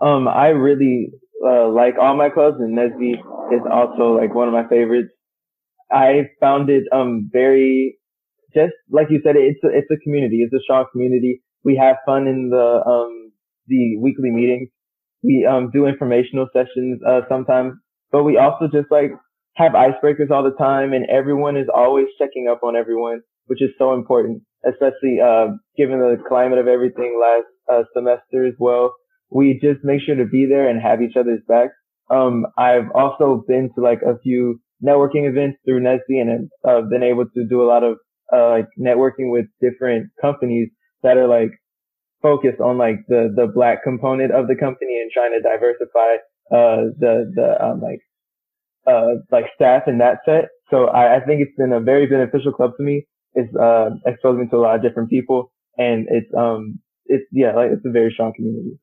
Um, 0.00 0.28
I 0.28 0.48
really 0.48 1.12
uh, 1.44 1.68
like 1.68 1.94
all 2.00 2.16
my 2.16 2.28
clubs, 2.28 2.56
and 2.58 2.76
NSBE 2.76 3.14
is 3.54 3.62
also 3.70 4.18
like 4.18 4.34
one 4.34 4.48
of 4.48 4.54
my 4.54 4.66
favorites. 4.68 5.10
I 5.90 6.30
found 6.40 6.68
it 6.68 6.84
um 6.92 7.30
very 7.32 7.98
just 8.54 8.72
like 8.90 9.06
you 9.10 9.20
said, 9.22 9.36
it's 9.36 9.62
a, 9.64 9.68
it's 9.68 9.90
a 9.90 9.96
community. 10.02 10.42
It's 10.42 10.52
a 10.52 10.62
strong 10.62 10.86
community 10.92 11.42
we 11.64 11.76
have 11.76 11.96
fun 12.06 12.26
in 12.26 12.50
the 12.50 12.82
um 12.86 13.32
the 13.66 13.96
weekly 13.98 14.30
meetings. 14.30 14.68
We 15.22 15.46
um 15.46 15.70
do 15.72 15.86
informational 15.86 16.48
sessions 16.52 17.00
uh 17.06 17.22
sometimes, 17.28 17.74
but 18.12 18.24
we 18.24 18.36
also 18.38 18.68
just 18.72 18.90
like 18.90 19.12
have 19.56 19.72
icebreakers 19.72 20.30
all 20.30 20.44
the 20.44 20.56
time 20.56 20.92
and 20.92 21.06
everyone 21.10 21.56
is 21.56 21.66
always 21.74 22.06
checking 22.18 22.48
up 22.48 22.62
on 22.62 22.76
everyone, 22.76 23.20
which 23.46 23.62
is 23.62 23.70
so 23.78 23.94
important, 23.94 24.42
especially 24.64 25.18
uh 25.22 25.48
given 25.76 25.98
the 25.98 26.16
climate 26.28 26.58
of 26.58 26.68
everything 26.68 27.20
last 27.20 27.46
uh, 27.70 27.84
semester 27.94 28.46
as 28.46 28.54
well. 28.58 28.94
We 29.30 29.58
just 29.62 29.84
make 29.84 30.00
sure 30.00 30.14
to 30.16 30.24
be 30.24 30.46
there 30.46 30.68
and 30.68 30.80
have 30.80 31.02
each 31.02 31.16
other's 31.16 31.42
backs. 31.48 31.74
Um 32.10 32.46
I've 32.56 32.90
also 32.94 33.44
been 33.46 33.70
to 33.74 33.82
like 33.82 34.02
a 34.02 34.18
few 34.22 34.60
networking 34.84 35.28
events 35.28 35.58
through 35.64 35.80
NSBE 35.80 36.20
and 36.20 36.48
uh, 36.66 36.82
been 36.82 37.02
able 37.02 37.26
to 37.34 37.46
do 37.48 37.62
a 37.62 37.68
lot 37.68 37.82
of 37.82 37.98
uh, 38.32 38.48
like 38.50 38.68
networking 38.78 39.32
with 39.32 39.46
different 39.60 40.10
companies 40.20 40.68
that 41.02 41.16
are 41.16 41.28
like 41.28 41.52
focused 42.22 42.60
on 42.60 42.78
like 42.78 42.98
the 43.08 43.32
the 43.34 43.46
black 43.46 43.82
component 43.82 44.32
of 44.32 44.48
the 44.48 44.56
company 44.56 45.00
and 45.00 45.10
trying 45.12 45.32
to 45.32 45.40
diversify 45.40 46.16
uh 46.50 46.90
the 46.98 47.30
the 47.34 47.64
um 47.64 47.80
like 47.80 48.00
uh 48.86 49.20
like 49.30 49.46
staff 49.54 49.82
in 49.86 49.98
that 49.98 50.18
set. 50.24 50.48
So 50.70 50.86
I, 50.86 51.16
I 51.16 51.20
think 51.20 51.40
it's 51.40 51.56
been 51.56 51.72
a 51.72 51.80
very 51.80 52.06
beneficial 52.06 52.52
club 52.52 52.72
to 52.76 52.82
me. 52.82 53.06
It's 53.34 53.54
uh 53.56 53.90
exposed 54.06 54.40
me 54.40 54.46
to 54.48 54.56
a 54.56 54.58
lot 54.58 54.76
of 54.76 54.82
different 54.82 55.10
people 55.10 55.52
and 55.76 56.06
it's 56.10 56.32
um 56.36 56.80
it's 57.06 57.24
yeah 57.32 57.54
like 57.54 57.70
it's 57.70 57.84
a 57.86 57.90
very 57.90 58.12
strong 58.12 58.32
community. 58.34 58.78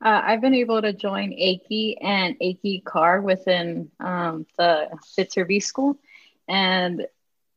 Uh, 0.00 0.22
I've 0.24 0.40
been 0.40 0.54
able 0.54 0.80
to 0.80 0.92
join 0.92 1.32
AIChE 1.32 1.96
and 2.00 2.36
AIChE 2.40 2.84
CAR 2.84 3.20
within 3.20 3.90
um, 3.98 4.46
the 4.56 4.88
Viterbi 5.18 5.60
school. 5.60 5.98
And 6.46 7.06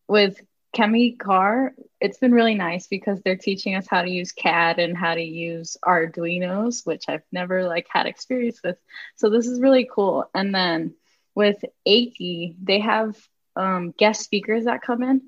with 0.07 0.41
ChemE 0.75 1.17
Car, 1.17 1.73
it's 1.99 2.17
been 2.17 2.31
really 2.31 2.55
nice 2.55 2.87
because 2.87 3.21
they're 3.21 3.35
teaching 3.35 3.75
us 3.75 3.87
how 3.89 4.01
to 4.01 4.09
use 4.09 4.31
CAD 4.31 4.79
and 4.79 4.97
how 4.97 5.15
to 5.15 5.21
use 5.21 5.75
Arduinos, 5.83 6.85
which 6.85 7.05
I've 7.07 7.23
never 7.31 7.67
like 7.67 7.87
had 7.89 8.05
experience 8.05 8.61
with. 8.63 8.77
So 9.15 9.29
this 9.29 9.47
is 9.47 9.59
really 9.59 9.89
cool. 9.93 10.29
And 10.33 10.55
then 10.55 10.95
with 11.35 11.63
AICHE, 11.87 12.55
they 12.63 12.79
have 12.79 13.17
um, 13.55 13.93
guest 13.97 14.23
speakers 14.23 14.65
that 14.65 14.81
come 14.81 15.03
in, 15.03 15.21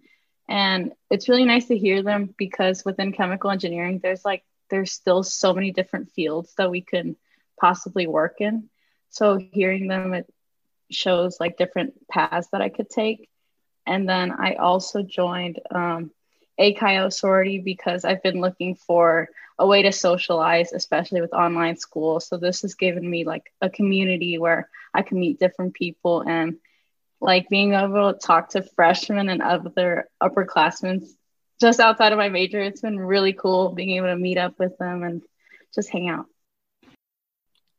and 0.48 0.94
it's 1.10 1.30
really 1.30 1.46
nice 1.46 1.68
to 1.68 1.78
hear 1.78 2.04
them 2.04 2.34
because 2.38 2.86
within 2.86 3.12
chemical 3.12 3.52
engineering, 3.52 4.00
there's 4.02 4.24
like 4.24 4.44
there's 4.70 4.92
still 4.92 5.24
so 5.24 5.54
many 5.54 5.72
different 5.72 6.12
fields 6.12 6.54
that 6.58 6.72
we 6.72 6.82
can 6.82 7.16
possibly 7.60 8.08
work 8.08 8.38
in. 8.40 8.70
So 9.10 9.38
hearing 9.38 9.88
them, 9.88 10.14
it 10.14 10.34
shows 10.90 11.38
like 11.40 11.58
different 11.58 12.08
paths 12.08 12.48
that 12.52 12.62
I 12.62 12.70
could 12.70 12.90
take 12.90 13.30
and 13.86 14.08
then 14.08 14.32
I 14.32 14.56
also 14.56 15.02
joined 15.02 15.60
um, 15.72 16.12
a 16.58 16.74
Chi 16.74 16.96
Alpha 16.96 17.12
sorority 17.12 17.60
because 17.60 18.06
I've 18.06 18.24
been 18.24 18.42
looking 18.42 18.76
for 18.76 19.30
a 19.60 19.68
way 19.68 19.84
to 19.84 19.92
socialize, 19.92 20.74
especially 20.74 21.22
with 21.22 21.34
online 21.34 21.78
school. 21.78 22.20
So 22.20 22.38
this 22.38 22.62
has 22.62 22.76
given 22.76 23.08
me 23.08 23.24
like 23.24 23.52
a 23.62 23.70
community 23.70 24.38
where 24.38 24.70
I 24.94 25.02
can 25.02 25.20
meet 25.20 25.40
different 25.40 25.74
people 25.74 26.22
and 26.22 26.58
like 27.22 27.50
being 27.50 27.74
able 27.74 28.14
to 28.14 28.20
talk 28.20 28.50
to 28.50 28.64
freshmen 28.64 29.30
and 29.30 29.42
other 29.42 30.10
upperclassmen 30.22 31.08
just 31.62 31.80
outside 31.80 32.12
of 32.12 32.18
my 32.18 32.30
major. 32.30 32.60
It's 32.60 32.82
been 32.82 33.00
really 33.00 33.34
cool 33.34 33.70
being 33.70 33.92
able 33.92 34.08
to 34.08 34.18
meet 34.18 34.38
up 34.38 34.60
with 34.60 34.78
them 34.78 35.04
and 35.04 35.22
just 35.74 35.90
hang 35.90 36.10
out. 36.10 36.26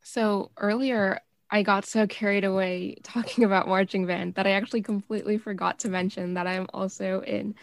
So 0.02 0.50
earlier, 0.56 1.20
I 1.50 1.62
got 1.62 1.84
so 1.84 2.06
carried 2.06 2.44
away 2.44 2.96
talking 3.02 3.44
about 3.44 3.68
marching 3.68 4.06
band 4.06 4.34
that 4.34 4.46
I 4.46 4.52
actually 4.52 4.82
completely 4.82 5.38
forgot 5.38 5.78
to 5.80 5.88
mention 5.88 6.34
that 6.34 6.46
I'm 6.46 6.66
also 6.72 7.20
in 7.22 7.54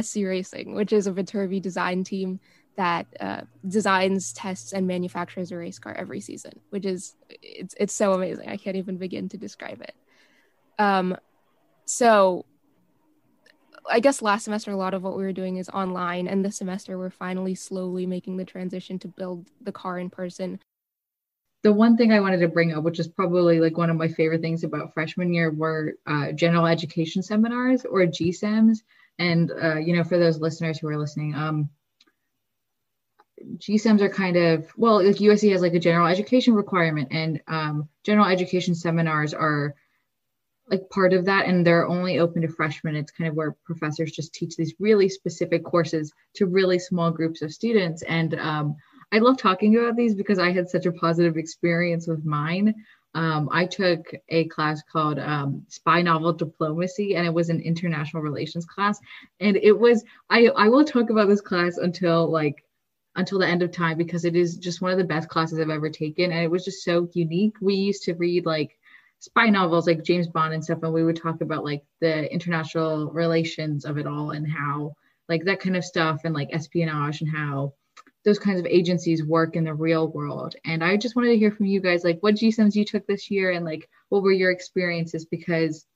SC 0.00 0.18
Racing, 0.18 0.74
which 0.74 0.92
is 0.92 1.06
a 1.06 1.12
Viterbi 1.12 1.60
design 1.60 2.04
team 2.04 2.40
that 2.76 3.06
uh, 3.18 3.42
designs, 3.66 4.32
tests, 4.32 4.72
and 4.72 4.86
manufactures 4.86 5.52
a 5.52 5.56
race 5.56 5.78
car 5.78 5.92
every 5.92 6.20
season, 6.20 6.52
which 6.70 6.86
is 6.86 7.16
it's 7.28 7.74
it's 7.78 7.92
so 7.92 8.12
amazing. 8.12 8.48
I 8.48 8.56
can't 8.56 8.76
even 8.76 8.96
begin 8.96 9.28
to 9.30 9.36
describe 9.36 9.82
it. 9.82 9.94
Um, 10.78 11.16
so 11.84 12.46
I 13.90 14.00
guess 14.00 14.22
last 14.22 14.44
semester 14.44 14.70
a 14.70 14.76
lot 14.76 14.94
of 14.94 15.02
what 15.02 15.16
we 15.16 15.24
were 15.24 15.32
doing 15.32 15.56
is 15.56 15.68
online, 15.68 16.28
and 16.28 16.44
this 16.44 16.56
semester 16.56 16.96
we're 16.96 17.10
finally 17.10 17.54
slowly 17.54 18.06
making 18.06 18.36
the 18.36 18.44
transition 18.44 18.98
to 19.00 19.08
build 19.08 19.50
the 19.60 19.72
car 19.72 19.98
in 19.98 20.08
person 20.08 20.60
the 21.62 21.72
one 21.72 21.96
thing 21.96 22.12
I 22.12 22.20
wanted 22.20 22.40
to 22.40 22.48
bring 22.48 22.72
up, 22.72 22.84
which 22.84 22.98
is 22.98 23.08
probably 23.08 23.60
like 23.60 23.76
one 23.76 23.90
of 23.90 23.96
my 23.96 24.08
favorite 24.08 24.40
things 24.40 24.64
about 24.64 24.94
freshman 24.94 25.34
year, 25.34 25.50
were 25.50 25.94
uh, 26.06 26.32
general 26.32 26.66
education 26.66 27.22
seminars 27.22 27.84
or 27.84 28.00
GSEMs. 28.00 28.78
And 29.18 29.50
uh, 29.50 29.76
you 29.76 29.94
know, 29.94 30.04
for 30.04 30.18
those 30.18 30.40
listeners 30.40 30.78
who 30.78 30.88
are 30.88 30.98
listening, 30.98 31.34
um, 31.34 31.68
GSEMs 33.56 34.00
are 34.00 34.08
kind 34.08 34.36
of 34.36 34.72
well, 34.76 35.04
like 35.04 35.16
USC 35.16 35.52
has 35.52 35.60
like 35.60 35.74
a 35.74 35.80
general 35.80 36.06
education 36.06 36.54
requirement, 36.54 37.08
and 37.10 37.40
um, 37.46 37.88
general 38.04 38.26
education 38.26 38.74
seminars 38.74 39.34
are 39.34 39.74
like 40.68 40.88
part 40.88 41.12
of 41.12 41.26
that, 41.26 41.46
and 41.46 41.66
they're 41.66 41.86
only 41.86 42.18
open 42.18 42.42
to 42.42 42.48
freshmen. 42.48 42.96
It's 42.96 43.10
kind 43.10 43.28
of 43.28 43.34
where 43.34 43.56
professors 43.64 44.12
just 44.12 44.32
teach 44.32 44.56
these 44.56 44.74
really 44.78 45.08
specific 45.08 45.64
courses 45.64 46.12
to 46.36 46.46
really 46.46 46.78
small 46.78 47.10
groups 47.10 47.42
of 47.42 47.52
students, 47.52 48.02
and 48.02 48.34
um, 48.38 48.76
I 49.12 49.18
love 49.18 49.38
talking 49.38 49.76
about 49.76 49.96
these 49.96 50.14
because 50.14 50.38
I 50.38 50.52
had 50.52 50.68
such 50.68 50.86
a 50.86 50.92
positive 50.92 51.36
experience 51.36 52.06
with 52.06 52.24
mine. 52.24 52.74
Um, 53.14 53.48
I 53.50 53.66
took 53.66 54.06
a 54.28 54.44
class 54.46 54.82
called 54.82 55.18
um, 55.18 55.64
Spy 55.68 56.00
Novel 56.02 56.32
Diplomacy, 56.32 57.16
and 57.16 57.26
it 57.26 57.34
was 57.34 57.48
an 57.50 57.60
international 57.60 58.22
relations 58.22 58.64
class. 58.66 59.00
And 59.40 59.56
it 59.56 59.76
was 59.76 60.04
I 60.28 60.46
I 60.48 60.68
will 60.68 60.84
talk 60.84 61.10
about 61.10 61.28
this 61.28 61.40
class 61.40 61.76
until 61.76 62.30
like 62.30 62.64
until 63.16 63.40
the 63.40 63.48
end 63.48 63.62
of 63.62 63.72
time 63.72 63.98
because 63.98 64.24
it 64.24 64.36
is 64.36 64.56
just 64.56 64.80
one 64.80 64.92
of 64.92 64.98
the 64.98 65.04
best 65.04 65.28
classes 65.28 65.58
I've 65.58 65.70
ever 65.70 65.90
taken, 65.90 66.30
and 66.30 66.44
it 66.44 66.50
was 66.50 66.64
just 66.64 66.84
so 66.84 67.08
unique. 67.12 67.56
We 67.60 67.74
used 67.74 68.04
to 68.04 68.14
read 68.14 68.46
like 68.46 68.78
spy 69.18 69.46
novels 69.46 69.88
like 69.88 70.04
James 70.04 70.28
Bond 70.28 70.54
and 70.54 70.62
stuff, 70.62 70.84
and 70.84 70.92
we 70.92 71.02
would 71.02 71.20
talk 71.20 71.40
about 71.40 71.64
like 71.64 71.82
the 72.00 72.32
international 72.32 73.10
relations 73.10 73.84
of 73.84 73.98
it 73.98 74.06
all 74.06 74.30
and 74.30 74.48
how 74.48 74.94
like 75.28 75.44
that 75.44 75.60
kind 75.60 75.76
of 75.76 75.84
stuff 75.84 76.20
and 76.24 76.34
like 76.34 76.50
espionage 76.52 77.22
and 77.22 77.30
how 77.30 77.72
those 78.24 78.38
kinds 78.38 78.60
of 78.60 78.66
agencies 78.66 79.24
work 79.24 79.56
in 79.56 79.64
the 79.64 79.74
real 79.74 80.08
world. 80.08 80.54
And 80.64 80.84
I 80.84 80.96
just 80.96 81.16
wanted 81.16 81.30
to 81.30 81.38
hear 81.38 81.50
from 81.50 81.66
you 81.66 81.80
guys, 81.80 82.04
like 82.04 82.18
what 82.20 82.34
GSEMs 82.34 82.74
you 82.74 82.84
took 82.84 83.06
this 83.06 83.30
year 83.30 83.50
and 83.50 83.64
like 83.64 83.88
what 84.08 84.22
were 84.22 84.32
your 84.32 84.50
experiences? 84.50 85.24
Because 85.24 85.86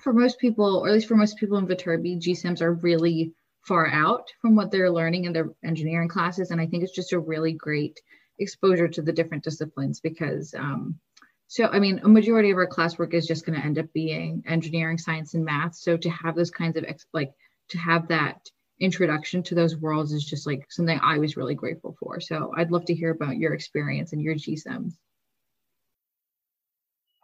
for 0.00 0.12
most 0.12 0.38
people, 0.38 0.78
or 0.78 0.88
at 0.88 0.94
least 0.94 1.08
for 1.08 1.16
most 1.16 1.38
people 1.38 1.58
in 1.58 1.66
Viterbi, 1.66 2.20
GSEMs 2.20 2.60
are 2.60 2.74
really 2.74 3.32
far 3.62 3.86
out 3.86 4.28
from 4.40 4.54
what 4.54 4.70
they're 4.70 4.90
learning 4.90 5.24
in 5.24 5.32
their 5.32 5.50
engineering 5.64 6.08
classes. 6.08 6.50
And 6.50 6.60
I 6.60 6.66
think 6.66 6.82
it's 6.82 6.94
just 6.94 7.12
a 7.12 7.18
really 7.18 7.52
great 7.52 8.00
exposure 8.38 8.88
to 8.88 9.02
the 9.02 9.12
different 9.12 9.44
disciplines 9.44 10.00
because 10.00 10.54
um, 10.54 10.98
so 11.46 11.66
I 11.66 11.78
mean 11.78 12.00
a 12.04 12.08
majority 12.08 12.50
of 12.50 12.56
our 12.58 12.66
classwork 12.68 13.12
is 13.12 13.26
just 13.26 13.44
going 13.44 13.58
to 13.58 13.64
end 13.64 13.78
up 13.78 13.92
being 13.92 14.44
engineering, 14.46 14.98
science, 14.98 15.34
and 15.34 15.44
math. 15.44 15.74
So 15.74 15.96
to 15.96 16.08
have 16.08 16.36
those 16.36 16.50
kinds 16.50 16.76
of 16.76 16.84
ex- 16.84 17.06
like 17.12 17.32
to 17.70 17.78
have 17.78 18.08
that 18.08 18.48
introduction 18.80 19.42
to 19.44 19.54
those 19.54 19.76
worlds 19.76 20.12
is 20.12 20.24
just 20.24 20.46
like 20.46 20.66
something 20.70 20.98
I 21.02 21.18
was 21.18 21.36
really 21.36 21.54
grateful 21.54 21.96
for. 22.00 22.20
So 22.20 22.52
I'd 22.56 22.70
love 22.70 22.86
to 22.86 22.94
hear 22.94 23.10
about 23.10 23.36
your 23.36 23.52
experience 23.52 24.12
and 24.12 24.22
your 24.22 24.34
GSEMs. 24.34 24.92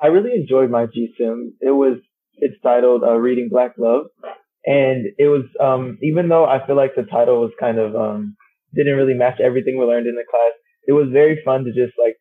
I 0.01 0.09
really 0.09 0.35
enjoyed 0.35 0.71
my 0.71 0.87
GSEM. 0.87 1.53
It 1.61 1.71
was 1.71 1.99
it's 2.35 2.61
titled 2.63 3.03
uh, 3.03 3.17
Reading 3.17 3.49
Black 3.51 3.73
Love, 3.79 4.07
and 4.67 5.07
it 5.19 5.29
was 5.29 5.45
um, 5.59 5.99
even 6.03 6.29
though 6.29 6.45
I 6.45 6.65
feel 6.67 6.77
like 6.77 6.95
the 6.95 7.05
title 7.05 7.41
was 7.41 7.53
kind 7.59 7.79
of 7.79 7.97
um, 7.97 8.37
didn't 8.75 8.97
really 8.97 9.15
match 9.15 9.41
everything 9.41 9.79
we 9.79 9.87
learned 9.87 10.07
in 10.07 10.15
the 10.15 10.25
class. 10.31 10.53
It 10.87 10.93
was 10.93 11.09
very 11.11 11.41
fun 11.45 11.65
to 11.65 11.73
just 11.73 11.95
like 11.99 12.17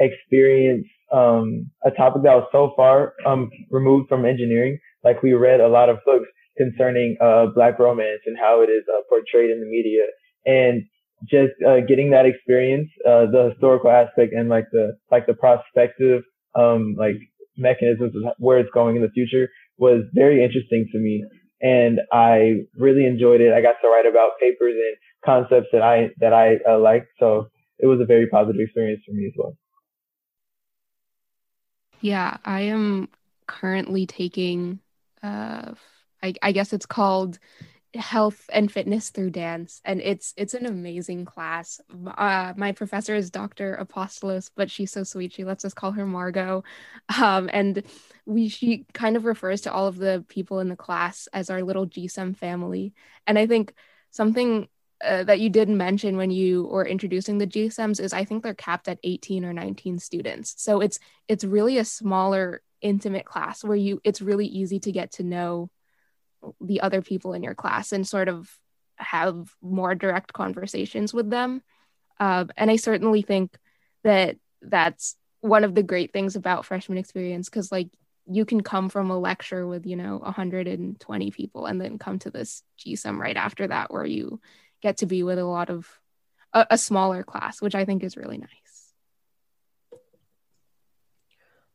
experience 0.00 0.86
um, 1.12 1.70
a 1.84 1.92
topic 1.92 2.22
that 2.24 2.34
was 2.34 2.48
so 2.50 2.72
far 2.76 3.14
um, 3.24 3.48
removed 3.70 4.08
from 4.08 4.24
engineering. 4.24 4.78
Like 5.04 5.22
we 5.22 5.34
read 5.34 5.60
a 5.60 5.68
lot 5.68 5.88
of 5.88 5.98
books 6.04 6.26
concerning 6.56 7.16
uh, 7.20 7.46
black 7.54 7.78
romance 7.78 8.20
and 8.26 8.36
how 8.38 8.62
it 8.62 8.70
is 8.70 8.84
uh, 8.92 9.00
portrayed 9.08 9.50
in 9.50 9.60
the 9.60 9.66
media 9.66 10.04
and 10.46 10.84
just 11.28 11.52
uh, 11.66 11.80
getting 11.88 12.10
that 12.10 12.26
experience 12.26 12.88
uh, 13.06 13.26
the 13.30 13.50
historical 13.50 13.90
aspect 13.90 14.32
and 14.32 14.48
like 14.48 14.66
the 14.72 14.96
like 15.10 15.26
the 15.26 15.34
prospective 15.34 16.22
um, 16.54 16.94
like 16.98 17.16
mechanisms 17.56 18.12
of 18.14 18.32
where 18.38 18.58
it's 18.58 18.70
going 18.74 18.96
in 18.96 19.02
the 19.02 19.08
future 19.10 19.48
was 19.78 20.02
very 20.14 20.44
interesting 20.44 20.86
to 20.92 20.98
me 20.98 21.24
and 21.64 22.00
I 22.12 22.66
really 22.76 23.06
enjoyed 23.06 23.40
it. 23.40 23.52
I 23.52 23.62
got 23.62 23.76
to 23.80 23.88
write 23.88 24.06
about 24.06 24.38
papers 24.38 24.74
and 24.74 24.96
concepts 25.24 25.68
that 25.72 25.82
I 25.82 26.10
that 26.20 26.32
I 26.32 26.56
uh, 26.68 26.78
liked, 26.78 27.08
so 27.18 27.48
it 27.78 27.86
was 27.86 28.00
a 28.00 28.04
very 28.04 28.28
positive 28.28 28.60
experience 28.60 29.02
for 29.06 29.12
me 29.12 29.26
as 29.26 29.32
well. 29.36 29.56
Yeah, 32.00 32.36
I 32.44 32.60
am 32.62 33.08
currently 33.46 34.06
taking 34.06 34.80
uh, 35.22 35.72
I, 36.24 36.34
I 36.42 36.52
guess 36.52 36.72
it's 36.72 36.86
called 36.86 37.38
health 37.94 38.50
and 38.52 38.72
fitness 38.72 39.10
through 39.10 39.30
dance. 39.30 39.80
And 39.84 40.00
it's 40.00 40.34
it's 40.36 40.54
an 40.54 40.66
amazing 40.66 41.26
class. 41.26 41.80
Uh, 42.06 42.52
my 42.56 42.72
professor 42.72 43.14
is 43.14 43.30
dr 43.30 43.78
apostolos 43.80 44.50
but 44.56 44.70
she's 44.70 44.90
so 44.90 45.04
sweet. 45.04 45.32
She 45.32 45.44
lets 45.44 45.64
us 45.64 45.74
call 45.74 45.92
her 45.92 46.06
margot. 46.06 46.64
Um, 47.20 47.48
and 47.52 47.82
we 48.26 48.48
she 48.48 48.86
kind 48.94 49.16
of 49.16 49.24
refers 49.26 49.60
to 49.62 49.72
all 49.72 49.86
of 49.86 49.96
the 49.96 50.24
people 50.28 50.60
in 50.60 50.68
the 50.68 50.76
class 50.76 51.28
as 51.32 51.50
our 51.50 51.62
little 51.62 51.86
gsem 51.86 52.36
family. 52.36 52.94
And 53.26 53.38
i 53.38 53.46
think 53.46 53.74
something 54.10 54.68
uh, 55.04 55.24
that 55.24 55.40
you 55.40 55.50
didn't 55.50 55.76
mention 55.76 56.16
when 56.16 56.30
you 56.30 56.64
were 56.64 56.86
introducing 56.86 57.36
the 57.36 57.46
GSEMs 57.46 58.00
is 58.00 58.12
I 58.12 58.24
think 58.24 58.42
they're 58.42 58.54
capped 58.54 58.88
at 58.88 59.00
18 59.02 59.44
or 59.44 59.52
19 59.52 59.98
students. 59.98 60.54
So 60.56 60.80
it's 60.80 60.98
it's 61.28 61.44
really 61.44 61.78
a 61.78 61.84
smaller 61.84 62.62
intimate 62.80 63.26
class 63.26 63.64
where 63.64 63.76
you 63.76 64.00
it's 64.04 64.22
really 64.22 64.46
easy 64.46 64.78
to 64.78 64.92
get 64.92 65.12
to 65.12 65.22
know 65.22 65.68
the 66.60 66.80
other 66.80 67.02
people 67.02 67.32
in 67.32 67.42
your 67.42 67.54
class 67.54 67.92
and 67.92 68.06
sort 68.06 68.28
of 68.28 68.50
have 68.96 69.50
more 69.60 69.94
direct 69.94 70.32
conversations 70.32 71.12
with 71.12 71.30
them. 71.30 71.62
Uh, 72.20 72.44
and 72.56 72.70
I 72.70 72.76
certainly 72.76 73.22
think 73.22 73.56
that 74.04 74.36
that's 74.62 75.16
one 75.40 75.64
of 75.64 75.74
the 75.74 75.82
great 75.82 76.12
things 76.12 76.36
about 76.36 76.64
freshman 76.64 76.98
experience 76.98 77.48
because, 77.48 77.72
like, 77.72 77.88
you 78.26 78.44
can 78.44 78.62
come 78.62 78.88
from 78.88 79.10
a 79.10 79.18
lecture 79.18 79.66
with, 79.66 79.84
you 79.86 79.96
know, 79.96 80.18
120 80.18 81.30
people 81.30 81.66
and 81.66 81.80
then 81.80 81.98
come 81.98 82.18
to 82.20 82.30
this 82.30 82.62
GSEM 82.78 83.18
right 83.18 83.36
after 83.36 83.66
that 83.66 83.92
where 83.92 84.06
you 84.06 84.40
get 84.82 84.98
to 84.98 85.06
be 85.06 85.22
with 85.22 85.38
a 85.38 85.44
lot 85.44 85.68
of 85.68 85.88
a, 86.52 86.66
a 86.70 86.78
smaller 86.78 87.22
class, 87.22 87.60
which 87.60 87.74
I 87.74 87.84
think 87.84 88.02
is 88.02 88.16
really 88.16 88.38
nice. 88.38 88.50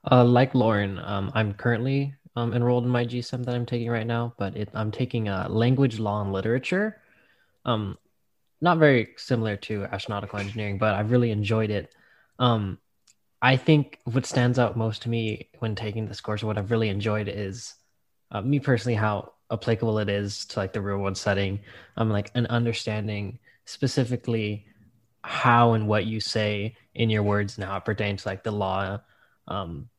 Uh, 0.10 0.24
like 0.24 0.56
Lauren, 0.56 0.98
um, 0.98 1.32
I'm 1.36 1.54
currently 1.54 2.16
um, 2.40 2.54
enrolled 2.54 2.86
in 2.86 2.90
my 2.90 3.06
GSEM 3.06 3.44
that 3.46 3.54
I'm 3.54 3.66
taking 3.66 3.90
right 3.90 4.08
now, 4.08 4.34
but 4.38 4.56
it, 4.56 4.70
I'm 4.74 4.92
taking 4.92 5.28
a 5.28 5.46
uh, 5.46 5.50
language, 5.50 6.00
law, 6.00 6.22
and 6.22 6.32
literature. 6.32 7.02
Um, 7.66 7.98
not 8.62 8.78
very 8.78 9.10
similar 9.18 9.58
to 9.58 9.82
astronautical 9.84 10.40
engineering, 10.40 10.78
but 10.78 10.96
I've 10.96 11.12
really 11.12 11.32
enjoyed 11.32 11.70
it. 11.70 11.94
Um, 12.40 12.78
I 13.42 13.58
think 13.58 14.00
what 14.06 14.26
stands 14.26 14.58
out 14.58 14.78
most 14.78 15.02
to 15.04 15.10
me 15.10 15.50
when 15.60 15.76
taking 15.76 16.08
this 16.08 16.22
course, 16.22 16.44
what 16.44 16.58
I've 16.58 16.72
really 16.72 16.90
enjoyed 16.90 17.28
is 17.28 17.76
uh, 18.32 18.42
me 18.42 18.60
personally 18.60 18.96
how 18.96 19.34
applicable 19.52 20.00
it 20.00 20.10
is 20.10 20.46
to 20.46 20.60
like 20.60 20.72
the 20.72 20.82
real 20.82 20.98
world 20.98 21.18
setting. 21.18 21.60
Um, 21.98 22.10
like 22.10 22.32
an 22.36 22.48
understanding 22.48 23.40
specifically 23.66 24.66
how 25.24 25.74
and 25.74 25.88
what 25.88 26.06
you 26.06 26.22
say 26.22 26.76
in 26.96 27.10
your 27.10 27.24
words 27.24 27.58
and 27.58 27.66
how 27.66 27.78
it 27.78 27.86
pertains 27.86 28.24
to 28.24 28.30
like 28.30 28.44
the 28.44 28.52
law, 28.52 29.00
um, 29.48 29.90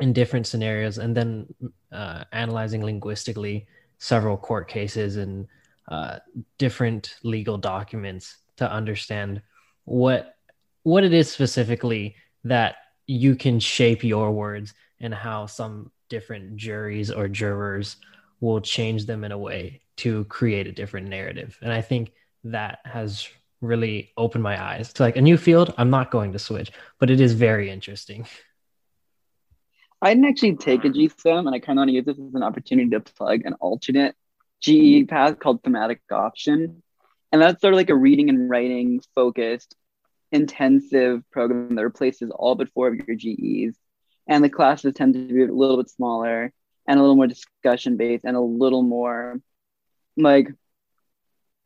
in 0.00 0.12
different 0.12 0.46
scenarios 0.46 0.98
and 0.98 1.16
then 1.16 1.46
uh, 1.92 2.24
analyzing 2.32 2.84
linguistically 2.84 3.66
several 3.98 4.36
court 4.36 4.68
cases 4.68 5.16
and 5.16 5.46
uh, 5.88 6.18
different 6.58 7.14
legal 7.22 7.56
documents 7.56 8.38
to 8.56 8.70
understand 8.70 9.40
what 9.84 10.36
what 10.82 11.04
it 11.04 11.12
is 11.12 11.30
specifically 11.30 12.14
that 12.44 12.76
you 13.06 13.34
can 13.34 13.58
shape 13.58 14.04
your 14.04 14.30
words 14.32 14.74
and 15.00 15.14
how 15.14 15.46
some 15.46 15.90
different 16.08 16.56
juries 16.56 17.10
or 17.10 17.28
jurors 17.28 17.96
will 18.40 18.60
change 18.60 19.06
them 19.06 19.24
in 19.24 19.32
a 19.32 19.38
way 19.38 19.80
to 19.96 20.24
create 20.24 20.66
a 20.66 20.72
different 20.72 21.08
narrative. 21.08 21.58
And 21.62 21.72
i 21.72 21.80
think 21.80 22.12
that 22.44 22.80
has 22.84 23.28
really 23.62 24.12
opened 24.16 24.44
my 24.44 24.62
eyes. 24.62 24.92
To 24.92 25.02
like 25.02 25.16
a 25.16 25.22
new 25.22 25.36
field 25.36 25.72
i'm 25.78 25.90
not 25.90 26.10
going 26.10 26.32
to 26.32 26.38
switch 26.38 26.70
but 26.98 27.10
it 27.10 27.20
is 27.20 27.32
very 27.32 27.70
interesting 27.70 28.26
I 30.02 30.12
didn't 30.12 30.28
actually 30.28 30.56
take 30.56 30.84
a 30.84 30.88
GSEM, 30.90 31.46
and 31.46 31.54
I 31.54 31.58
kind 31.58 31.78
of 31.78 31.82
want 31.82 31.88
to 31.88 31.94
use 31.94 32.04
this 32.04 32.18
as 32.18 32.34
an 32.34 32.42
opportunity 32.42 32.90
to 32.90 33.00
plug 33.00 33.42
an 33.44 33.54
alternate 33.54 34.14
GE 34.60 34.68
mm-hmm. 34.68 35.06
path 35.06 35.38
called 35.38 35.62
thematic 35.62 36.00
option. 36.10 36.82
And 37.32 37.42
that's 37.42 37.60
sort 37.60 37.74
of 37.74 37.78
like 37.78 37.90
a 37.90 37.96
reading 37.96 38.28
and 38.28 38.48
writing 38.48 39.00
focused, 39.14 39.74
intensive 40.32 41.22
program 41.30 41.74
that 41.74 41.84
replaces 41.84 42.30
all 42.30 42.54
but 42.54 42.70
four 42.70 42.88
of 42.88 42.96
your 43.06 43.16
GEs. 43.16 43.76
And 44.28 44.42
the 44.42 44.50
classes 44.50 44.94
tend 44.94 45.14
to 45.14 45.26
be 45.26 45.44
a 45.44 45.52
little 45.52 45.76
bit 45.76 45.90
smaller 45.90 46.52
and 46.86 46.98
a 46.98 47.02
little 47.02 47.16
more 47.16 47.26
discussion 47.26 47.96
based 47.96 48.24
and 48.24 48.36
a 48.36 48.40
little 48.40 48.82
more 48.82 49.40
like 50.16 50.48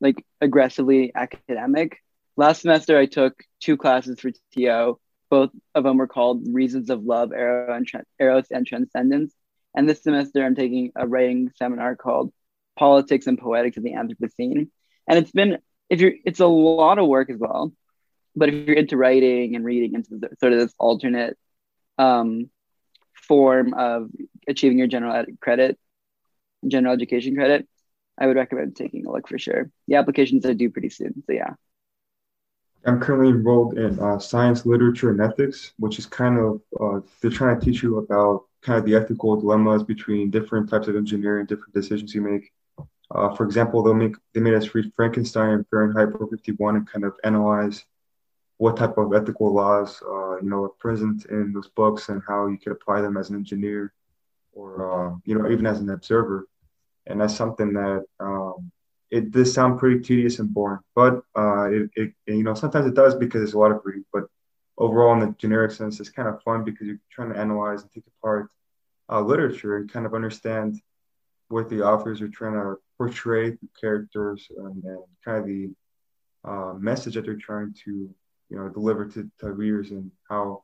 like 0.01 0.25
aggressively 0.41 1.13
academic. 1.15 1.99
Last 2.37 2.63
semester 2.63 2.99
I 2.99 3.07
took 3.07 3.43
two 3.61 3.77
classes 3.77 4.19
for 4.19 4.31
TO 4.55 4.99
both 5.31 5.51
of 5.75 5.85
them 5.85 5.97
were 5.97 6.09
called 6.09 6.47
Reasons 6.53 6.91
of 6.91 7.05
Love, 7.05 7.33
Eros 7.33 8.47
and, 8.51 8.67
Transcendence. 8.67 9.33
And 9.75 9.89
this 9.89 10.03
semester, 10.03 10.45
I'm 10.45 10.57
taking 10.57 10.93
a 10.97 11.07
writing 11.07 11.51
seminar 11.57 11.95
called 11.95 12.33
Politics 12.77 13.27
and 13.27 13.39
Poetics 13.39 13.77
of 13.77 13.85
the 13.85 13.93
Anthropocene. 13.93 14.69
And 15.09 15.19
it's 15.19 15.31
been, 15.31 15.59
if 15.89 16.01
you're, 16.01 16.13
it's 16.25 16.41
a 16.41 16.47
lot 16.47 16.99
of 16.99 17.07
work 17.07 17.31
as 17.31 17.39
well. 17.39 17.73
But 18.35 18.49
if 18.49 18.67
you're 18.67 18.77
into 18.77 18.97
writing 18.97 19.57
and 19.57 19.65
reading 19.65 19.95
into 19.95 20.29
sort 20.41 20.53
of 20.53 20.59
this 20.59 20.75
alternate 20.79 21.39
um, 21.99 22.51
form 23.15 23.75
of 23.75 24.11
achieving 24.49 24.79
your 24.79 24.87
general 24.89 25.15
ed- 25.15 25.39
credit, 25.41 25.79
general 26.67 26.95
education 26.95 27.35
credit, 27.37 27.69
I 28.19 28.27
would 28.27 28.37
recommend 28.37 28.77
taking 28.77 29.07
a 29.07 29.13
look 29.13 29.29
for 29.29 29.39
sure. 29.39 29.71
The 29.89 29.97
applications 29.97 30.45
are 30.47 30.55
due 30.55 30.71
pretty 30.71 30.91
soon. 30.91 31.23
So, 31.27 31.33
yeah. 31.33 31.55
I'm 32.87 33.01
currently 33.01 33.29
enrolled 33.29 33.79
in 33.79 33.99
uh, 33.99 34.19
science, 34.19 34.65
literature, 34.65 35.11
and 35.11 35.21
ethics, 35.21 35.73
which 35.79 35.99
is 35.99 36.07
kind 36.07 36.39
of 36.39 36.61
uh, 36.81 37.01
they're 37.21 37.31
trying 37.31 37.59
to 37.59 37.65
teach 37.65 37.83
you 37.83 37.99
about 37.99 38.45
kind 38.63 38.79
of 38.79 38.85
the 38.85 38.95
ethical 38.95 39.39
dilemmas 39.39 39.83
between 39.83 40.31
different 40.31 40.71
types 40.71 40.89
of 40.89 40.97
engineering, 40.97 41.47
different 41.47 41.75
decisions 41.75 42.15
you 42.15 42.23
make. 42.23 42.53
Uh, 43.15 43.35
for 43.35 43.45
example, 43.45 43.83
they'll 43.83 43.95
make 43.95 44.17
they 44.35 44.41
made 44.41 44.55
us 44.55 44.75
read 44.75 44.93
Frankenstein 44.95 45.51
and 45.51 45.67
Fahrenheit 45.69 46.11
451 46.13 46.77
and 46.77 46.89
kind 46.89 47.05
of 47.05 47.15
analyze 47.25 47.85
what 48.57 48.77
type 48.77 48.99
of 48.99 49.15
ethical 49.15 49.53
laws, 49.55 50.03
uh, 50.07 50.37
you 50.37 50.49
know, 50.51 50.65
are 50.65 50.69
present 50.69 51.25
in 51.27 51.53
those 51.53 51.69
books 51.69 52.11
and 52.11 52.23
how 52.29 52.47
you 52.47 52.59
could 52.59 52.73
apply 52.73 53.01
them 53.01 53.17
as 53.17 53.31
an 53.31 53.37
engineer 53.37 53.93
or, 54.53 55.11
uh, 55.11 55.17
you 55.25 55.35
know, 55.35 55.51
even 55.51 55.67
as 55.67 55.81
an 55.81 55.89
observer. 55.91 56.47
And 57.07 57.21
that's 57.21 57.35
something 57.35 57.73
that 57.73 58.05
um, 58.21 58.71
it 59.11 59.31
does 59.31 59.53
sound 59.53 59.79
pretty 59.79 60.01
tedious 60.01 60.39
and 60.39 60.53
boring, 60.53 60.81
but 60.95 61.23
uh, 61.37 61.65
it, 61.65 61.91
it, 61.97 62.13
you 62.27 62.45
know, 62.45 62.55
sometimes 62.55 62.87
it 62.87 62.95
does 62.95 63.15
because 63.15 63.41
there's 63.41 63.55
a 63.55 63.59
lot 63.59 63.73
of 63.73 63.81
reading, 63.85 64.05
but 64.13 64.25
overall 64.79 65.13
in 65.13 65.21
the 65.21 65.35
generic 65.39 65.73
sense, 65.73 65.99
it's 66.01 66.09
kind 66.09 66.29
of 66.29 66.43
fun 66.43 66.65
because 66.65 66.87
you're 66.87 67.01
trying 67.11 67.33
to 67.33 67.39
analyze 67.39 67.83
and 67.83 67.91
take 67.93 68.05
apart 68.19 68.51
uh, 69.11 69.21
literature 69.21 69.77
and 69.77 69.93
kind 69.93 70.07
of 70.07 70.15
understand 70.15 70.81
what 71.49 71.69
the 71.69 71.83
authors 71.83 72.21
are 72.23 72.29
trying 72.29 72.55
to 72.55 72.77
portray 72.97 73.51
the 73.51 73.69
characters 73.81 74.47
and, 74.57 74.85
and 74.85 74.99
kind 75.25 75.39
of 75.39 75.47
the 75.47 75.71
uh, 76.45 76.73
message 76.75 77.15
that 77.15 77.25
they're 77.25 77.35
trying 77.35 77.75
to 77.85 78.09
you 78.49 78.57
know 78.57 78.69
deliver 78.69 79.07
to, 79.07 79.31
to 79.39 79.53
readers 79.53 79.91
and 79.91 80.11
how 80.29 80.63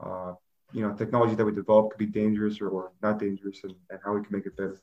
uh, 0.00 0.32
you 0.72 0.82
know 0.82 0.92
technology 0.94 1.34
that 1.34 1.44
we 1.44 1.52
develop 1.52 1.90
could 1.90 1.98
be 1.98 2.06
dangerous 2.06 2.60
or, 2.60 2.68
or 2.68 2.92
not 3.02 3.18
dangerous 3.18 3.60
and, 3.62 3.74
and 3.90 4.00
how 4.04 4.12
we 4.12 4.22
can 4.22 4.36
make 4.36 4.46
it 4.46 4.56
better 4.56 4.80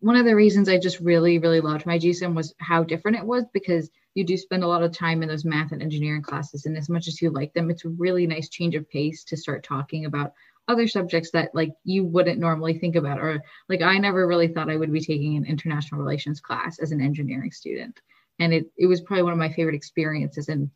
one 0.00 0.16
of 0.16 0.24
the 0.24 0.36
reasons 0.36 0.68
I 0.68 0.78
just 0.78 1.00
really, 1.00 1.38
really 1.38 1.60
loved 1.60 1.86
my 1.86 1.98
GSEM 1.98 2.34
was 2.34 2.54
how 2.58 2.84
different 2.84 3.16
it 3.16 3.26
was 3.26 3.44
because 3.52 3.90
you 4.14 4.24
do 4.24 4.36
spend 4.36 4.62
a 4.62 4.68
lot 4.68 4.82
of 4.82 4.92
time 4.92 5.22
in 5.22 5.28
those 5.28 5.44
math 5.44 5.72
and 5.72 5.82
engineering 5.82 6.22
classes. 6.22 6.66
And 6.66 6.76
as 6.76 6.88
much 6.88 7.08
as 7.08 7.20
you 7.20 7.30
like 7.30 7.52
them, 7.52 7.70
it's 7.70 7.84
a 7.84 7.90
really 7.90 8.26
nice 8.26 8.48
change 8.48 8.74
of 8.74 8.88
pace 8.88 9.24
to 9.24 9.36
start 9.36 9.64
talking 9.64 10.04
about 10.04 10.32
other 10.68 10.86
subjects 10.86 11.30
that 11.30 11.54
like 11.54 11.72
you 11.84 12.04
wouldn't 12.04 12.38
normally 12.38 12.78
think 12.78 12.94
about 12.94 13.18
or 13.18 13.42
like 13.68 13.80
i 13.80 13.96
never 13.96 14.26
really 14.26 14.48
thought 14.48 14.70
i 14.70 14.76
would 14.76 14.92
be 14.92 15.00
taking 15.00 15.36
an 15.36 15.46
international 15.46 16.00
relations 16.00 16.40
class 16.40 16.78
as 16.78 16.92
an 16.92 17.00
engineering 17.00 17.50
student 17.50 18.00
and 18.38 18.52
it, 18.52 18.66
it 18.76 18.86
was 18.86 19.00
probably 19.00 19.22
one 19.22 19.32
of 19.32 19.38
my 19.38 19.52
favorite 19.52 19.74
experiences 19.74 20.48
and 20.48 20.70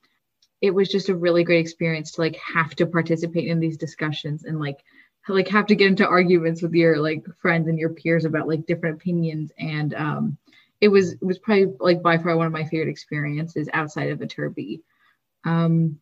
it 0.63 0.75
was 0.75 0.89
just 0.89 1.09
a 1.09 1.15
really 1.15 1.45
great 1.45 1.61
experience 1.61 2.13
to 2.13 2.23
like 2.23 2.37
have 2.37 2.75
to 2.75 2.87
participate 2.87 3.49
in 3.49 3.61
these 3.61 3.77
discussions 3.77 4.45
and 4.45 4.59
like 4.59 4.79
like 5.29 5.49
have 5.49 5.67
to 5.67 5.75
get 5.75 5.89
into 5.89 6.07
arguments 6.07 6.63
with 6.63 6.75
your 6.75 6.99
like 6.99 7.25
friends 7.41 7.69
and 7.69 7.79
your 7.79 7.91
peers 7.91 8.25
about 8.25 8.49
like 8.49 8.67
different 8.67 8.97
opinions 8.97 9.53
and 9.59 9.95
um 9.95 10.37
it 10.81 10.89
was 10.89 11.13
it 11.13 11.23
was 11.23 11.39
probably 11.39 11.67
like 11.79 12.03
by 12.03 12.19
far 12.19 12.37
one 12.37 12.47
of 12.47 12.53
my 12.53 12.65
favorite 12.65 12.91
experiences 12.91 13.69
outside 13.73 14.11
of 14.11 14.19
Viterbi. 14.19 14.81
Um 15.45 15.99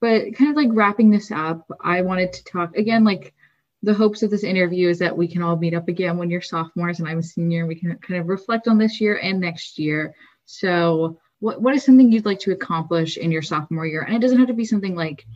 but 0.00 0.34
kind 0.34 0.50
of 0.50 0.56
like 0.56 0.70
wrapping 0.70 1.10
this 1.10 1.30
up, 1.30 1.70
I 1.80 2.02
wanted 2.02 2.32
to 2.32 2.44
talk 2.44 2.76
again, 2.76 3.04
like 3.04 3.34
the 3.82 3.94
hopes 3.94 4.22
of 4.22 4.30
this 4.30 4.44
interview 4.44 4.88
is 4.88 4.98
that 5.00 5.16
we 5.16 5.26
can 5.26 5.42
all 5.42 5.56
meet 5.56 5.74
up 5.74 5.88
again 5.88 6.16
when 6.16 6.30
you're 6.30 6.40
sophomores 6.40 7.00
and 7.00 7.08
I'm 7.08 7.18
a 7.18 7.22
senior 7.22 7.60
and 7.60 7.68
we 7.68 7.74
can 7.74 7.96
kind 7.98 8.20
of 8.20 8.28
reflect 8.28 8.68
on 8.68 8.78
this 8.78 9.00
year 9.00 9.18
and 9.18 9.40
next 9.40 9.78
year. 9.78 10.14
So 10.44 11.18
what, 11.40 11.60
what 11.60 11.74
is 11.74 11.84
something 11.84 12.12
you'd 12.12 12.26
like 12.26 12.40
to 12.40 12.52
accomplish 12.52 13.16
in 13.16 13.32
your 13.32 13.42
sophomore 13.42 13.86
year? 13.86 14.02
And 14.02 14.14
it 14.14 14.20
doesn't 14.20 14.38
have 14.38 14.48
to 14.48 14.54
be 14.54 14.64
something 14.64 14.94
like 14.94 15.26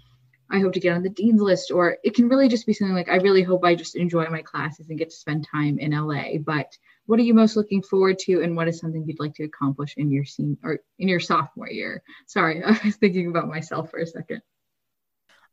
I 0.51 0.61
hope 0.61 0.73
to 0.75 0.81
get 0.81 0.95
on 0.95 1.03
the 1.03 1.09
dean's 1.09 1.41
list, 1.41 1.71
or 1.71 1.97
it 2.05 2.15
can 2.15 2.29
really 2.29 2.49
just 2.49 2.67
be 2.67 2.73
something 2.73 2.95
like 2.95 3.09
I 3.09 3.17
really 3.17 3.43
hope 3.43 3.65
I 3.65 3.75
just 3.75 3.97
enjoy 3.97 4.27
my 4.27 4.43
classes 4.43 4.89
and 4.89 4.99
get 4.99 5.11
to 5.11 5.17
spend 5.17 5.47
time 5.51 5.79
in 5.79 5.93
LA. 5.93 6.39
But 6.39 6.77
what 7.07 7.19
are 7.19 7.23
you 7.23 7.35
most 7.35 7.57
looking 7.57 7.83
forward 7.83 8.19
to, 8.21 8.43
and 8.43 8.57
what 8.57 8.69
is 8.69 8.79
something 8.79 9.05
you'd 9.07 9.21
like 9.21 9.35
to 9.35 9.45
accomplish 9.45 9.95
in 9.97 10.11
your 10.11 10.25
senior 10.25 10.57
or 10.63 10.79
in 10.99 11.09
your 11.09 11.21
sophomore 11.21 11.71
year? 11.71 12.03
Sorry, 12.27 12.63
I 12.65 12.79
was 12.85 12.97
thinking 12.97 13.29
about 13.29 13.49
myself 13.49 13.91
for 13.91 13.99
a 13.99 14.07
second. 14.07 14.43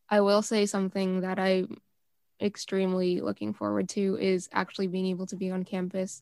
I 0.09 0.21
will 0.21 0.41
say 0.41 0.65
something 0.65 1.21
that 1.21 1.39
I'm 1.39 1.79
extremely 2.41 3.21
looking 3.21 3.53
forward 3.53 3.87
to 3.89 4.17
is 4.19 4.49
actually 4.51 4.87
being 4.87 5.07
able 5.07 5.27
to 5.27 5.35
be 5.35 5.51
on 5.51 5.63
campus 5.63 6.21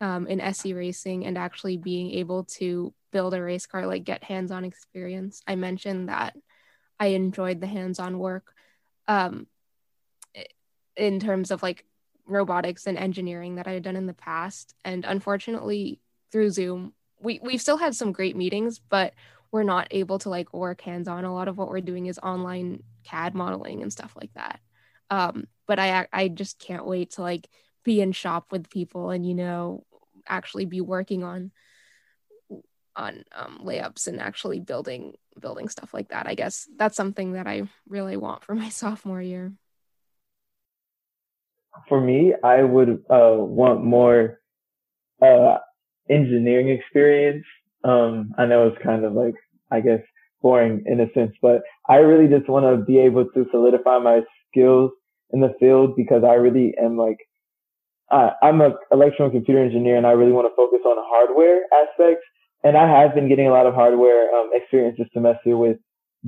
um, 0.00 0.26
in 0.26 0.40
SC 0.52 0.66
racing 0.74 1.26
and 1.26 1.36
actually 1.36 1.76
being 1.76 2.12
able 2.12 2.44
to 2.44 2.92
build 3.12 3.34
a 3.34 3.42
race 3.42 3.66
car, 3.66 3.86
like 3.86 4.04
get 4.04 4.24
hands 4.24 4.50
on 4.50 4.64
experience. 4.64 5.42
I 5.46 5.56
mentioned 5.56 6.08
that 6.08 6.36
I 7.00 7.06
enjoyed 7.08 7.60
the 7.60 7.66
hands 7.66 7.98
on 7.98 8.18
work 8.18 8.54
um, 9.06 9.46
in 10.96 11.20
terms 11.20 11.50
of 11.50 11.62
like 11.62 11.84
robotics 12.26 12.86
and 12.86 12.98
engineering 12.98 13.56
that 13.56 13.66
I 13.66 13.72
had 13.72 13.82
done 13.82 13.96
in 13.96 14.06
the 14.06 14.14
past. 14.14 14.74
And 14.84 15.04
unfortunately, 15.04 16.00
through 16.30 16.50
Zoom, 16.50 16.92
we, 17.20 17.40
we've 17.42 17.60
still 17.60 17.78
had 17.78 17.94
some 17.94 18.12
great 18.12 18.36
meetings, 18.36 18.78
but 18.78 19.14
we're 19.50 19.62
not 19.62 19.88
able 19.90 20.18
to 20.20 20.28
like 20.28 20.52
work 20.52 20.80
hands 20.82 21.08
on. 21.08 21.24
A 21.24 21.32
lot 21.32 21.48
of 21.48 21.56
what 21.56 21.70
we're 21.70 21.80
doing 21.80 22.06
is 22.06 22.18
online 22.18 22.82
CAD 23.04 23.34
modeling 23.34 23.82
and 23.82 23.92
stuff 23.92 24.14
like 24.20 24.32
that. 24.34 24.60
Um, 25.10 25.46
but 25.66 25.78
I 25.78 26.06
I 26.12 26.28
just 26.28 26.58
can't 26.58 26.86
wait 26.86 27.12
to 27.12 27.22
like 27.22 27.48
be 27.82 28.00
in 28.00 28.12
shop 28.12 28.52
with 28.52 28.68
people 28.68 29.10
and 29.10 29.26
you 29.26 29.34
know 29.34 29.86
actually 30.26 30.66
be 30.66 30.82
working 30.82 31.24
on 31.24 31.50
on 32.94 33.24
um, 33.34 33.60
layups 33.64 34.06
and 34.06 34.20
actually 34.20 34.60
building 34.60 35.14
building 35.38 35.68
stuff 35.68 35.94
like 35.94 36.08
that. 36.08 36.26
I 36.26 36.34
guess 36.34 36.68
that's 36.76 36.96
something 36.96 37.32
that 37.32 37.46
I 37.46 37.62
really 37.88 38.16
want 38.16 38.44
for 38.44 38.54
my 38.64 38.68
sophomore 38.68 39.22
year. 39.22 39.52
For 41.88 42.00
me, 42.00 42.34
I 42.42 42.62
would 42.62 43.04
uh, 43.08 43.36
want 43.38 43.84
more 43.84 44.40
uh, 45.22 45.58
engineering 46.10 46.70
experience 46.70 47.44
um, 47.84 48.34
I 48.38 48.46
know 48.46 48.66
it's 48.66 48.82
kind 48.82 49.04
of 49.04 49.14
like, 49.14 49.34
I 49.70 49.80
guess, 49.80 50.00
boring 50.42 50.82
in 50.86 51.00
a 51.00 51.10
sense, 51.12 51.32
but 51.42 51.62
I 51.88 51.96
really 51.96 52.28
just 52.28 52.48
want 52.48 52.64
to 52.64 52.84
be 52.84 52.98
able 52.98 53.26
to 53.26 53.46
solidify 53.50 53.98
my 53.98 54.22
skills 54.50 54.92
in 55.30 55.40
the 55.40 55.54
field 55.60 55.96
because 55.96 56.24
I 56.24 56.34
really 56.34 56.74
am 56.80 56.96
like, 56.96 57.18
uh, 58.10 58.30
I'm 58.42 58.60
an 58.60 58.74
electrical 58.90 59.30
computer 59.30 59.62
engineer 59.62 59.96
and 59.96 60.06
I 60.06 60.12
really 60.12 60.32
want 60.32 60.46
to 60.50 60.56
focus 60.56 60.80
on 60.84 60.96
hardware 60.98 61.62
aspects. 61.84 62.24
And 62.64 62.76
I 62.76 62.88
have 62.88 63.14
been 63.14 63.28
getting 63.28 63.46
a 63.46 63.52
lot 63.52 63.66
of 63.66 63.74
hardware 63.74 64.34
um, 64.34 64.50
experience 64.52 64.96
this 64.98 65.08
semester 65.12 65.56
with 65.56 65.78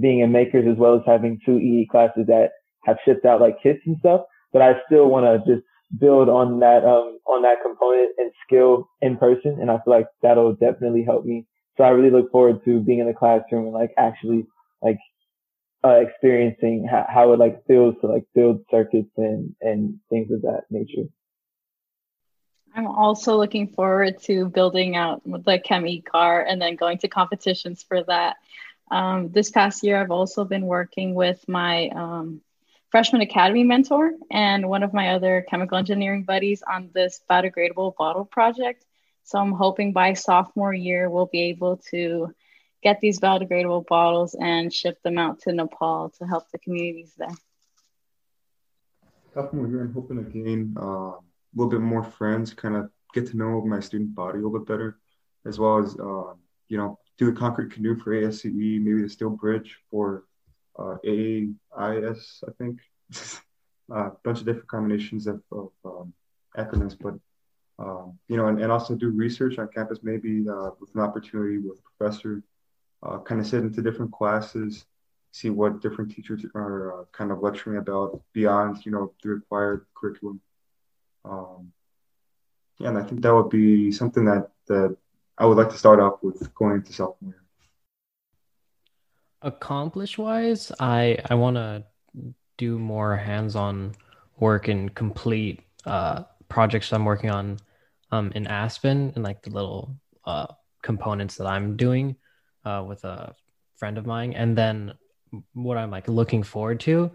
being 0.01 0.21
in 0.21 0.31
makers 0.33 0.67
as 0.71 0.79
well 0.79 0.95
as 0.95 1.03
having 1.07 1.41
two 1.45 1.59
EE 1.59 1.89
classes 1.91 2.27
that 2.29 2.51
have 2.85 2.97
shipped 3.05 3.25
out 3.25 3.41
like 3.41 3.63
kits 3.63 3.81
and 3.87 3.97
stuff. 3.99 4.23
But 4.53 4.63
I 4.63 4.75
still 4.87 5.09
want 5.09 5.27
to 5.27 5.55
just 5.55 5.67
build 5.99 6.29
on 6.29 6.61
that 6.61 6.85
um 6.85 7.19
on 7.27 7.43
that 7.43 7.59
component 7.65 8.11
and 8.17 8.31
skill 8.47 8.89
in 9.01 9.17
person 9.17 9.59
and 9.61 9.73
I 9.73 9.79
feel 9.85 9.93
like 9.93 10.07
that'll 10.23 10.55
definitely 10.55 11.05
help 11.05 11.25
me. 11.25 11.47
So 11.77 11.85
I 11.85 11.89
really 11.89 12.11
look 12.11 12.31
forward 12.31 12.65
to 12.65 12.81
being 12.81 13.01
in 13.01 13.09
the 13.09 13.15
classroom 13.15 13.65
and 13.65 13.75
like 13.75 13.91
actually 13.99 14.47
like 14.83 14.99
uh, 15.85 16.01
experiencing 16.01 16.87
how, 16.89 17.07
how 17.09 17.33
it 17.33 17.39
like 17.39 17.67
feels 17.67 17.95
to 18.01 18.07
like 18.07 18.25
build 18.35 18.61
circuits 18.71 19.11
and 19.17 19.55
and 19.61 19.99
things 20.11 20.31
of 20.31 20.43
that 20.43 20.63
nature. 20.71 21.09
I'm 22.75 22.87
also 22.87 23.37
looking 23.37 23.69
forward 23.69 24.21
to 24.23 24.49
building 24.49 24.97
out 24.97 25.23
the 25.25 25.59
ChemE 25.59 26.05
car 26.05 26.43
and 26.43 26.61
then 26.61 26.77
going 26.77 26.99
to 26.99 27.09
competitions 27.09 27.83
for 27.83 28.03
that. 28.05 28.37
Um, 28.91 29.31
this 29.31 29.51
past 29.51 29.83
year, 29.83 30.01
I've 30.01 30.11
also 30.11 30.45
been 30.45 30.67
working 30.67 31.15
with 31.15 31.45
my 31.49 31.89
um, 31.89 32.41
freshman 32.91 33.23
academy 33.23 33.65
mentor 33.65 34.13
and 34.31 34.69
one 34.69 34.83
of 34.83 34.93
my 34.93 35.11
other 35.11 35.45
chemical 35.49 35.79
engineering 35.79 36.25
buddies 36.25 36.63
on 36.63 36.91
this 36.93 37.21
biodegradable 37.31 37.97
bottle 37.97 38.25
project. 38.25 38.85
So 39.25 39.39
I'm 39.39 39.53
hoping 39.53 39.93
by 39.93 40.15
sophomore 40.15 40.75
year 40.75 41.09
we'll 41.09 41.27
be 41.27 41.43
able 41.43 41.79
to 41.91 42.35
get 42.83 43.01
these 43.01 43.21
biodegradable 43.21 43.87
bottles 43.87 44.35
and 44.35 44.73
ship 44.73 45.01
them 45.03 45.19
out 45.19 45.41
to 45.43 45.53
Nepal 45.53 46.11
to 46.19 46.27
help 46.27 46.51
the 46.51 46.59
communities 46.59 47.13
there. 47.17 47.29
Sophomore 49.35 49.69
year, 49.69 49.83
I'm 49.83 49.93
hoping 49.93 50.17
to 50.17 50.29
gain 50.29 50.75
uh, 50.77 51.13
little 51.55 51.71
bit 51.71 51.81
more 51.81 52.05
friends, 52.05 52.55
kind 52.55 52.77
of 52.77 52.91
get 53.15 53.27
to 53.29 53.37
know 53.37 53.61
my 53.65 53.81
student 53.81 54.15
body 54.15 54.39
a 54.39 54.43
little 54.43 54.59
bit 54.59 54.69
better, 54.69 54.99
as 55.47 55.59
well 55.59 55.79
as 55.79 55.95
uh, 55.99 56.35
you 56.69 56.77
know 56.77 56.99
do 57.19 57.27
the 57.27 57.39
concrete 57.39 57.73
canoe 57.73 57.97
for 57.97 58.13
ASCE, 58.13 58.53
maybe 58.53 59.03
the 59.03 59.09
steel 59.09 59.31
bridge 59.31 59.77
for 59.91 60.25
uh, 60.79 60.97
AIS, 61.05 62.43
I 62.49 62.53
think. 62.59 62.81
a 63.91 63.95
uh, 63.95 64.11
bunch 64.25 64.41
of 64.41 64.47
different 64.47 64.69
combinations 64.69 65.27
of, 65.27 65.43
of 65.53 65.71
um, 65.85 66.15
acronyms, 66.57 66.97
but 66.99 67.15
um, 67.79 68.19
you 68.29 68.37
know, 68.37 68.47
and, 68.47 68.61
and 68.61 68.71
also 68.71 68.95
do 68.95 69.09
research 69.11 69.59
on 69.59 69.69
campus, 69.69 70.01
maybe 70.03 70.45
uh, 70.49 70.71
with 70.81 70.95
an 70.95 71.01
opportunity 71.01 71.59
with 71.59 71.79
a 71.79 71.99
professor, 71.99 72.43
uh, 73.03 73.19
kind 73.19 73.41
of 73.41 73.47
sit 73.47 73.63
into 73.63 73.81
different 73.81 74.13
classes, 74.13 74.85
see 75.33 75.49
what 75.49 75.81
different 75.81 76.11
teachers 76.11 76.45
are 76.55 77.01
uh, 77.01 77.05
kind 77.13 77.31
of 77.31 77.41
lecturing 77.41 77.79
about 77.79 78.23
beyond, 78.35 78.85
you 78.85 78.93
know, 78.93 79.13
the 79.23 79.31
required 79.31 79.87
curriculum. 79.95 80.41
Um, 81.25 81.73
yeah, 82.79 82.89
and 82.89 82.99
I 82.99 83.03
think 83.03 83.23
that 83.23 83.35
would 83.35 83.51
be 83.51 83.93
something 83.93 84.25
that 84.25 84.51
that 84.69 84.97
I 85.39 85.47
would 85.47 85.57
like 85.57 85.71
to 85.71 85.79
start 85.79 86.01
off 86.01 86.23
with 86.23 86.55
going 86.55 86.77
into 86.77 86.93
sophomore. 86.93 87.33
Year 87.33 87.41
accomplish 89.43 90.19
wise 90.19 90.71
i 90.81 91.17
i 91.31 91.35
want 91.35 91.57
to 91.57 91.83
do 92.59 92.79
more 92.79 93.17
hands-on 93.17 93.95
work 94.39 94.69
and 94.69 94.95
complete 94.95 95.61
uh 95.87 96.23
projects 96.49 96.93
i'm 96.93 97.07
working 97.07 97.31
on 97.31 97.57
um 98.11 98.31
in 98.35 98.47
aspen 98.47 99.13
and 99.15 99.25
like 99.25 99.43
the 99.43 99.51
little 99.51 99.97
uh 100.27 100.47
components 100.83 101.37
that 101.37 101.47
i'm 101.47 101.75
doing 101.77 102.15
uh 102.67 102.85
with 102.87 103.05
a 103.05 103.35
friend 103.77 103.97
of 103.97 104.05
mine. 104.05 104.35
And 104.35 104.57
then 104.57 104.93
what 105.55 105.79
i'm 105.79 105.91
like 105.91 106.07
looking 106.07 106.43
forward 106.43 106.81
to 106.81 107.11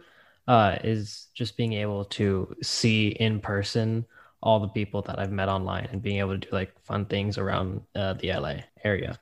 uh 0.47 0.77
is 0.83 1.27
just 1.33 1.57
being 1.57 1.73
able 1.73 2.05
to 2.05 2.55
see 2.61 3.09
in 3.09 3.39
person 3.39 4.05
all 4.41 4.59
the 4.59 4.67
people 4.67 5.01
that 5.01 5.19
i've 5.19 5.31
met 5.31 5.49
online 5.49 5.87
and 5.91 6.01
being 6.01 6.19
able 6.19 6.31
to 6.31 6.37
do 6.37 6.49
like 6.51 6.73
fun 6.83 7.05
things 7.05 7.37
around 7.37 7.81
uh, 7.95 8.13
the 8.13 8.31
la 8.33 8.53
area 8.83 9.19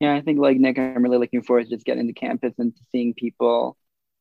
Yeah, 0.00 0.14
I 0.14 0.20
think 0.20 0.38
like 0.38 0.58
Nick, 0.58 0.78
I'm 0.78 1.02
really 1.02 1.18
looking 1.18 1.42
forward 1.42 1.64
to 1.64 1.70
just 1.70 1.84
getting 1.84 2.06
to 2.06 2.12
campus 2.12 2.54
and 2.58 2.74
to 2.74 2.82
seeing 2.92 3.14
people 3.14 3.76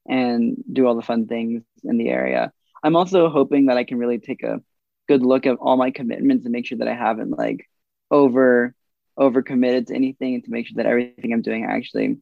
and 0.08 0.58
do 0.72 0.88
all 0.88 0.96
the 0.96 1.02
fun 1.04 1.28
things 1.28 1.64
in 1.84 1.98
the 1.98 2.10
area. 2.10 2.52
I'm 2.84 2.96
also 2.96 3.30
hoping 3.30 3.68
that 3.68 3.78
I 3.78 3.84
can 3.84 4.00
really 4.00 4.18
take 4.18 4.44
a 4.44 4.62
good 5.08 5.22
look 5.22 5.46
at 5.46 5.58
all 5.58 5.78
my 5.78 5.92
commitments 5.92 6.46
and 6.46 6.52
make 6.52 6.66
sure 6.66 6.80
that 6.80 6.88
I 6.88 6.96
haven't 6.96 7.38
like 7.38 7.68
over 8.10 8.74
over 9.18 9.42
committed 9.42 9.88
to 9.88 9.96
anything 9.96 10.36
and 10.36 10.44
to 10.44 10.52
make 10.52 10.68
sure 10.68 10.76
that 10.78 10.86
everything 10.86 11.34
I'm 11.34 11.42
doing 11.42 11.66
actually 11.66 12.18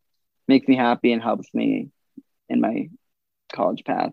makes 0.47 0.67
me 0.67 0.75
happy 0.75 1.11
and 1.11 1.21
helps 1.21 1.53
me 1.53 1.89
in 2.49 2.61
my 2.61 2.89
college 3.53 3.83
path. 3.85 4.11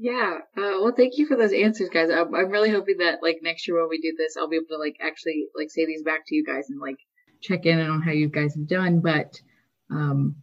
Yeah. 0.00 0.38
Uh, 0.56 0.78
well, 0.80 0.92
thank 0.96 1.18
you 1.18 1.26
for 1.26 1.36
those 1.36 1.52
answers, 1.52 1.88
guys. 1.88 2.08
I'm, 2.10 2.32
I'm 2.32 2.50
really 2.50 2.70
hoping 2.70 2.98
that 2.98 3.18
like 3.20 3.40
next 3.42 3.66
year 3.66 3.80
when 3.80 3.88
we 3.88 4.00
do 4.00 4.14
this, 4.16 4.36
I'll 4.36 4.48
be 4.48 4.56
able 4.56 4.66
to 4.68 4.78
like 4.78 4.96
actually 5.00 5.46
like 5.56 5.70
say 5.70 5.86
these 5.86 6.02
back 6.02 6.26
to 6.28 6.36
you 6.36 6.44
guys 6.44 6.70
and 6.70 6.80
like 6.80 6.98
check 7.40 7.66
in 7.66 7.80
on 7.80 8.00
how 8.00 8.12
you 8.12 8.28
guys 8.28 8.54
have 8.54 8.68
done. 8.68 9.00
But 9.00 9.40
um, 9.90 10.36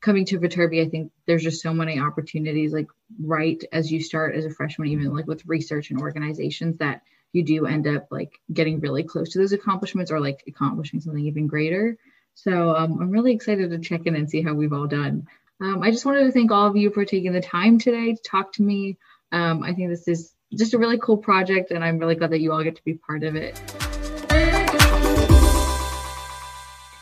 coming 0.00 0.26
to 0.26 0.38
Viterbi, 0.38 0.86
I 0.86 0.90
think 0.90 1.10
there's 1.26 1.42
just 1.42 1.62
so 1.62 1.72
many 1.72 1.98
opportunities 1.98 2.72
like 2.72 2.88
right 3.18 3.62
as 3.72 3.90
you 3.90 4.02
start 4.02 4.34
as 4.34 4.44
a 4.44 4.50
freshman, 4.50 4.88
even 4.88 5.14
like 5.14 5.26
with 5.26 5.46
research 5.46 5.90
and 5.90 6.00
organizations 6.00 6.76
that 6.78 7.00
you 7.32 7.44
do 7.44 7.66
end 7.66 7.86
up 7.86 8.08
like 8.10 8.32
getting 8.52 8.80
really 8.80 9.04
close 9.04 9.30
to 9.30 9.38
those 9.38 9.52
accomplishments 9.52 10.10
or 10.10 10.20
like 10.20 10.44
accomplishing 10.46 11.00
something 11.00 11.24
even 11.24 11.46
greater. 11.46 11.96
So 12.38 12.76
um, 12.76 13.00
I'm 13.00 13.10
really 13.10 13.32
excited 13.32 13.70
to 13.70 13.78
check 13.80 14.06
in 14.06 14.14
and 14.14 14.30
see 14.30 14.42
how 14.42 14.54
we've 14.54 14.72
all 14.72 14.86
done. 14.86 15.26
Um, 15.60 15.82
I 15.82 15.90
just 15.90 16.06
wanted 16.06 16.22
to 16.22 16.30
thank 16.30 16.52
all 16.52 16.68
of 16.68 16.76
you 16.76 16.88
for 16.90 17.04
taking 17.04 17.32
the 17.32 17.40
time 17.40 17.80
today 17.80 18.14
to 18.14 18.22
talk 18.22 18.52
to 18.52 18.62
me. 18.62 18.96
Um, 19.32 19.64
I 19.64 19.74
think 19.74 19.88
this 19.88 20.06
is 20.06 20.34
just 20.54 20.72
a 20.72 20.78
really 20.78 20.98
cool 20.98 21.16
project, 21.16 21.72
and 21.72 21.82
I'm 21.82 21.98
really 21.98 22.14
glad 22.14 22.30
that 22.30 22.38
you 22.38 22.52
all 22.52 22.62
get 22.62 22.76
to 22.76 22.84
be 22.84 22.94
part 22.94 23.24
of 23.24 23.34
it. 23.34 23.58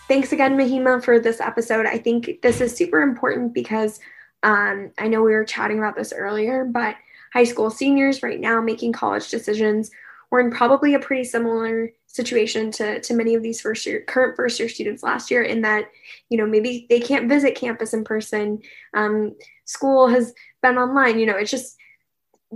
Thanks 0.09 0.33
again, 0.33 0.57
Mahima, 0.57 1.05
for 1.05 1.21
this 1.21 1.39
episode. 1.39 1.85
I 1.85 1.99
think 1.99 2.41
this 2.41 2.63
is 2.63 2.75
super 2.75 3.03
important 3.03 3.53
because 3.53 4.01
um, 4.43 4.91
I 4.97 5.09
know 5.09 5.21
we 5.21 5.33
were 5.33 5.45
chatting 5.45 5.77
about 5.77 5.97
this 5.97 6.15
earlier, 6.17 6.65
but 6.65 6.97
high 7.35 7.45
school 7.45 7.69
seniors 7.69 8.23
right 8.23 8.41
now 8.41 8.63
making 8.63 8.95
college 8.95 9.29
decisions 9.29 9.91
we're 10.31 10.41
in 10.41 10.51
probably 10.51 10.95
a 10.95 10.99
pretty 10.99 11.25
similar 11.25 11.91
situation 12.07 12.71
to, 12.71 13.01
to 13.01 13.15
many 13.15 13.35
of 13.35 13.43
these 13.43 13.61
first 13.61 13.85
year 13.87 14.03
current 14.07 14.37
first 14.37 14.59
year 14.59 14.69
students 14.69 15.03
last 15.03 15.31
year 15.31 15.43
in 15.43 15.63
that 15.63 15.91
you 16.31 16.39
know 16.39 16.47
maybe 16.47 16.87
they 16.89 17.01
can't 17.01 17.29
visit 17.29 17.55
campus 17.55 17.95
in 17.95 18.05
person. 18.05 18.61
Um, 18.95 19.35
school 19.65 20.09
has 20.09 20.35
been 20.63 20.79
online 20.79 21.19
you 21.19 21.27
know 21.27 21.37
it's 21.37 21.51
just 21.51 21.77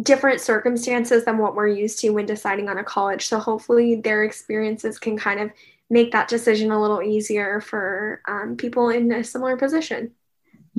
different 0.03 0.41
circumstances 0.41 1.25
than 1.25 1.39
what 1.39 1.55
we're 1.55 1.69
used 1.69 1.99
to 1.99 2.11
when 2.11 2.25
deciding 2.25 2.69
on 2.69 2.79
a 2.79 2.85
college. 2.85 3.27
So 3.27 3.39
hopefully 3.39 3.97
their 3.97 4.23
experiences 4.23 4.99
can 4.99 5.19
kind 5.19 5.41
of 5.41 5.51
make 5.91 6.13
that 6.13 6.29
decision 6.29 6.71
a 6.71 6.81
little 6.81 7.03
easier 7.03 7.61
for 7.61 8.23
um, 8.29 8.57
people 8.57 8.91
in 8.91 9.11
a 9.11 9.25
similar 9.25 9.57
position 9.57 10.13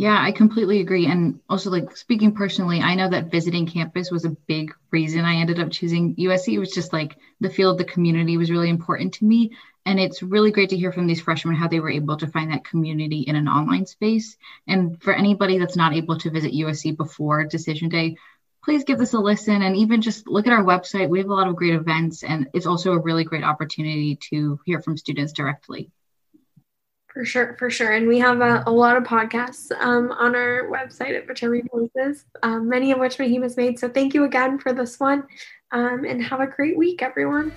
yeah, 0.02 0.20
I 0.20 0.32
completely 0.32 0.80
agree. 0.80 1.06
And 1.06 1.42
also, 1.48 1.70
like 1.70 1.96
speaking 1.96 2.34
personally, 2.34 2.82
I 2.82 2.96
know 2.96 3.08
that 3.08 3.30
visiting 3.30 3.68
campus 3.68 4.10
was 4.10 4.26
a 4.26 4.36
big 4.48 4.74
reason 4.90 5.26
I 5.26 5.36
ended 5.36 5.60
up 5.60 5.70
choosing 5.70 6.16
USC. 6.16 6.54
It 6.54 6.60
was 6.60 6.72
just 6.72 6.92
like 6.92 7.18
the 7.40 7.52
feel 7.52 7.70
of 7.70 7.78
the 7.78 7.84
community 7.84 8.36
was 8.36 8.50
really 8.50 8.72
important 8.72 9.14
to 9.14 9.26
me. 9.26 9.52
And 9.86 10.00
it's 10.00 10.24
really 10.24 10.50
great 10.50 10.70
to 10.70 10.76
hear 10.76 10.92
from 10.92 11.06
these 11.06 11.22
freshmen 11.22 11.54
how 11.54 11.68
they 11.68 11.80
were 11.80 11.92
able 11.92 12.18
to 12.18 12.26
find 12.26 12.50
that 12.50 12.66
community 12.66 13.20
in 13.20 13.36
an 13.36 13.48
online 13.48 13.86
space. 13.86 14.38
And 14.66 15.00
for 15.04 15.14
anybody 15.14 15.60
that's 15.60 15.76
not 15.76 15.94
able 15.94 16.18
to 16.18 16.32
visit 16.32 16.52
USC 16.52 16.98
before 16.98 17.44
decision 17.44 17.90
day, 17.90 18.16
please 18.64 18.84
give 18.86 18.98
this 18.98 19.14
a 19.14 19.20
listen 19.20 19.62
and 19.62 19.78
even 19.78 20.02
just 20.02 20.28
look 20.28 20.48
at 20.48 20.54
our 20.54 20.64
website. 20.64 21.10
We 21.10 21.20
have 21.20 21.30
a 21.30 21.34
lot 21.36 21.48
of 21.48 21.56
great 21.56 21.76
events, 21.76 22.24
and 22.24 22.48
it's 22.56 22.66
also 22.66 22.94
a 22.94 23.00
really 23.00 23.24
great 23.24 23.44
opportunity 23.44 24.18
to 24.32 24.60
hear 24.66 24.82
from 24.82 24.98
students 24.98 25.34
directly. 25.34 25.92
For 27.14 27.26
sure, 27.26 27.56
for 27.60 27.70
sure. 27.70 27.92
And 27.92 28.08
we 28.08 28.20
have 28.20 28.40
a, 28.40 28.64
a 28.66 28.72
lot 28.72 28.96
of 28.96 29.04
podcasts 29.04 29.70
um, 29.82 30.12
on 30.14 30.34
our 30.34 30.70
website 30.70 31.18
at 31.18 31.28
Viterbi 31.28 31.70
Voices, 31.70 32.24
um, 32.42 32.70
many 32.70 32.94
of 32.94 33.00
which 33.00 33.20
Mahim 33.20 33.44
has 33.44 33.58
made. 33.58 33.78
So 33.80 33.90
thank 33.90 34.14
you 34.14 34.24
again 34.24 34.58
for 34.58 34.72
this 34.72 34.98
one 34.98 35.28
um, 35.72 36.06
and 36.06 36.24
have 36.24 36.40
a 36.40 36.48
great 36.48 36.78
week, 36.78 37.02
everyone. 37.02 37.52